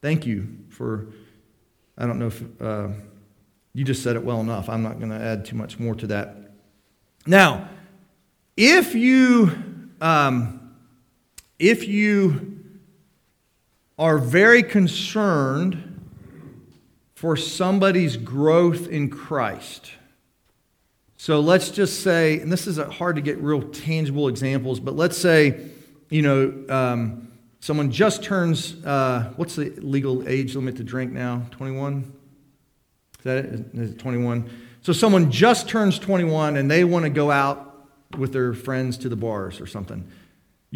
thank 0.00 0.26
you 0.26 0.48
for, 0.70 1.06
I 1.96 2.06
don't 2.06 2.18
know 2.18 2.26
if 2.28 2.42
uh, 2.60 2.88
you 3.74 3.84
just 3.84 4.02
said 4.02 4.16
it 4.16 4.24
well 4.24 4.40
enough. 4.40 4.68
I'm 4.68 4.82
not 4.82 4.98
going 4.98 5.10
to 5.10 5.20
add 5.20 5.44
too 5.44 5.54
much 5.54 5.78
more 5.78 5.94
to 5.94 6.06
that. 6.08 6.50
Now, 7.26 7.68
if 8.56 8.94
you, 8.94 9.52
um, 10.00 10.65
if 11.58 11.86
you 11.88 12.60
are 13.98 14.18
very 14.18 14.62
concerned 14.62 15.96
for 17.14 17.36
somebody's 17.36 18.16
growth 18.16 18.88
in 18.88 19.08
Christ. 19.08 19.92
So 21.16 21.40
let's 21.40 21.70
just 21.70 22.02
say, 22.02 22.40
and 22.40 22.52
this 22.52 22.66
is 22.66 22.76
hard 22.76 23.16
to 23.16 23.22
get 23.22 23.38
real 23.38 23.62
tangible 23.70 24.28
examples, 24.28 24.80
but 24.80 24.96
let's 24.96 25.16
say, 25.16 25.58
you 26.10 26.20
know, 26.20 26.64
um, 26.68 27.32
someone 27.60 27.90
just 27.90 28.22
turns, 28.22 28.84
uh, 28.84 29.32
what's 29.36 29.56
the 29.56 29.70
legal 29.78 30.28
age 30.28 30.54
limit 30.54 30.76
to 30.76 30.84
drink 30.84 31.10
now? 31.10 31.42
21? 31.52 32.12
Is 33.18 33.24
that 33.24 33.38
it? 33.38 33.66
Is 33.74 33.90
it 33.92 33.98
21? 33.98 34.48
So 34.82 34.92
someone 34.92 35.30
just 35.30 35.68
turns 35.68 35.98
21 35.98 36.56
and 36.56 36.70
they 36.70 36.84
want 36.84 37.04
to 37.04 37.10
go 37.10 37.30
out 37.30 37.88
with 38.18 38.32
their 38.32 38.52
friends 38.52 38.98
to 38.98 39.08
the 39.08 39.16
bars 39.16 39.60
or 39.60 39.66
something. 39.66 40.06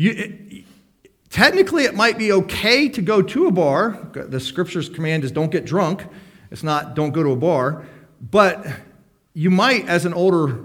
You, 0.01 0.13
it, 0.13 0.65
technically, 1.29 1.85
it 1.85 1.95
might 1.95 2.17
be 2.17 2.33
okay 2.33 2.89
to 2.89 3.03
go 3.03 3.21
to 3.21 3.49
a 3.49 3.51
bar. 3.51 4.09
The 4.15 4.41
scripture's 4.41 4.89
command 4.89 5.25
is 5.25 5.31
don't 5.31 5.53
get 5.53 5.67
drunk. 5.67 6.07
It's 6.51 6.63
not 6.63 6.95
don't 6.95 7.11
go 7.11 7.23
to 7.23 7.33
a 7.33 7.37
bar. 7.37 7.85
But 8.19 8.67
you 9.35 9.51
might, 9.51 9.87
as 9.89 10.07
an 10.07 10.15
older 10.15 10.59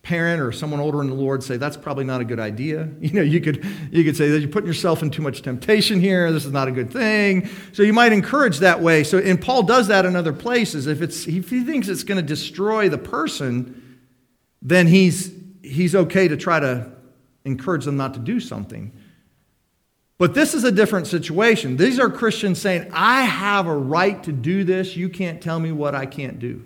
parent 0.00 0.40
or 0.40 0.50
someone 0.50 0.80
older 0.80 1.02
in 1.02 1.08
the 1.08 1.14
Lord, 1.14 1.42
say 1.42 1.58
that's 1.58 1.76
probably 1.76 2.04
not 2.06 2.22
a 2.22 2.24
good 2.24 2.40
idea. 2.40 2.88
You 3.00 3.12
know, 3.12 3.20
you 3.20 3.38
could 3.42 3.66
you 3.90 4.02
could 4.02 4.16
say 4.16 4.30
that 4.30 4.40
you're 4.40 4.48
putting 4.48 4.66
yourself 4.66 5.02
in 5.02 5.10
too 5.10 5.20
much 5.20 5.42
temptation 5.42 6.00
here. 6.00 6.32
This 6.32 6.46
is 6.46 6.52
not 6.52 6.66
a 6.66 6.72
good 6.72 6.90
thing. 6.90 7.50
So 7.74 7.82
you 7.82 7.92
might 7.92 8.14
encourage 8.14 8.60
that 8.60 8.80
way. 8.80 9.04
So 9.04 9.18
and 9.18 9.38
Paul 9.38 9.64
does 9.64 9.88
that 9.88 10.06
in 10.06 10.16
other 10.16 10.32
places. 10.32 10.86
If 10.86 11.02
it's 11.02 11.28
if 11.28 11.50
he 11.50 11.64
thinks 11.64 11.88
it's 11.88 12.02
going 12.02 12.16
to 12.16 12.26
destroy 12.26 12.88
the 12.88 12.96
person, 12.96 14.00
then 14.62 14.86
he's 14.86 15.34
he's 15.62 15.94
okay 15.94 16.28
to 16.28 16.38
try 16.38 16.60
to 16.60 16.93
encourage 17.44 17.84
them 17.84 17.96
not 17.96 18.14
to 18.14 18.20
do 18.20 18.40
something. 18.40 18.92
But 20.16 20.34
this 20.34 20.54
is 20.54 20.64
a 20.64 20.72
different 20.72 21.06
situation. 21.06 21.76
These 21.76 21.98
are 21.98 22.08
Christians 22.08 22.60
saying, 22.60 22.90
I 22.92 23.22
have 23.22 23.66
a 23.66 23.76
right 23.76 24.22
to 24.22 24.32
do 24.32 24.64
this. 24.64 24.96
You 24.96 25.08
can't 25.08 25.42
tell 25.42 25.58
me 25.58 25.72
what 25.72 25.94
I 25.94 26.06
can't 26.06 26.38
do. 26.38 26.64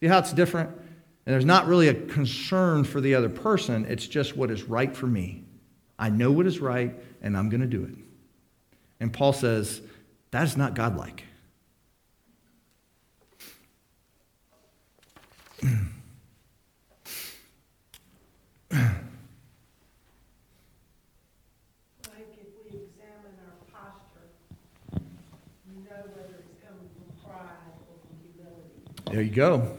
See 0.00 0.06
how 0.06 0.18
it's 0.18 0.32
different? 0.32 0.70
And 0.70 1.32
there's 1.34 1.44
not 1.44 1.66
really 1.66 1.88
a 1.88 1.94
concern 1.94 2.84
for 2.84 3.00
the 3.00 3.16
other 3.16 3.28
person, 3.28 3.84
it's 3.86 4.06
just 4.06 4.36
what 4.36 4.50
is 4.50 4.62
right 4.62 4.94
for 4.96 5.06
me. 5.06 5.42
I 5.98 6.10
know 6.10 6.30
what 6.30 6.46
is 6.46 6.60
right, 6.60 6.94
and 7.22 7.36
I'm 7.36 7.48
going 7.48 7.62
to 7.62 7.66
do 7.66 7.82
it. 7.82 7.96
And 9.00 9.12
Paul 9.12 9.32
says, 9.32 9.80
that 10.30 10.44
is 10.44 10.56
not 10.56 10.74
godlike. 10.74 11.24
think 22.26 22.40
if 22.40 22.48
we 22.56 22.78
examine 22.80 23.36
our 23.44 23.60
posture, 23.72 24.28
you 25.68 25.84
know 25.84 26.00
whether 26.14 26.40
it's 26.40 26.56
coming 26.64 26.88
from 26.96 27.08
pride 27.22 27.76
or 27.88 27.96
from 28.00 28.16
humility. 28.24 28.95
There 29.10 29.22
you 29.22 29.30
go. 29.30 29.76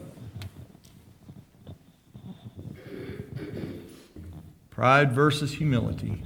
Pride 4.70 5.12
versus 5.12 5.54
humility. 5.54 6.22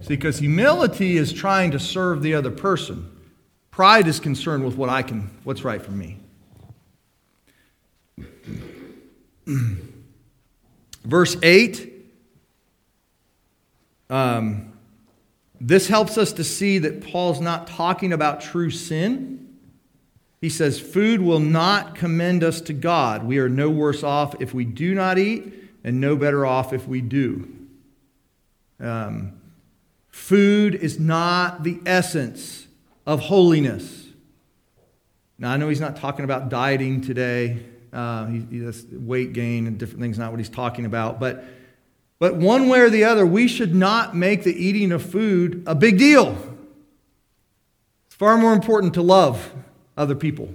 See, 0.00 0.08
because 0.08 0.38
humility 0.38 1.16
is 1.16 1.32
trying 1.32 1.70
to 1.70 1.78
serve 1.78 2.22
the 2.22 2.34
other 2.34 2.50
person. 2.50 3.10
Pride 3.70 4.06
is 4.06 4.20
concerned 4.20 4.64
with 4.64 4.76
what 4.76 4.88
I 4.88 5.02
can, 5.02 5.30
what's 5.44 5.64
right 5.64 5.80
for 5.82 5.92
me. 5.92 6.18
Verse 11.04 11.36
8. 11.42 11.92
Um, 14.10 14.72
this 15.60 15.88
helps 15.88 16.18
us 16.18 16.32
to 16.34 16.44
see 16.44 16.78
that 16.78 17.00
Paul's 17.00 17.40
not 17.40 17.66
talking 17.66 18.12
about 18.12 18.40
true 18.40 18.70
sin. 18.70 19.45
He 20.46 20.50
says, 20.50 20.78
Food 20.78 21.22
will 21.22 21.40
not 21.40 21.96
commend 21.96 22.44
us 22.44 22.60
to 22.60 22.72
God. 22.72 23.24
We 23.24 23.38
are 23.38 23.48
no 23.48 23.68
worse 23.68 24.04
off 24.04 24.40
if 24.40 24.54
we 24.54 24.64
do 24.64 24.94
not 24.94 25.18
eat, 25.18 25.52
and 25.82 26.00
no 26.00 26.14
better 26.14 26.46
off 26.46 26.72
if 26.72 26.86
we 26.86 27.00
do. 27.00 27.52
Um, 28.78 29.40
food 30.08 30.76
is 30.76 31.00
not 31.00 31.64
the 31.64 31.80
essence 31.84 32.68
of 33.08 33.22
holiness. 33.22 34.06
Now, 35.36 35.50
I 35.50 35.56
know 35.56 35.68
he's 35.68 35.80
not 35.80 35.96
talking 35.96 36.24
about 36.24 36.48
dieting 36.48 37.00
today, 37.00 37.64
uh, 37.92 38.26
he, 38.26 38.38
he 38.48 38.72
weight 38.92 39.32
gain 39.32 39.66
and 39.66 39.76
different 39.76 40.00
things, 40.00 40.16
not 40.16 40.30
what 40.30 40.38
he's 40.38 40.48
talking 40.48 40.86
about. 40.86 41.18
But, 41.18 41.44
but 42.20 42.36
one 42.36 42.68
way 42.68 42.78
or 42.78 42.88
the 42.88 43.02
other, 43.02 43.26
we 43.26 43.48
should 43.48 43.74
not 43.74 44.14
make 44.14 44.44
the 44.44 44.54
eating 44.54 44.92
of 44.92 45.02
food 45.02 45.64
a 45.66 45.74
big 45.74 45.98
deal. 45.98 46.38
It's 48.06 48.14
far 48.14 48.38
more 48.38 48.52
important 48.52 48.94
to 48.94 49.02
love 49.02 49.52
other 49.96 50.14
people 50.14 50.48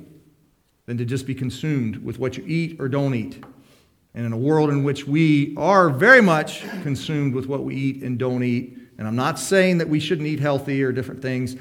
than 0.85 0.97
to 0.97 1.05
just 1.05 1.25
be 1.25 1.35
consumed 1.35 1.97
with 1.97 2.19
what 2.19 2.37
you 2.37 2.43
eat 2.45 2.79
or 2.79 2.89
don't 2.89 3.13
eat. 3.13 3.43
And 4.13 4.25
in 4.25 4.33
a 4.33 4.37
world 4.37 4.69
in 4.69 4.83
which 4.83 5.07
we 5.07 5.55
are 5.55 5.89
very 5.89 6.21
much 6.21 6.61
consumed 6.83 7.33
with 7.33 7.47
what 7.47 7.63
we 7.63 7.75
eat 7.75 8.03
and 8.03 8.19
don't 8.19 8.43
eat, 8.43 8.77
and 8.97 9.07
I'm 9.07 9.15
not 9.15 9.39
saying 9.39 9.77
that 9.77 9.87
we 9.87 9.99
shouldn't 9.99 10.27
eat 10.27 10.39
healthy 10.39 10.83
or 10.83 10.91
different 10.91 11.21
things, 11.21 11.55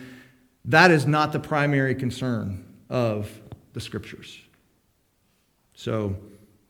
that 0.65 0.91
is 0.91 1.07
not 1.07 1.33
the 1.33 1.39
primary 1.39 1.95
concern 1.95 2.65
of 2.89 3.31
the 3.73 3.81
scriptures. 3.81 4.39
So 5.75 6.17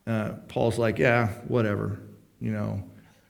uh, 0.06 0.32
Paul's 0.48 0.78
like, 0.78 0.98
yeah, 0.98 1.28
whatever, 1.48 1.98
you 2.40 2.52
know. 2.52 2.82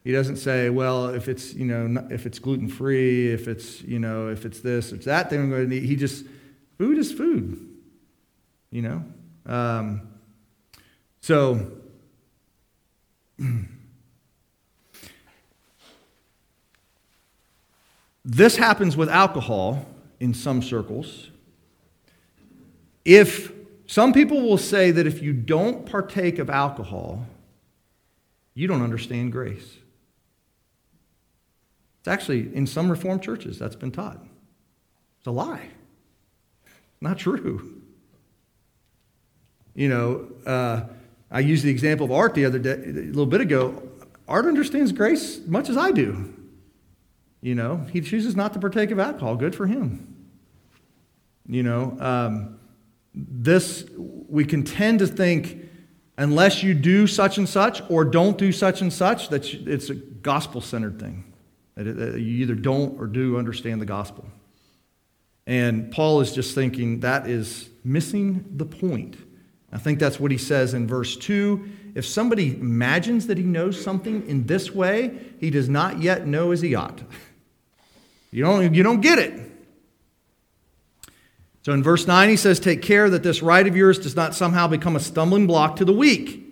He 0.05 0.13
doesn't 0.13 0.37
say, 0.37 0.71
well, 0.71 1.09
if 1.09 1.29
it's 1.29 1.53
you 1.55 1.67
know 1.67 2.07
if 2.11 2.27
it's 2.27 2.39
gluten 2.39 2.69
free, 2.69 3.33
if 3.33 3.49
it's 3.49 3.83
you 3.83 3.99
know 3.99 4.29
if 4.29 4.45
it's 4.45 4.61
this, 4.61 4.93
it's 4.93 5.05
that, 5.05 5.31
then 5.31 5.41
I'm 5.41 5.51
going 5.51 5.69
to 5.69 5.77
eat. 5.77 5.85
He 5.85 5.95
just 5.95 6.25
food 6.79 6.99
is 6.99 7.13
food, 7.13 7.70
you 8.71 8.83
know. 8.83 9.05
Um, 9.47 10.03
so. 11.21 11.73
This 18.25 18.57
happens 18.57 18.97
with 18.97 19.09
alcohol 19.09 19.87
in 20.19 20.35
some 20.35 20.63
circles. 20.63 21.31
If 23.05 23.53
some 23.87 24.13
people 24.13 24.43
will 24.43 24.59
say 24.59 24.91
that 24.91 25.07
if 25.07 25.23
you 25.23 25.33
don't 25.33 25.87
partake 25.87 26.39
of 26.39 26.51
alcohol, 26.51 27.27
you 28.55 28.67
don't 28.67 28.83
understand 28.83 29.33
grace. 29.33 29.79
It's 32.01 32.09
actually, 32.09 32.55
in 32.55 32.67
some 32.67 32.91
Reformed 32.91 33.23
churches, 33.23 33.59
that's 33.59 33.77
been 33.77 33.91
taught. 33.91 34.25
It's 35.19 35.27
a 35.27 35.31
lie. 35.31 35.71
Not 37.01 37.19
true. 37.19 37.80
You 39.75 39.89
know, 39.89 40.29
uh, 40.47 40.83
I 41.31 41.41
used 41.41 41.65
the 41.65 41.71
example 41.71 42.07
of 42.07 42.13
Art 42.13 42.35
the 42.35 42.45
other 42.45 42.59
day, 42.59 42.73
a 42.73 42.93
little 42.93 43.27
bit 43.27 43.41
ago. 43.41 43.83
Art 44.27 44.47
understands 44.47 44.93
grace 44.93 45.41
much 45.47 45.69
as 45.69 45.77
I 45.77 45.93
do. 45.93 46.35
You 47.41 47.55
know, 47.55 47.87
he 47.91 48.01
chooses 48.01 48.37
not 48.37 48.53
to 48.53 48.59
partake 48.59 48.91
of 48.91 48.99
alcohol. 48.99 49.37
Good 49.37 49.55
for 49.55 49.67
him. 49.67 50.07
You 51.49 51.63
know, 51.63 51.97
um, 51.99 52.59
this, 53.15 53.85
we 53.97 54.45
can 54.45 54.63
tend 54.63 54.99
to 55.01 55.07
think, 55.07 55.59
unless 56.19 56.63
you 56.63 56.75
do 56.75 57.07
such 57.07 57.39
and 57.39 57.49
such 57.49 57.83
or 57.89 58.05
don't 58.05 58.37
do 58.37 58.53
such 58.53 58.83
and 58.83 58.93
such, 58.93 59.31
that 59.31 59.53
it's 59.53 59.91
a 59.91 59.95
gospel 59.95 60.61
centered 60.61 61.01
thing. 61.01 61.25
That 61.77 62.21
you 62.21 62.43
either 62.43 62.55
don't 62.55 63.01
or 63.01 63.07
do 63.07 63.39
understand 63.39 63.81
the 63.81 63.87
gospel. 63.87 64.27
And 65.47 65.91
Paul 65.91 66.21
is 66.21 66.33
just 66.33 66.55
thinking 66.55 67.01
that 67.01 67.27
is 67.27 67.71
missing 67.83 68.45
the 68.57 68.67
point. 68.67 69.17
I 69.73 69.79
think 69.79 69.99
that's 69.99 70.19
what 70.19 70.31
he 70.31 70.39
says 70.39 70.75
in 70.75 70.87
verse 70.87 71.17
2. 71.17 71.69
If 71.95 72.07
somebody 72.07 72.57
imagines 72.57 73.27
that 73.29 73.39
he 73.39 73.45
knows 73.45 73.83
something 73.83 74.27
in 74.29 74.47
this 74.47 74.75
way, 74.75 75.19
he 75.39 75.51
does 75.51 75.69
not 75.69 76.01
yet 76.01 76.27
know 76.27 76.51
as 76.51 76.61
he 76.61 76.75
ought. 76.75 77.03
You 78.33 78.45
don't, 78.45 78.75
you 78.77 78.85
don't 78.85 79.01
get 79.01 79.19
it. 79.19 79.51
So 81.63 81.73
in 81.73 81.83
verse 81.83 82.07
9, 82.07 82.29
he 82.29 82.37
says, 82.37 82.61
Take 82.61 82.81
care 82.81 83.11
that 83.11 83.25
this 83.25 83.43
right 83.43 83.67
of 83.67 83.77
yours 83.77 83.99
does 83.99 84.17
not 84.17 84.37
somehow 84.37 84.69
become 84.69 84.95
a 84.95 85.01
stumbling 85.01 85.49
block 85.49 85.75
to 85.77 85.85
the 85.85 85.93
weak. 85.93 86.47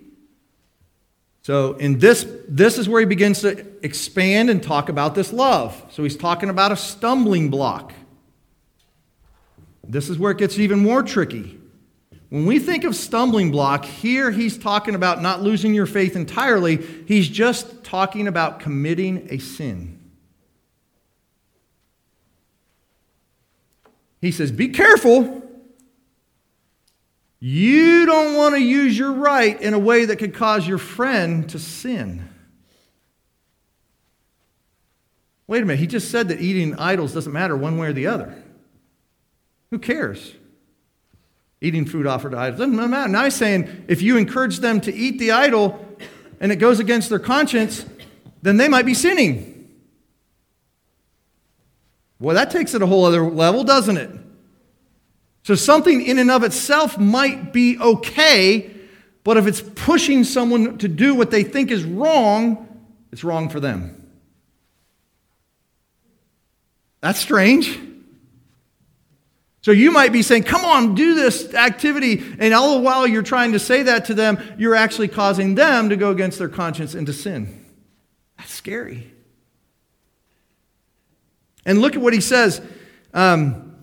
So 1.43 1.75
in 1.75 1.99
this, 1.99 2.27
this 2.49 2.77
is 2.77 2.89
where 2.89 3.01
he 3.01 3.07
begins 3.07 3.41
to 3.41 3.65
expand 3.83 4.51
and 4.51 4.63
talk 4.63 4.89
about 4.89 5.15
this 5.15 5.33
love. 5.33 5.83
So 5.91 6.03
he's 6.03 6.17
talking 6.17 6.51
about 6.51 6.73
a 6.73 6.77
stumbling 6.77 7.49
block. 7.49 7.95
This 9.87 10.11
is 10.11 10.19
where 10.19 10.33
it 10.33 10.39
gets 10.39 10.59
even 10.59 10.81
more 10.81 11.03
tricky. 11.03 11.58
When 12.31 12.45
we 12.45 12.59
think 12.59 12.85
of 12.85 12.95
stumbling 12.95 13.51
block, 13.51 13.85
here 13.85 14.31
he's 14.31 14.59
talking 14.59 14.95
about 14.95 15.23
not 15.23 15.43
losing 15.43 15.73
your 15.73 15.87
faith 15.87 16.15
entirely. 16.15 16.77
He's 17.07 17.29
just 17.29 17.85
talking 17.85 18.29
about 18.29 18.61
committing 18.61 19.29
a 19.31 19.39
sin. 19.39 19.99
He 24.21 24.31
says, 24.31 24.53
Be 24.53 24.69
careful. 24.69 25.43
You 27.41 28.05
don't 28.05 28.37
want 28.37 28.57
to 28.57 28.61
use 28.61 28.99
your 28.99 29.13
right 29.13 29.59
in 29.61 29.73
a 29.73 29.79
way 29.79 30.07
that 30.07 30.17
could 30.17 30.35
cause 30.35 30.67
your 30.67 30.79
friend 30.79 31.49
to 31.51 31.59
sin. 31.59 32.29
Wait 35.47 35.63
a 35.63 35.67
minute, 35.67 35.79
he 35.79 35.87
just 35.87 36.11
said 36.11 36.29
that 36.29 36.41
eating 36.41 36.75
idols 36.75 37.15
doesn't 37.15 37.33
matter 37.33 37.57
one 37.57 37.79
way 37.79 37.87
or 37.87 37.93
the 37.93 38.09
other. 38.09 38.35
Who 39.71 39.79
cares? 39.79 40.35
Eating 41.61 41.85
food 41.85 42.07
offered 42.07 42.33
to 42.33 42.39
idols. 42.39 42.61
Doesn't 42.61 42.91
matter. 42.91 43.09
Now 43.11 43.25
he's 43.25 43.35
saying 43.35 43.87
if 43.89 44.01
you 44.01 44.17
encourage 44.17 44.61
them 44.61 44.81
to 44.83 44.95
eat 44.95 45.19
the 45.19 45.33
idol 45.33 45.85
and 46.41 46.53
it 46.53 46.57
goes 46.57 46.79
against 46.79 47.09
their 47.09 47.19
conscience, 47.19 47.85
then 48.43 48.57
they 48.57 48.69
might 48.69 48.87
be 48.87 48.95
sinning. 48.95 49.69
Well, 52.21 52.37
that 52.37 52.51
takes 52.51 52.75
it 52.75 52.83
a 52.83 52.87
whole 52.87 53.05
other 53.05 53.23
level, 53.23 53.65
doesn't 53.65 53.97
it? 53.97 54.11
So 55.43 55.55
something 55.55 56.03
in 56.05 56.19
and 56.19 56.31
of 56.31 56.43
itself 56.43 56.99
might 56.99 57.53
be 57.53 57.79
okay, 57.79 58.71
but 59.25 59.37
if 59.37 59.47
it's 59.47 59.61
pushing 59.61 60.25
someone 60.25 60.79
to 60.79 60.89
do 60.89 61.15
what 61.15 61.31
they 61.31 61.43
think 61.43 61.71
is 61.71 61.85
wrong, 61.85 62.87
it's 63.13 63.25
wrong 63.25 63.49
for 63.49 63.59
them. 63.59 63.95
That's 67.01 67.19
strange. 67.19 67.79
So 69.69 69.73
you 69.73 69.91
might 69.91 70.13
be 70.13 70.23
saying, 70.23 70.45
Come 70.45 70.65
on, 70.65 70.95
do 70.95 71.15
this 71.15 71.53
activity. 71.53 72.25
And 72.39 72.55
all 72.55 72.77
the 72.77 72.81
while 72.81 73.07
you're 73.07 73.21
trying 73.21 73.53
to 73.53 73.59
say 73.59 73.83
that 73.83 74.07
to 74.07 74.15
them, 74.15 74.39
you're 74.57 74.75
actually 74.75 75.09
causing 75.09 75.57
them 75.57 75.91
to 75.91 75.97
go 75.97 76.11
against 76.11 76.39
their 76.39 76.49
conscience 76.49 76.95
and 76.95 77.07
to 77.07 77.13
sin. 77.13 77.67
That's 78.39 78.51
scary. 78.51 79.13
And 81.67 81.83
look 81.83 81.97
at 81.97 82.01
what 82.01 82.15
he 82.15 82.23
says 82.23 82.63
um, 83.13 83.77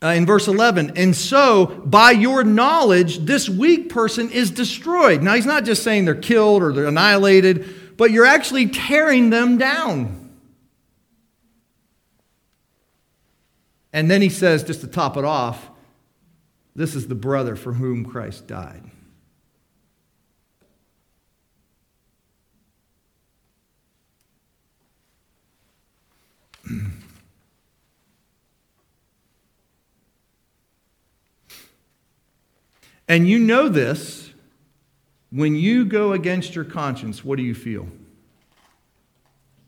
uh, 0.00 0.10
in 0.10 0.26
verse 0.26 0.46
11. 0.46 0.92
And 0.94 1.16
so, 1.16 1.66
by 1.66 2.12
your 2.12 2.44
knowledge, 2.44 3.18
this 3.18 3.48
weak 3.48 3.88
person 3.88 4.30
is 4.30 4.52
destroyed. 4.52 5.24
Now, 5.24 5.34
he's 5.34 5.44
not 5.44 5.64
just 5.64 5.82
saying 5.82 6.04
they're 6.04 6.14
killed 6.14 6.62
or 6.62 6.72
they're 6.72 6.86
annihilated, 6.86 7.96
but 7.96 8.12
you're 8.12 8.26
actually 8.26 8.68
tearing 8.68 9.30
them 9.30 9.58
down. 9.58 10.19
And 13.92 14.10
then 14.10 14.22
he 14.22 14.28
says, 14.28 14.62
just 14.64 14.80
to 14.82 14.86
top 14.86 15.16
it 15.16 15.24
off, 15.24 15.68
this 16.76 16.94
is 16.94 17.08
the 17.08 17.14
brother 17.14 17.56
for 17.56 17.72
whom 17.72 18.04
Christ 18.04 18.46
died. 18.46 18.84
and 33.08 33.28
you 33.28 33.38
know 33.38 33.68
this 33.68 34.30
when 35.30 35.54
you 35.54 35.84
go 35.84 36.12
against 36.12 36.54
your 36.54 36.64
conscience, 36.64 37.24
what 37.24 37.36
do 37.36 37.44
you 37.44 37.54
feel? 37.54 37.88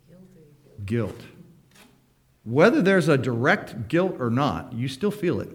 Guilty. 0.09 0.43
Guilt. 0.85 1.21
Whether 2.45 2.83
there's 2.83 3.09
a 3.09 3.17
direct 3.17 3.89
guilt 3.89 4.17
or 4.19 4.31
not, 4.31 4.73
you 4.73 4.89
still 4.89 5.11
feel 5.11 5.41
it. 5.41 5.51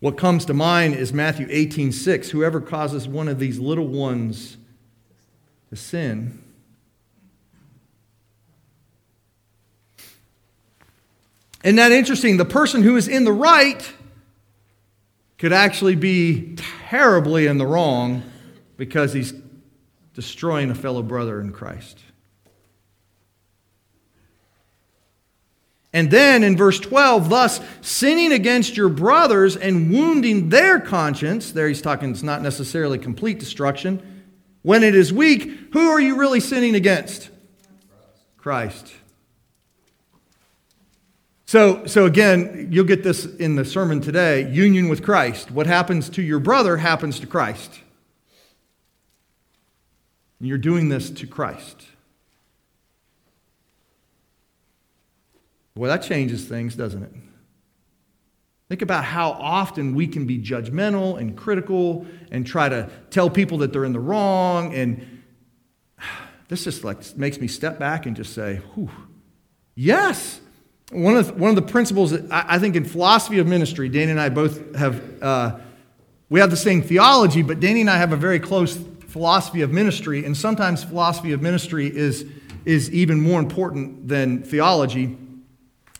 What 0.00 0.16
comes 0.16 0.44
to 0.46 0.54
mind 0.54 0.94
is 0.94 1.12
Matthew 1.12 1.46
18 1.50 1.92
6. 1.92 2.30
Whoever 2.30 2.60
causes 2.60 3.08
one 3.08 3.28
of 3.28 3.38
these 3.38 3.58
little 3.58 3.88
ones 3.88 4.56
to 5.70 5.76
sin. 5.76 6.42
Isn't 11.64 11.76
that 11.76 11.92
interesting? 11.92 12.36
The 12.36 12.44
person 12.44 12.82
who 12.82 12.96
is 12.96 13.08
in 13.08 13.24
the 13.24 13.32
right 13.32 13.92
could 15.38 15.52
actually 15.52 15.96
be 15.96 16.56
terribly 16.88 17.46
in 17.46 17.58
the 17.58 17.66
wrong 17.66 18.22
because 18.76 19.12
he's 19.12 19.32
destroying 20.14 20.70
a 20.70 20.74
fellow 20.74 21.02
brother 21.02 21.40
in 21.40 21.52
Christ. 21.52 21.98
And 25.92 26.10
then 26.10 26.42
in 26.42 26.58
verse 26.58 26.78
12, 26.78 27.30
thus 27.30 27.60
sinning 27.80 28.32
against 28.32 28.76
your 28.76 28.90
brothers 28.90 29.56
and 29.56 29.90
wounding 29.90 30.50
their 30.50 30.78
conscience, 30.78 31.52
there 31.52 31.68
he's 31.68 31.80
talking, 31.80 32.10
it's 32.10 32.22
not 32.22 32.42
necessarily 32.42 32.98
complete 32.98 33.38
destruction. 33.38 34.24
When 34.60 34.82
it 34.82 34.94
is 34.94 35.12
weak, 35.12 35.50
who 35.72 35.88
are 35.88 36.00
you 36.00 36.16
really 36.16 36.40
sinning 36.40 36.74
against? 36.74 37.30
Christ. 38.36 38.92
So, 41.46 41.86
so 41.86 42.04
again, 42.04 42.68
you'll 42.70 42.84
get 42.84 43.02
this 43.02 43.24
in 43.24 43.54
the 43.54 43.64
sermon 43.64 44.00
today 44.00 44.50
union 44.50 44.88
with 44.88 45.02
Christ. 45.02 45.50
What 45.50 45.66
happens 45.66 46.10
to 46.10 46.22
your 46.22 46.40
brother 46.40 46.76
happens 46.76 47.20
to 47.20 47.26
Christ. 47.26 47.80
And 50.38 50.48
you're 50.48 50.58
doing 50.58 50.88
this 50.88 51.10
to 51.10 51.26
Christ. 51.26 51.86
Well, 55.76 55.90
that 55.90 56.02
changes 56.02 56.46
things, 56.46 56.74
doesn't 56.74 57.02
it? 57.02 57.12
Think 58.68 58.82
about 58.82 59.04
how 59.04 59.30
often 59.30 59.94
we 59.94 60.08
can 60.08 60.26
be 60.26 60.38
judgmental 60.38 61.20
and 61.20 61.36
critical 61.36 62.06
and 62.32 62.44
try 62.46 62.68
to 62.68 62.90
tell 63.10 63.30
people 63.30 63.58
that 63.58 63.72
they're 63.72 63.84
in 63.84 63.92
the 63.92 64.00
wrong. 64.00 64.74
And 64.74 65.22
this 66.48 66.64
just 66.64 66.82
like 66.82 67.16
makes 67.16 67.38
me 67.38 67.46
step 67.46 67.78
back 67.78 68.06
and 68.06 68.16
just 68.16 68.32
say, 68.32 68.56
whew, 68.74 68.90
yes. 69.74 70.40
One 70.90 71.16
of, 71.16 71.26
the, 71.26 71.32
one 71.34 71.50
of 71.50 71.56
the 71.56 71.62
principles 71.62 72.12
that 72.12 72.30
I, 72.32 72.56
I 72.56 72.58
think 72.58 72.74
in 72.74 72.84
philosophy 72.84 73.38
of 73.38 73.46
ministry, 73.46 73.88
Danny 73.88 74.10
and 74.10 74.20
I 74.20 74.30
both 74.30 74.74
have, 74.76 75.22
uh, 75.22 75.58
we 76.28 76.40
have 76.40 76.50
the 76.50 76.56
same 76.56 76.82
theology, 76.82 77.42
but 77.42 77.60
Danny 77.60 77.82
and 77.82 77.90
I 77.90 77.98
have 77.98 78.12
a 78.12 78.16
very 78.16 78.40
close 78.40 78.76
philosophy 79.16 79.62
of 79.62 79.72
ministry. 79.72 80.26
And 80.26 80.36
sometimes 80.36 80.84
philosophy 80.84 81.32
of 81.32 81.40
ministry 81.40 81.86
is, 81.86 82.26
is 82.66 82.90
even 82.90 83.18
more 83.18 83.40
important 83.40 84.06
than 84.06 84.42
theology. 84.42 85.16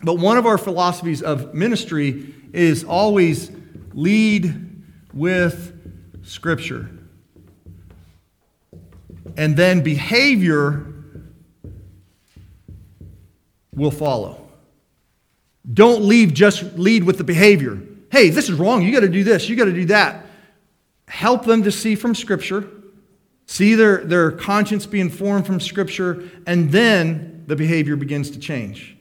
But 0.02 0.18
one 0.18 0.36
of 0.36 0.44
our 0.44 0.58
philosophies 0.58 1.22
of 1.22 1.54
ministry 1.54 2.34
is 2.52 2.84
always 2.84 3.50
lead 3.94 4.84
with 5.14 5.72
Scripture. 6.24 6.90
And 9.38 9.56
then 9.56 9.80
behavior 9.80 10.92
will 13.74 13.90
follow. 13.90 14.46
Don't 15.72 16.02
leave 16.02 16.34
just 16.34 16.78
lead 16.78 17.02
with 17.04 17.16
the 17.16 17.24
behavior. 17.24 17.80
Hey, 18.12 18.28
this 18.28 18.50
is 18.50 18.58
wrong. 18.58 18.82
You 18.82 18.92
got 18.92 19.00
to 19.00 19.08
do 19.08 19.24
this. 19.24 19.48
You 19.48 19.56
got 19.56 19.64
to 19.64 19.72
do 19.72 19.86
that. 19.86 20.26
Help 21.08 21.46
them 21.46 21.62
to 21.62 21.72
see 21.72 21.94
from 21.94 22.14
Scripture, 22.14 22.68
see 23.46 23.74
their, 23.74 24.04
their 24.04 24.30
conscience 24.32 24.86
be 24.86 25.00
informed 25.00 25.46
from 25.46 25.60
Scripture, 25.60 26.28
and 26.46 26.70
then 26.70 27.44
the 27.46 27.56
behavior 27.56 27.96
begins 27.96 28.30
to 28.32 28.38
change. 28.38 28.96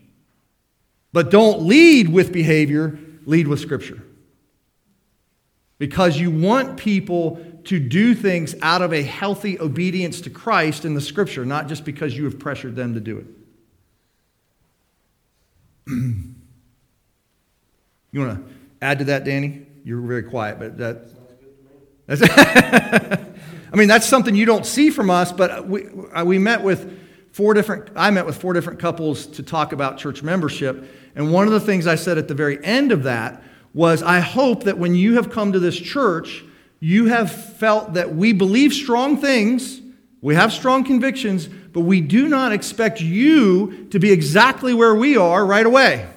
But 1.12 1.32
don't 1.32 1.64
lead 1.64 2.10
with 2.10 2.32
behavior, 2.32 3.00
lead 3.26 3.48
with 3.48 3.60
Scripture. 3.60 4.02
Because 5.78 6.18
you 6.18 6.32
want 6.32 6.78
people 6.78 7.42
to 7.66 7.80
do 7.80 8.14
things 8.14 8.56
out 8.62 8.82
of 8.82 8.94
a 8.94 9.02
healthy 9.02 9.60
obedience 9.60 10.22
to 10.22 10.30
Christ 10.30 10.86
in 10.86 10.94
the 10.94 11.02
Scripture, 11.02 11.44
not 11.46 11.68
just 11.68 11.84
because 11.84 12.16
you 12.16 12.24
have 12.26 12.40
pressured 12.40 12.76
them 12.76 12.94
to 12.94 13.00
do 13.00 13.18
it. 13.18 13.26
you 18.12 18.20
want 18.20 18.46
to 18.46 18.54
add 18.82 19.00
to 19.00 19.06
that, 19.06 19.24
Danny? 19.24 19.66
You're 19.84 20.02
very 20.02 20.24
quiet, 20.24 20.60
but 20.60 20.78
that. 20.78 21.08
That 22.08 22.20
sounds 22.20 22.28
good 22.28 22.28
to 22.28 22.28
me. 22.28 23.16
That's 23.16 23.32
I 23.76 23.78
mean, 23.78 23.90
that's 23.90 24.08
something 24.08 24.36
you 24.36 24.46
don't 24.46 24.66
see 24.66 24.90
from 24.90 25.10
us, 25.10 25.34
but 25.34 25.68
we, 25.68 25.90
we 26.24 26.40
met 26.40 26.64
with 26.64 26.98
four 27.34 27.54
different, 27.54 27.90
I 27.94 28.10
met 28.10 28.26
with 28.26 28.38
four 28.38 28.54
different 28.54 28.80
couples 28.80 29.28
to 29.28 29.44
talk 29.44 29.74
about 29.74 29.98
church 29.98 30.24
membership. 30.24 30.90
And 31.14 31.34
one 31.34 31.46
of 31.46 31.52
the 31.52 31.60
things 31.60 31.86
I 31.86 31.96
said 31.96 32.18
at 32.18 32.30
the 32.30 32.34
very 32.34 32.64
end 32.64 32.94
of 32.94 33.04
that 33.04 33.44
was 33.74 34.02
I 34.02 34.22
hope 34.22 34.64
that 34.64 34.78
when 34.78 34.96
you 34.96 35.16
have 35.16 35.30
come 35.30 35.52
to 35.52 35.60
this 35.60 35.78
church, 35.78 36.46
you 36.80 37.08
have 37.08 37.30
felt 37.30 37.96
that 37.96 38.16
we 38.16 38.32
believe 38.32 38.72
strong 38.72 39.18
things, 39.18 39.82
we 40.22 40.36
have 40.36 40.54
strong 40.54 40.86
convictions, 40.86 41.48
but 41.48 41.82
we 41.82 42.00
do 42.00 42.30
not 42.30 42.54
expect 42.54 43.02
you 43.02 43.88
to 43.92 44.00
be 44.00 44.10
exactly 44.10 44.74
where 44.74 44.96
we 44.96 45.18
are 45.18 45.46
right 45.46 45.66
away. 45.66 46.08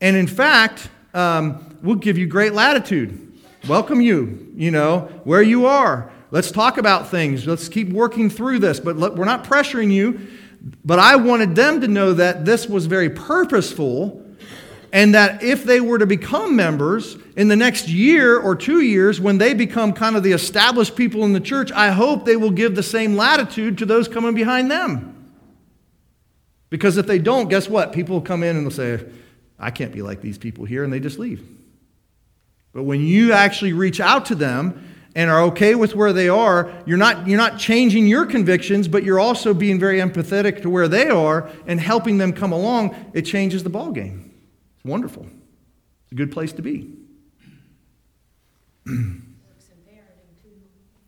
And 0.00 0.16
in 0.16 0.26
fact, 0.26 0.88
um, 1.12 1.76
we'll 1.82 1.96
give 1.96 2.16
you 2.16 2.26
great 2.26 2.54
latitude, 2.54 3.25
welcome 3.68 4.00
you, 4.00 4.52
you 4.56 4.70
know, 4.70 5.00
where 5.24 5.42
you 5.42 5.66
are. 5.66 6.10
Let's 6.30 6.50
talk 6.50 6.78
about 6.78 7.08
things. 7.08 7.46
Let's 7.46 7.68
keep 7.68 7.90
working 7.90 8.30
through 8.30 8.58
this, 8.58 8.80
but 8.80 8.96
we're 8.96 9.24
not 9.24 9.44
pressuring 9.44 9.92
you. 9.92 10.28
But 10.84 10.98
I 10.98 11.16
wanted 11.16 11.54
them 11.54 11.80
to 11.80 11.88
know 11.88 12.14
that 12.14 12.44
this 12.44 12.68
was 12.68 12.86
very 12.86 13.10
purposeful 13.10 14.24
and 14.92 15.14
that 15.14 15.42
if 15.42 15.64
they 15.64 15.80
were 15.80 15.98
to 15.98 16.06
become 16.06 16.56
members 16.56 17.16
in 17.36 17.48
the 17.48 17.56
next 17.56 17.88
year 17.88 18.38
or 18.38 18.56
two 18.56 18.80
years, 18.80 19.20
when 19.20 19.38
they 19.38 19.54
become 19.54 19.92
kind 19.92 20.16
of 20.16 20.22
the 20.22 20.32
established 20.32 20.96
people 20.96 21.24
in 21.24 21.32
the 21.32 21.40
church, 21.40 21.70
I 21.72 21.90
hope 21.90 22.24
they 22.24 22.36
will 22.36 22.50
give 22.50 22.74
the 22.74 22.82
same 22.82 23.16
latitude 23.16 23.78
to 23.78 23.86
those 23.86 24.08
coming 24.08 24.34
behind 24.34 24.70
them. 24.70 25.12
Because 26.70 26.96
if 26.96 27.06
they 27.06 27.18
don't, 27.18 27.48
guess 27.48 27.68
what? 27.68 27.92
People 27.92 28.16
will 28.16 28.22
come 28.22 28.42
in 28.42 28.56
and 28.56 28.66
they'll 28.66 28.70
say, 28.70 29.04
I 29.58 29.70
can't 29.70 29.92
be 29.92 30.02
like 30.02 30.20
these 30.20 30.38
people 30.38 30.64
here, 30.64 30.82
and 30.82 30.92
they 30.92 31.00
just 31.00 31.18
leave. 31.18 31.46
But 32.76 32.82
when 32.82 33.00
you 33.00 33.32
actually 33.32 33.72
reach 33.72 34.00
out 34.00 34.26
to 34.26 34.34
them 34.34 34.86
and 35.14 35.30
are 35.30 35.40
okay 35.44 35.74
with 35.74 35.94
where 35.94 36.12
they 36.12 36.28
are, 36.28 36.70
you're 36.84 36.98
not, 36.98 37.26
you're 37.26 37.38
not 37.38 37.58
changing 37.58 38.06
your 38.06 38.26
convictions, 38.26 38.86
but 38.86 39.02
you're 39.02 39.18
also 39.18 39.54
being 39.54 39.80
very 39.80 39.98
empathetic 39.98 40.60
to 40.60 40.68
where 40.68 40.86
they 40.86 41.08
are 41.08 41.50
and 41.66 41.80
helping 41.80 42.18
them 42.18 42.34
come 42.34 42.52
along, 42.52 42.94
it 43.14 43.22
changes 43.22 43.62
the 43.62 43.70
ball 43.70 43.92
game. 43.92 44.30
It's 44.76 44.84
wonderful. 44.84 45.22
It's 45.22 46.12
a 46.12 46.16
good 46.16 46.30
place 46.30 46.52
to 46.52 46.60
be. 46.60 46.92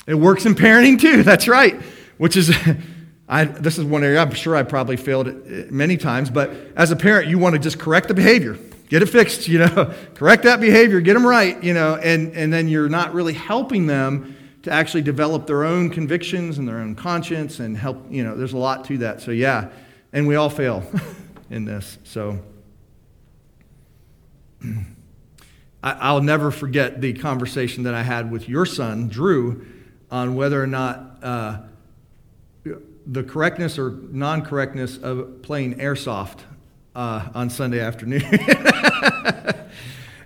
It 0.07 0.15
works 0.15 0.47
in 0.47 0.55
parenting 0.55 0.99
too. 0.99 1.23
That's 1.23 1.47
right. 1.47 1.79
Which 2.17 2.35
is, 2.35 2.51
I, 3.29 3.45
this 3.45 3.77
is 3.77 3.85
one 3.85 4.03
area 4.03 4.23
I'm 4.23 4.33
sure 4.33 4.57
I 4.57 4.63
probably 4.63 4.97
failed 4.97 5.47
many 5.71 5.99
times. 5.99 6.31
But 6.31 6.51
as 6.77 6.91
a 6.91 6.97
parent, 6.97 7.29
you 7.29 7.39
want 7.39 7.57
to 7.57 7.59
just 7.59 7.79
correct 7.79 8.09
the 8.09 8.15
behavior, 8.15 8.57
get 8.89 9.03
it 9.03 9.07
fixed. 9.07 9.49
You 9.49 9.61
know, 9.61 9.95
correct 10.15 10.45
that 10.45 10.61
behavior, 10.61 11.01
get 11.01 11.15
them 11.15 11.27
right. 11.27 11.63
You 11.63 11.75
know, 11.75 11.97
and 11.97 12.35
and 12.35 12.53
then 12.53 12.69
you're 12.69 12.89
not 12.89 13.15
really 13.15 13.35
helping 13.35 13.87
them 13.87 14.37
to 14.63 14.71
actually 14.71 15.03
develop 15.03 15.47
their 15.47 15.65
own 15.65 15.91
convictions 15.91 16.59
and 16.59 16.67
their 16.67 16.79
own 16.79 16.95
conscience 16.95 17.61
and 17.61 17.77
help. 17.77 18.05
You 18.11 18.25
know, 18.25 18.37
there's 18.37 18.53
a 18.53 18.59
lot 18.59 18.85
to 18.87 18.99
that. 18.99 19.21
So 19.21 19.31
yeah, 19.31 19.71
and 20.13 20.27
we 20.27 20.35
all 20.37 20.51
fail 20.51 20.83
in 21.51 21.65
this. 21.65 21.99
So. 22.05 22.39
I'll 25.81 26.23
never 26.23 26.51
forget 26.51 27.01
the 27.01 27.13
conversation 27.13 27.85
that 27.85 27.95
I 27.95 28.03
had 28.03 28.33
with 28.33 28.49
your 28.49 28.67
son, 28.67 29.09
Drew, 29.09 29.65
on 30.11 30.35
whether 30.35 30.61
or 30.61 30.67
not 30.67 31.19
uh, 31.23 31.59
the 33.07 33.23
correctness 33.23 33.79
or 33.79 33.91
non 34.11 34.43
correctness 34.43 34.99
of 34.99 35.43
playing 35.43 35.77
airsoft 35.77 36.41
uh, 36.95 37.29
on 37.35 37.51
Sunday 37.51 37.81
afternoon. 37.81 38.23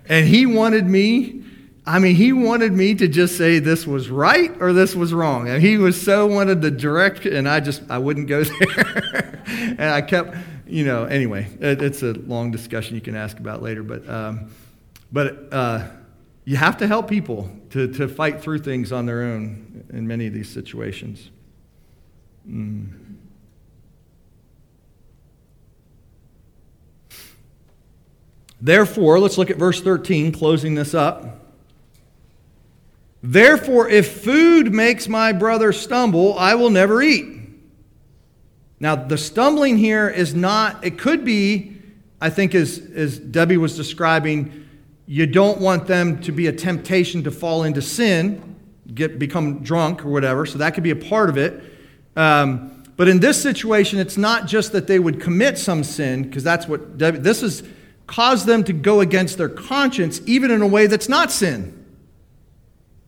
and 0.07 0.27
he 0.27 0.45
wanted 0.45 0.87
me, 0.87 1.43
I 1.85 1.99
mean, 1.99 2.15
he 2.15 2.33
wanted 2.33 2.73
me 2.73 2.95
to 2.95 3.07
just 3.07 3.37
say 3.37 3.59
this 3.59 3.85
was 3.85 4.09
right 4.09 4.51
or 4.61 4.73
this 4.73 4.95
was 4.95 5.13
wrong. 5.13 5.49
And 5.49 5.61
he 5.61 5.77
was 5.77 6.01
so 6.01 6.25
wanted 6.25 6.61
the 6.61 6.71
direct, 6.71 7.25
and 7.25 7.47
I 7.47 7.59
just, 7.59 7.83
I 7.89 7.97
wouldn't 7.97 8.27
go 8.27 8.43
there. 8.43 9.43
and 9.47 9.81
I 9.81 10.01
kept, 10.01 10.35
you 10.67 10.85
know, 10.85 11.05
anyway, 11.05 11.47
it, 11.59 11.81
it's 11.81 12.03
a 12.03 12.13
long 12.13 12.51
discussion 12.51 12.95
you 12.95 13.01
can 13.01 13.15
ask 13.15 13.39
about 13.39 13.61
later. 13.61 13.83
But, 13.83 14.07
um, 14.09 14.51
but, 15.11 15.51
uh, 15.51 15.87
you 16.45 16.57
have 16.57 16.77
to 16.77 16.87
help 16.87 17.07
people 17.07 17.49
to, 17.69 17.87
to 17.93 18.07
fight 18.07 18.41
through 18.41 18.59
things 18.59 18.91
on 18.91 19.05
their 19.05 19.23
own 19.23 19.85
in 19.93 20.07
many 20.07 20.27
of 20.27 20.33
these 20.33 20.49
situations. 20.49 21.29
Mm. 22.47 22.89
Therefore, 28.63 29.19
let's 29.19 29.37
look 29.37 29.49
at 29.49 29.57
verse 29.57 29.81
13, 29.81 30.31
closing 30.31 30.73
this 30.73 30.93
up. 30.93 31.41
Therefore, 33.21 33.89
if 33.89 34.23
food 34.23 34.73
makes 34.73 35.09
my 35.09 35.33
brother 35.33 35.73
stumble, 35.73 36.39
I 36.39 36.55
will 36.55 36.69
never 36.69 37.01
eat. 37.01 37.41
Now, 38.79 38.95
the 38.95 39.17
stumbling 39.17 39.77
here 39.77 40.07
is 40.07 40.33
not, 40.33 40.81
it 40.85 40.97
could 40.97 41.25
be, 41.25 41.75
I 42.21 42.29
think, 42.29 42.55
as, 42.55 42.79
as 42.95 43.19
Debbie 43.19 43.57
was 43.57 43.75
describing, 43.75 44.65
you 45.07 45.27
don't 45.27 45.59
want 45.59 45.85
them 45.85 46.21
to 46.21 46.31
be 46.31 46.47
a 46.47 46.53
temptation 46.53 47.21
to 47.25 47.31
fall 47.31 47.63
into 47.63 47.81
sin, 47.81 48.55
get 48.93 49.19
become 49.19 49.59
drunk 49.59 50.05
or 50.05 50.09
whatever. 50.09 50.45
So 50.45 50.57
that 50.59 50.73
could 50.73 50.83
be 50.83 50.91
a 50.91 50.95
part 50.95 51.29
of 51.29 51.37
it. 51.37 51.61
Um, 52.15 52.81
but 52.95 53.09
in 53.09 53.19
this 53.19 53.41
situation, 53.41 53.99
it's 53.99 54.15
not 54.15 54.47
just 54.47 54.71
that 54.71 54.87
they 54.87 54.99
would 54.99 55.19
commit 55.19 55.57
some 55.57 55.83
sin, 55.83 56.23
because 56.23 56.45
that's 56.45 56.65
what 56.65 56.97
Debbie, 56.97 57.17
this 57.17 57.41
has 57.41 57.63
caused 58.13 58.45
them 58.45 58.63
to 58.63 58.73
go 58.73 59.01
against 59.01 59.39
their 59.39 59.49
conscience, 59.49 60.21
even 60.27 60.51
in 60.51 60.61
a 60.61 60.67
way 60.67 60.85
that's 60.85 61.09
not 61.09 61.31
sin. 61.31 61.83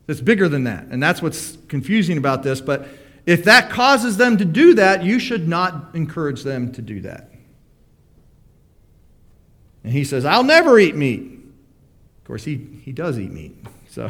That's 0.06 0.20
bigger 0.20 0.48
than 0.48 0.64
that. 0.64 0.86
And 0.86 1.00
that's 1.00 1.22
what's 1.22 1.56
confusing 1.68 2.18
about 2.18 2.42
this. 2.42 2.60
But 2.60 2.88
if 3.24 3.44
that 3.44 3.70
causes 3.70 4.16
them 4.16 4.36
to 4.38 4.44
do 4.44 4.74
that, 4.74 5.04
you 5.04 5.20
should 5.20 5.46
not 5.46 5.94
encourage 5.94 6.42
them 6.42 6.72
to 6.72 6.82
do 6.82 7.02
that. 7.02 7.30
And 9.84 9.92
he 9.92 10.02
says, 10.02 10.24
I'll 10.24 10.42
never 10.42 10.76
eat 10.76 10.96
meat. 10.96 11.22
Of 11.22 12.24
course, 12.24 12.42
he, 12.42 12.56
he 12.82 12.90
does 12.90 13.16
eat 13.16 13.30
meat, 13.30 13.54
so 13.88 14.08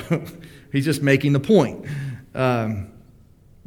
he's 0.72 0.86
just 0.86 1.02
making 1.02 1.34
the 1.34 1.40
point. 1.40 1.84
Um, 2.34 2.90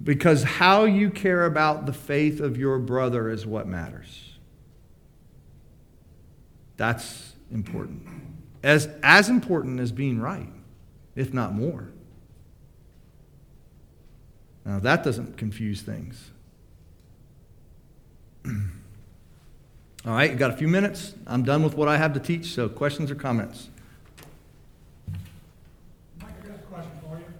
because 0.03 0.41
how 0.41 0.85
you 0.85 1.11
care 1.11 1.45
about 1.45 1.85
the 1.85 1.93
faith 1.93 2.39
of 2.39 2.57
your 2.57 2.79
brother 2.79 3.29
is 3.29 3.45
what 3.45 3.67
matters. 3.67 4.28
That's 6.79 7.33
important. 7.51 8.07
As, 8.63 8.87
as 9.03 9.27
important 9.27 9.81
as 9.81 9.91
being 9.91 10.21
right, 10.21 10.47
if 11.13 11.33
not 11.33 11.53
more. 11.53 11.89
Now, 14.63 14.79
that 14.79 15.03
doesn't 15.03 15.35
confuse 15.35 15.81
things. 15.81 16.31
All 18.45 18.53
right, 20.05 20.31
you 20.31 20.37
got 20.37 20.51
a 20.51 20.55
few 20.55 20.69
minutes. 20.69 21.15
I'm 21.27 21.43
done 21.43 21.63
with 21.63 21.75
what 21.75 21.89
I 21.89 21.97
have 21.97 22.13
to 22.13 22.19
teach, 22.21 22.53
so 22.53 22.69
questions 22.69 23.11
or 23.11 23.15
comments? 23.15 23.67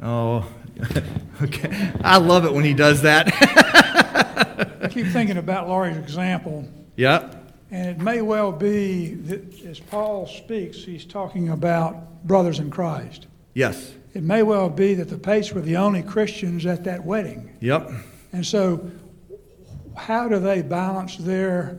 Oh, 0.04 0.46
okay. 1.42 1.94
I 2.04 2.18
love 2.18 2.44
it 2.44 2.52
when 2.52 2.66
he 2.66 2.74
does 2.74 3.04
that. 3.04 3.30
I 4.82 4.90
keep 4.90 5.08
thinking 5.08 5.38
about 5.38 5.70
Laurie's 5.70 5.96
example. 5.96 6.68
Yeah. 6.98 7.39
And 7.72 7.88
it 7.88 8.00
may 8.00 8.22
well 8.22 8.52
be 8.52 9.14
that 9.14 9.66
as 9.66 9.80
Paul 9.80 10.26
speaks, 10.28 10.78
he's 10.78 11.06
talking 11.06 11.50
about 11.50 12.26
brothers 12.26 12.60
in 12.60 12.72
Christ. 12.72 13.28
Yes. 13.54 13.94
It 14.14 14.24
may 14.24 14.42
well 14.42 14.70
be 14.70 14.96
that 14.96 15.10
the 15.10 15.18
Pates 15.18 15.52
were 15.52 15.62
the 15.62 15.78
only 15.78 16.02
Christians 16.02 16.66
at 16.66 16.84
that 16.86 17.04
wedding. 17.04 17.56
Yep. 17.62 17.92
And 18.34 18.46
so, 18.46 18.90
how 19.96 20.28
do 20.28 20.40
they 20.40 20.62
balance 20.62 21.18
their 21.18 21.78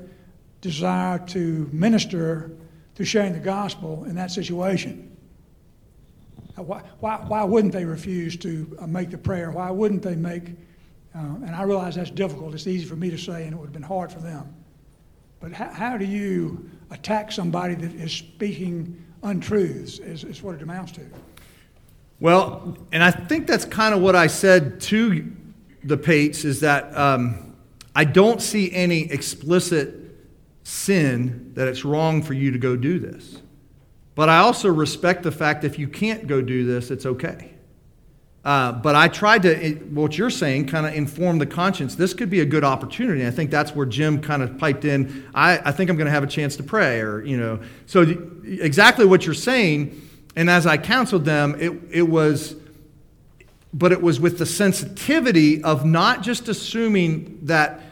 desire 0.61 1.19
to 1.19 1.69
minister 1.73 2.53
to 2.95 3.05
sharing 3.05 3.33
the 3.33 3.41
gospel 3.41 4.05
in 4.05 4.15
that 4.15 4.31
situation? 4.31 5.17
Why, 6.57 6.83
why, 7.01 7.17
why 7.17 7.45
wouldn't 7.45 7.73
they 7.73 7.85
refuse 7.85 8.37
to 8.39 8.77
uh, 8.81 8.87
make 8.87 9.11
the 9.11 9.19
prayer? 9.19 9.51
Why 9.51 9.71
wouldn't 9.71 10.03
they 10.03 10.15
make, 10.15 10.51
uh, 11.15 11.19
and 11.19 11.51
I 11.57 11.63
realize 11.63 11.95
that's 11.95 12.11
difficult, 12.11 12.55
it's 12.55 12.67
easy 12.67 12.85
for 12.85 12.97
me 12.97 13.11
to 13.11 13.19
say, 13.19 13.45
and 13.45 13.55
it 13.55 13.57
would 13.57 13.67
have 13.67 13.73
been 13.73 13.83
hard 13.83 14.13
for 14.13 14.21
them. 14.21 14.55
But 15.41 15.53
how, 15.53 15.71
how 15.71 15.97
do 15.97 16.05
you 16.05 16.71
attack 16.91 17.33
somebody 17.33 17.75
that 17.75 17.95
is 17.95 18.13
speaking 18.13 19.05
untruths, 19.23 19.99
is, 19.99 20.25
is 20.25 20.43
what 20.43 20.55
it 20.55 20.63
amounts 20.63 20.93
to? 20.93 21.03
Well, 22.21 22.77
and 22.93 23.03
I 23.03 23.11
think 23.11 23.47
that's 23.47 23.65
kind 23.65 23.95
of 23.95 24.03
what 24.03 24.15
I 24.15 24.27
said 24.27 24.81
to 24.83 25.33
the 25.83 25.97
Pates 25.97 26.45
is 26.45 26.61
that 26.61 26.95
um, 26.97 27.57
I 27.97 28.05
don't 28.05 28.43
see 28.43 28.71
any 28.73 29.11
explicit 29.11 29.95
sin 30.63 31.53
that 31.55 31.67
it's 31.67 31.85
wrong 31.85 32.23
for 32.23 32.35
you 32.35 32.51
to 32.51 32.59
go 32.59 32.77
do 32.77 32.99
this. 32.99 33.41
But 34.15 34.29
I 34.29 34.39
also 34.39 34.69
respect 34.69 35.23
the 35.23 35.33
fact 35.33 35.65
if 35.65 35.79
you 35.79 35.89
can't 35.89 36.27
go 36.27 36.43
do 36.43 36.67
this, 36.67 36.91
it's 36.91 37.07
okay. 37.07 37.55
Uh, 38.43 38.73
but 38.73 38.95
I 38.95 39.09
tried 39.09 39.43
to, 39.43 39.75
what 39.91 40.17
you're 40.17 40.31
saying, 40.31 40.67
kind 40.67 40.87
of 40.87 40.95
inform 40.95 41.39
the 41.39 41.47
conscience. 41.47 41.95
This 41.95 42.15
could 42.15 42.31
be 42.31 42.41
a 42.41 42.47
good 42.47 42.65
opportunity. 42.65 43.27
I 43.27 43.31
think 43.31 43.51
that's 43.51 43.75
where 43.75 43.85
Jim 43.85 44.23
kind 44.23 44.43
of 44.43 44.57
piped 44.57 44.87
in. 44.87 45.29
I, 45.35 45.59
I 45.59 45.73
think 45.73 45.91
I'm 45.91 45.97
going 45.97 46.07
to 46.07 46.13
have 46.13 46.23
a 46.23 46.27
chance 46.27 46.57
to 46.57 46.63
pray, 46.63 47.01
or, 47.01 47.23
you 47.23 47.37
know. 47.37 47.61
So, 47.85 48.03
exactly 48.45 49.05
what 49.05 49.27
you're 49.27 49.35
saying. 49.35 50.09
And 50.37 50.49
as 50.49 50.67
I 50.67 50.79
counseled 50.79 51.27
them, 51.27 51.55
it, 51.61 51.73
it 51.91 52.09
was, 52.09 52.55
but 53.75 53.93
it 53.93 54.01
was 54.01 54.19
with 54.19 54.39
the 54.39 54.47
sensitivity 54.47 55.63
of 55.63 55.85
not 55.85 56.23
just 56.23 56.49
assuming 56.49 57.41
that, 57.43 57.83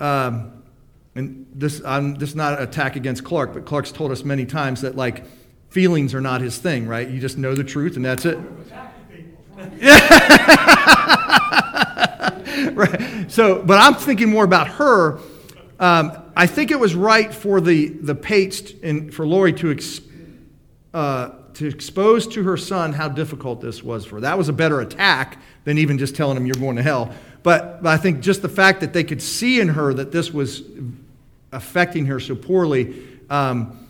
um, 0.00 0.64
and 1.14 1.46
this, 1.54 1.80
I'm, 1.84 2.16
this 2.16 2.30
is 2.30 2.34
not 2.34 2.58
an 2.58 2.66
attack 2.66 2.96
against 2.96 3.22
Clark, 3.22 3.54
but 3.54 3.64
Clark's 3.64 3.92
told 3.92 4.10
us 4.10 4.24
many 4.24 4.44
times 4.44 4.80
that, 4.80 4.96
like, 4.96 5.24
feelings 5.70 6.14
are 6.14 6.20
not 6.20 6.40
his 6.40 6.58
thing, 6.58 6.88
right? 6.88 7.08
You 7.08 7.20
just 7.20 7.38
know 7.38 7.54
the 7.54 7.62
truth 7.62 7.94
and 7.94 8.04
that's 8.04 8.24
it. 8.24 8.38
right. 12.74 13.30
So, 13.30 13.62
but 13.62 13.78
I'm 13.78 13.94
thinking 13.94 14.30
more 14.30 14.44
about 14.44 14.68
her. 14.68 15.18
Um, 15.78 16.12
I 16.36 16.46
think 16.46 16.70
it 16.70 16.78
was 16.78 16.94
right 16.94 17.32
for 17.32 17.60
the 17.60 17.88
the 17.88 18.14
Pates 18.14 18.72
and 18.82 19.12
for 19.12 19.26
Lori 19.26 19.52
to 19.54 19.70
ex, 19.70 20.00
uh, 20.92 21.30
to 21.54 21.66
expose 21.66 22.26
to 22.28 22.42
her 22.42 22.56
son 22.56 22.92
how 22.92 23.08
difficult 23.08 23.60
this 23.60 23.82
was 23.82 24.04
for 24.04 24.16
her. 24.16 24.20
That 24.22 24.38
was 24.38 24.48
a 24.48 24.52
better 24.52 24.80
attack 24.80 25.38
than 25.64 25.78
even 25.78 25.98
just 25.98 26.14
telling 26.14 26.36
him 26.36 26.46
you're 26.46 26.54
going 26.54 26.76
to 26.76 26.82
hell. 26.82 27.12
But, 27.42 27.82
but 27.82 27.90
I 27.90 27.96
think 27.96 28.20
just 28.20 28.42
the 28.42 28.48
fact 28.48 28.80
that 28.80 28.92
they 28.92 29.04
could 29.04 29.22
see 29.22 29.60
in 29.60 29.68
her 29.68 29.92
that 29.94 30.12
this 30.12 30.32
was 30.32 30.62
affecting 31.52 32.06
her 32.06 32.20
so 32.20 32.34
poorly. 32.34 33.02
Um, 33.30 33.88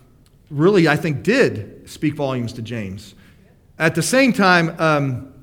really, 0.50 0.88
I 0.88 0.96
think, 0.96 1.22
did 1.22 1.88
speak 1.88 2.14
volumes 2.14 2.52
to 2.54 2.62
James. 2.62 3.14
At 3.78 3.94
the 3.94 4.02
same 4.02 4.32
time, 4.32 4.74
um, 4.78 5.33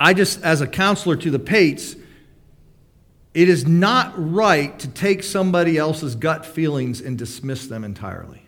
I 0.00 0.14
just, 0.14 0.42
as 0.42 0.62
a 0.62 0.66
counselor 0.66 1.14
to 1.14 1.30
the 1.30 1.38
Pates, 1.38 1.94
it 3.34 3.50
is 3.50 3.66
not 3.66 4.14
right 4.16 4.76
to 4.78 4.88
take 4.88 5.22
somebody 5.22 5.76
else's 5.76 6.14
gut 6.14 6.46
feelings 6.46 7.02
and 7.02 7.18
dismiss 7.18 7.66
them 7.66 7.84
entirely. 7.84 8.42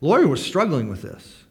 Lori 0.00 0.26
was 0.26 0.44
struggling 0.44 0.88
with 0.88 1.02
this. 1.02 1.44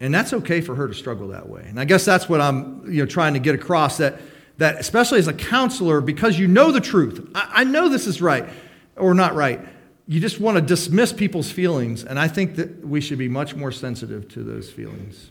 And 0.00 0.12
that's 0.12 0.32
okay 0.32 0.62
for 0.62 0.74
her 0.74 0.88
to 0.88 0.94
struggle 0.94 1.28
that 1.28 1.48
way. 1.48 1.64
And 1.66 1.78
I 1.78 1.84
guess 1.84 2.04
that's 2.06 2.26
what 2.26 2.40
I'm 2.40 2.90
you 2.90 3.02
know, 3.02 3.06
trying 3.06 3.34
to 3.34 3.40
get 3.40 3.54
across 3.54 3.98
that, 3.98 4.20
that, 4.56 4.80
especially 4.80 5.18
as 5.18 5.28
a 5.28 5.34
counselor, 5.34 6.00
because 6.00 6.38
you 6.38 6.48
know 6.48 6.72
the 6.72 6.80
truth. 6.80 7.30
I, 7.34 7.50
I 7.56 7.64
know 7.64 7.90
this 7.90 8.06
is 8.06 8.22
right 8.22 8.48
or 8.96 9.12
not 9.12 9.34
right. 9.34 9.60
You 10.08 10.18
just 10.18 10.40
want 10.40 10.56
to 10.56 10.62
dismiss 10.62 11.12
people's 11.12 11.50
feelings. 11.50 12.04
And 12.04 12.18
I 12.18 12.28
think 12.28 12.56
that 12.56 12.86
we 12.86 13.02
should 13.02 13.18
be 13.18 13.28
much 13.28 13.54
more 13.54 13.70
sensitive 13.70 14.28
to 14.28 14.42
those 14.42 14.70
feelings. 14.70 15.30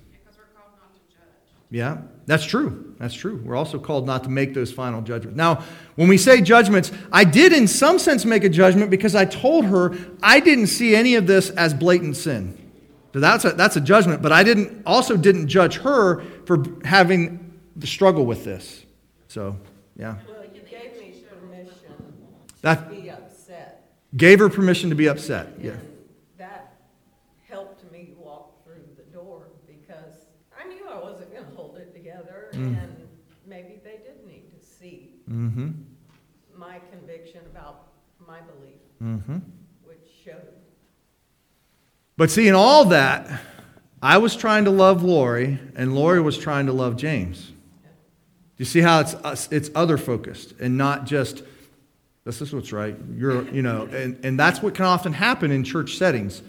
Yeah, 1.73 1.97
that's 2.27 2.45
true. 2.45 2.93
That's 2.99 3.15
true. 3.15 3.41
We're 3.43 3.55
also 3.55 3.79
called 3.79 4.05
not 4.05 4.23
to 4.25 4.29
make 4.29 4.53
those 4.53 4.71
final 4.71 5.01
judgments. 5.01 5.35
Now, 5.35 5.63
when 5.95 6.07
we 6.07 6.19
say 6.19 6.39
judgments, 6.39 6.91
I 7.11 7.23
did 7.23 7.51
in 7.51 7.67
some 7.67 7.97
sense 7.97 8.25
make 8.25 8.43
a 8.43 8.49
judgment 8.49 8.91
because 8.91 9.15
I 9.15 9.25
told 9.25 9.65
her 9.65 9.97
I 10.21 10.39
didn't 10.39 10.67
see 10.67 10.95
any 10.95 11.15
of 11.15 11.25
this 11.25 11.49
as 11.49 11.73
blatant 11.73 12.15
sin. 12.15 12.59
So 13.11 13.19
that's 13.19 13.43
a, 13.45 13.53
that's 13.53 13.75
a 13.75 13.81
judgment, 13.81 14.21
but 14.21 14.31
I 14.31 14.43
didn't 14.43 14.83
also 14.85 15.17
didn't 15.17 15.47
judge 15.47 15.77
her 15.77 16.21
for 16.45 16.63
having 16.85 17.59
the 17.75 17.87
struggle 17.87 18.25
with 18.27 18.43
this. 18.45 18.85
So, 19.27 19.57
yeah. 19.95 20.17
Well, 20.27 20.43
you 20.53 20.61
gave 20.61 20.95
me 20.99 21.23
permission 21.27 21.75
That 22.61 22.87
to 22.87 22.95
be 22.95 23.09
upset. 23.09 23.89
gave 24.15 24.37
her 24.37 24.49
permission 24.49 24.91
to 24.91 24.95
be 24.95 25.07
upset. 25.09 25.47
Yeah. 25.59 25.71
And 25.71 25.81
that 26.37 26.75
helped 27.49 27.91
me 27.91 28.13
walk 28.17 28.63
through 28.63 28.83
the 28.95 29.03
door 29.11 29.47
because 29.67 30.27
I 30.59 30.67
knew 30.67 30.87
I 30.87 30.99
wasn't 30.99 31.31
going 31.33 31.45
to 31.45 31.51
hold 31.55 31.77
it 31.77 31.93
together 31.93 32.42
Mm. 32.53 32.81
and 32.81 32.95
maybe 33.47 33.79
they 33.83 33.97
did 34.03 34.25
need 34.27 34.43
to 34.59 34.65
see 34.65 35.09
Mm-hmm. 35.29 35.69
my 36.57 36.79
conviction 36.91 37.41
about 37.51 37.87
my 38.27 38.39
belief, 38.41 38.79
Mm-hmm. 39.01 39.37
which 39.85 39.99
showed. 40.23 40.41
But 42.17 42.29
see, 42.31 42.47
in 42.47 42.55
all 42.55 42.85
that, 42.85 43.27
I 44.01 44.17
was 44.17 44.35
trying 44.35 44.65
to 44.65 44.71
love 44.71 45.03
Lori, 45.03 45.59
and 45.75 45.95
Lori 45.95 46.21
was 46.21 46.37
trying 46.37 46.65
to 46.67 46.73
love 46.73 46.95
James. 46.97 47.51
You 48.57 48.65
see 48.65 48.81
how 48.81 48.99
it's 48.99 49.13
us- 49.15 49.51
it's 49.51 49.69
other 49.75 49.97
focused 49.97 50.53
and 50.59 50.77
not 50.77 51.05
just 51.05 51.43
this 52.23 52.41
is 52.41 52.53
what's 52.53 52.71
right. 52.71 52.95
You're 53.17 53.43
you 53.49 53.61
know, 53.61 53.83
and, 53.91 54.23
and 54.23 54.39
that's 54.39 54.61
what 54.61 54.75
can 54.75 54.85
often 54.85 55.11
happen 55.11 55.51
in 55.51 55.63
church 55.63 55.97
settings. 55.97 56.41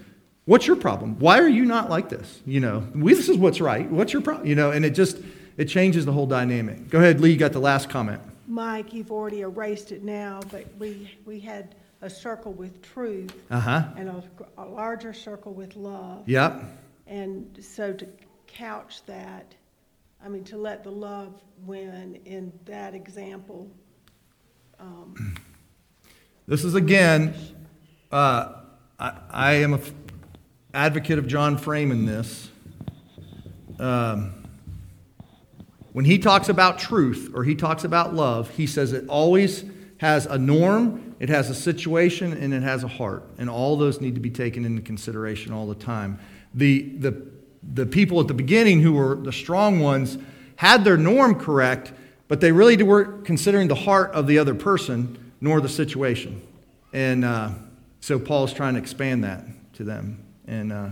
What's 0.45 0.67
your 0.67 0.77
problem? 0.77 1.19
Why 1.19 1.39
are 1.41 1.49
you 1.49 1.65
not 1.65 1.89
like 1.91 2.11
this? 2.11 2.41
You 2.47 2.61
know, 2.61 2.87
we, 2.95 3.15
this 3.15 3.29
is 3.31 3.39
what's 3.39 3.61
right. 3.61 3.91
What's 3.91 4.13
your 4.13 4.21
problem? 4.23 4.47
You 4.47 4.55
know, 4.55 4.71
and 4.71 4.85
it 4.85 4.91
just 4.91 5.17
it 5.57 5.67
changes 5.67 6.05
the 6.05 6.13
whole 6.13 6.27
dynamic. 6.27 6.89
Go 6.89 6.99
ahead, 6.99 7.21
Lee. 7.21 7.31
You 7.33 7.37
got 7.37 7.53
the 7.53 7.61
last 7.61 7.89
comment. 7.89 8.21
Mike, 8.47 8.93
you've 8.93 9.11
already 9.13 9.41
erased 9.41 9.93
it 9.93 10.03
now, 10.03 10.41
but 10.51 10.67
we, 10.79 11.11
we 11.25 11.41
had 11.41 11.75
a 12.03 12.11
circle 12.11 12.53
with 12.53 12.83
truth 12.83 13.33
Uh 13.51 13.61
huh. 13.61 13.83
and 13.97 14.09
a, 14.09 14.23
a 14.59 14.65
larger 14.65 15.13
circle 15.15 15.55
with 15.55 15.77
love. 15.77 16.29
Yep. 16.29 16.63
And 17.07 17.59
so 17.63 17.93
to 17.95 18.07
couch 18.47 19.05
that, 19.07 19.55
I 20.25 20.29
mean, 20.29 20.45
to 20.45 20.57
let 20.59 20.85
the 20.85 20.91
love 20.91 21.33
win 21.65 22.21
in 22.27 22.53
that 22.67 22.95
example, 22.95 23.71
um, 24.79 25.37
This 26.47 26.65
is 26.65 26.75
again, 26.75 27.35
uh, 28.13 28.53
I, 28.99 29.13
I 29.31 29.53
am 29.55 29.75
an 29.75 29.81
advocate 30.75 31.19
of 31.19 31.27
John 31.27 31.57
Frame 31.57 31.91
in 31.91 32.05
this. 32.05 32.51
Um, 33.79 34.44
when 35.95 36.05
he 36.05 36.19
talks 36.19 36.51
about 36.51 36.79
truth 36.79 37.31
or 37.35 37.45
he 37.45 37.55
talks 37.55 37.85
about 37.85 38.15
love, 38.15 38.51
he 38.51 38.67
says 38.67 38.93
it 38.93 39.09
always 39.09 39.65
has 39.99 40.27
a 40.27 40.37
norm, 40.37 41.15
it 41.21 41.31
has 41.31 41.49
a 41.49 41.55
situation, 41.55 42.33
and 42.33 42.53
it 42.53 42.63
has 42.63 42.85
a 42.85 42.89
heart. 42.89 43.23
And 43.39 43.49
all 43.49 43.77
those 43.77 44.01
need 44.01 44.15
to 44.17 44.21
be 44.21 44.29
taken 44.29 44.67
into 44.67 44.83
consideration 44.83 45.53
all 45.53 45.67
the 45.67 45.75
time. 45.75 46.19
The, 46.53 46.83
the, 46.99 47.27
the 47.63 47.87
people 47.87 48.21
at 48.21 48.29
the 48.29 48.35
beginning 48.35 48.81
who 48.83 48.93
were 48.93 49.15
the 49.15 49.33
strong 49.33 49.81
ones 49.81 50.19
had 50.57 50.85
their 50.85 50.97
norm 50.99 51.39
correct, 51.39 51.93
but 52.29 52.41
they 52.41 52.53
really 52.53 52.81
weren't 52.83 53.25
considering 53.25 53.69
the 53.69 53.75
heart 53.75 54.11
of 54.13 54.27
the 54.27 54.39
other 54.39 54.55
person 54.55 55.33
nor 55.41 55.61
the 55.61 55.69
situation. 55.69 56.43
And 56.93 57.25
uh, 57.25 57.51
so 58.01 58.19
Paul's 58.19 58.53
trying 58.53 58.75
to 58.75 58.81
expand 58.81 59.25
that 59.25 59.45
to 59.75 59.85
them. 59.85 60.25
And 60.47 60.73
uh, 60.73 60.91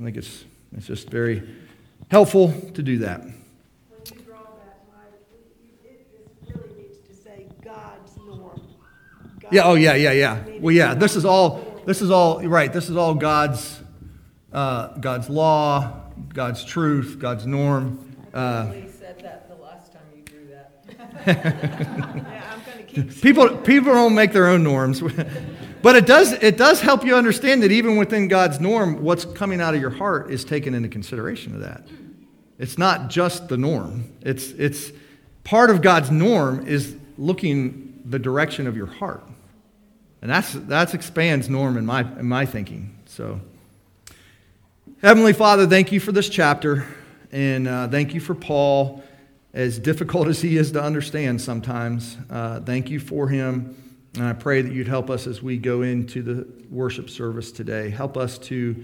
I 0.00 0.04
think 0.04 0.16
it's, 0.16 0.44
it's 0.76 0.86
just 0.86 1.08
very 1.08 1.48
helpful 2.10 2.52
to 2.74 2.82
do 2.82 2.98
that. 2.98 3.20
when 3.22 3.32
you 4.18 4.24
draw 4.24 4.42
that 4.42 4.82
line, 4.92 5.12
it, 5.30 5.88
it 5.88 6.28
it 6.48 6.54
really 6.54 6.82
needs 6.82 6.98
to 7.08 7.14
say 7.14 7.46
God's 7.64 8.16
norm. 8.18 8.60
Yeah, 9.52 9.64
oh 9.64 9.74
yeah, 9.74 9.94
yeah, 9.96 10.12
yeah. 10.12 10.42
Well, 10.60 10.74
yeah, 10.74 10.94
this 10.94 11.14
is 11.14 11.26
all, 11.26 11.82
this 11.84 12.00
is 12.00 12.10
all, 12.10 12.42
right, 12.42 12.72
this 12.72 12.88
is 12.88 12.96
all 12.96 13.14
God's, 13.14 13.78
uh, 14.50 14.96
God's 14.96 15.28
law, 15.28 16.04
God's 16.32 16.64
truth, 16.64 17.18
God's 17.18 17.44
norm. 17.44 18.16
Uh, 18.32 18.72
said 18.88 19.20
that 19.20 19.50
the 19.50 19.62
last 19.62 19.92
time 19.92 20.00
you 20.16 20.22
drew 20.22 20.46
that. 20.46 20.72
Yeah, 22.24 22.50
I'm 22.50 22.62
gonna 22.64 22.82
keep 22.84 23.20
people, 23.22 23.58
people 23.58 23.92
don't 23.92 24.14
make 24.14 24.32
their 24.32 24.46
own 24.46 24.62
norms. 24.62 25.02
but 25.82 25.96
it 25.96 26.06
does, 26.06 26.32
it 26.32 26.56
does 26.56 26.80
help 26.80 27.04
you 27.04 27.14
understand 27.14 27.62
that 27.62 27.72
even 27.72 27.98
within 27.98 28.28
God's 28.28 28.58
norm, 28.58 29.02
what's 29.02 29.26
coming 29.26 29.60
out 29.60 29.74
of 29.74 29.82
your 29.82 29.90
heart 29.90 30.30
is 30.30 30.46
taken 30.46 30.72
into 30.72 30.88
consideration 30.88 31.54
of 31.54 31.60
that. 31.60 31.86
It's 32.58 32.78
not 32.78 33.10
just 33.10 33.48
the 33.48 33.58
norm. 33.58 34.10
It's, 34.22 34.48
it's 34.52 34.92
part 35.44 35.68
of 35.68 35.82
God's 35.82 36.10
norm 36.10 36.66
is 36.66 36.96
looking 37.18 38.00
the 38.06 38.18
direction 38.18 38.66
of 38.66 38.78
your 38.78 38.86
heart. 38.86 39.22
And 40.22 40.30
that's, 40.30 40.52
that 40.52 40.94
expands 40.94 41.48
norm 41.50 41.76
in 41.76 41.84
my, 41.84 42.02
in 42.02 42.26
my 42.26 42.46
thinking. 42.46 42.96
So, 43.06 43.40
Heavenly 45.02 45.32
Father, 45.32 45.66
thank 45.66 45.90
you 45.90 45.98
for 45.98 46.12
this 46.12 46.28
chapter. 46.28 46.86
And 47.32 47.66
uh, 47.66 47.88
thank 47.88 48.14
you 48.14 48.20
for 48.20 48.36
Paul, 48.36 49.02
as 49.52 49.80
difficult 49.80 50.28
as 50.28 50.40
he 50.40 50.56
is 50.56 50.70
to 50.72 50.82
understand 50.82 51.40
sometimes. 51.40 52.16
Uh, 52.30 52.60
thank 52.60 52.88
you 52.88 53.00
for 53.00 53.26
him. 53.26 53.76
And 54.14 54.24
I 54.24 54.32
pray 54.32 54.62
that 54.62 54.72
you'd 54.72 54.86
help 54.86 55.10
us 55.10 55.26
as 55.26 55.42
we 55.42 55.56
go 55.56 55.82
into 55.82 56.22
the 56.22 56.46
worship 56.70 57.10
service 57.10 57.50
today. 57.50 57.90
Help 57.90 58.16
us 58.16 58.38
to 58.38 58.76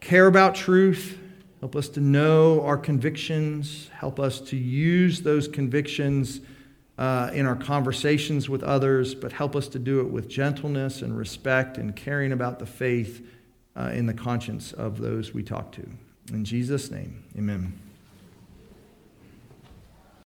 care 0.00 0.26
about 0.26 0.54
truth. 0.54 1.18
Help 1.60 1.76
us 1.76 1.88
to 1.90 2.00
know 2.00 2.62
our 2.62 2.78
convictions. 2.78 3.90
Help 3.92 4.18
us 4.18 4.40
to 4.40 4.56
use 4.56 5.20
those 5.20 5.48
convictions 5.48 6.40
uh, 6.98 7.30
in 7.32 7.46
our 7.46 7.56
conversations 7.56 8.48
with 8.48 8.62
others, 8.62 9.14
but 9.14 9.32
help 9.32 9.54
us 9.54 9.68
to 9.68 9.78
do 9.78 10.00
it 10.00 10.10
with 10.10 10.28
gentleness 10.28 11.02
and 11.02 11.16
respect 11.16 11.78
and 11.78 11.94
caring 11.94 12.32
about 12.32 12.58
the 12.58 12.66
faith 12.66 13.26
uh, 13.76 13.90
in 13.92 14.06
the 14.06 14.14
conscience 14.14 14.72
of 14.72 14.98
those 14.98 15.34
we 15.34 15.42
talk 15.42 15.72
to. 15.72 15.86
In 16.32 16.44
Jesus' 16.44 16.90
name, 16.90 17.22
amen. 17.36 17.85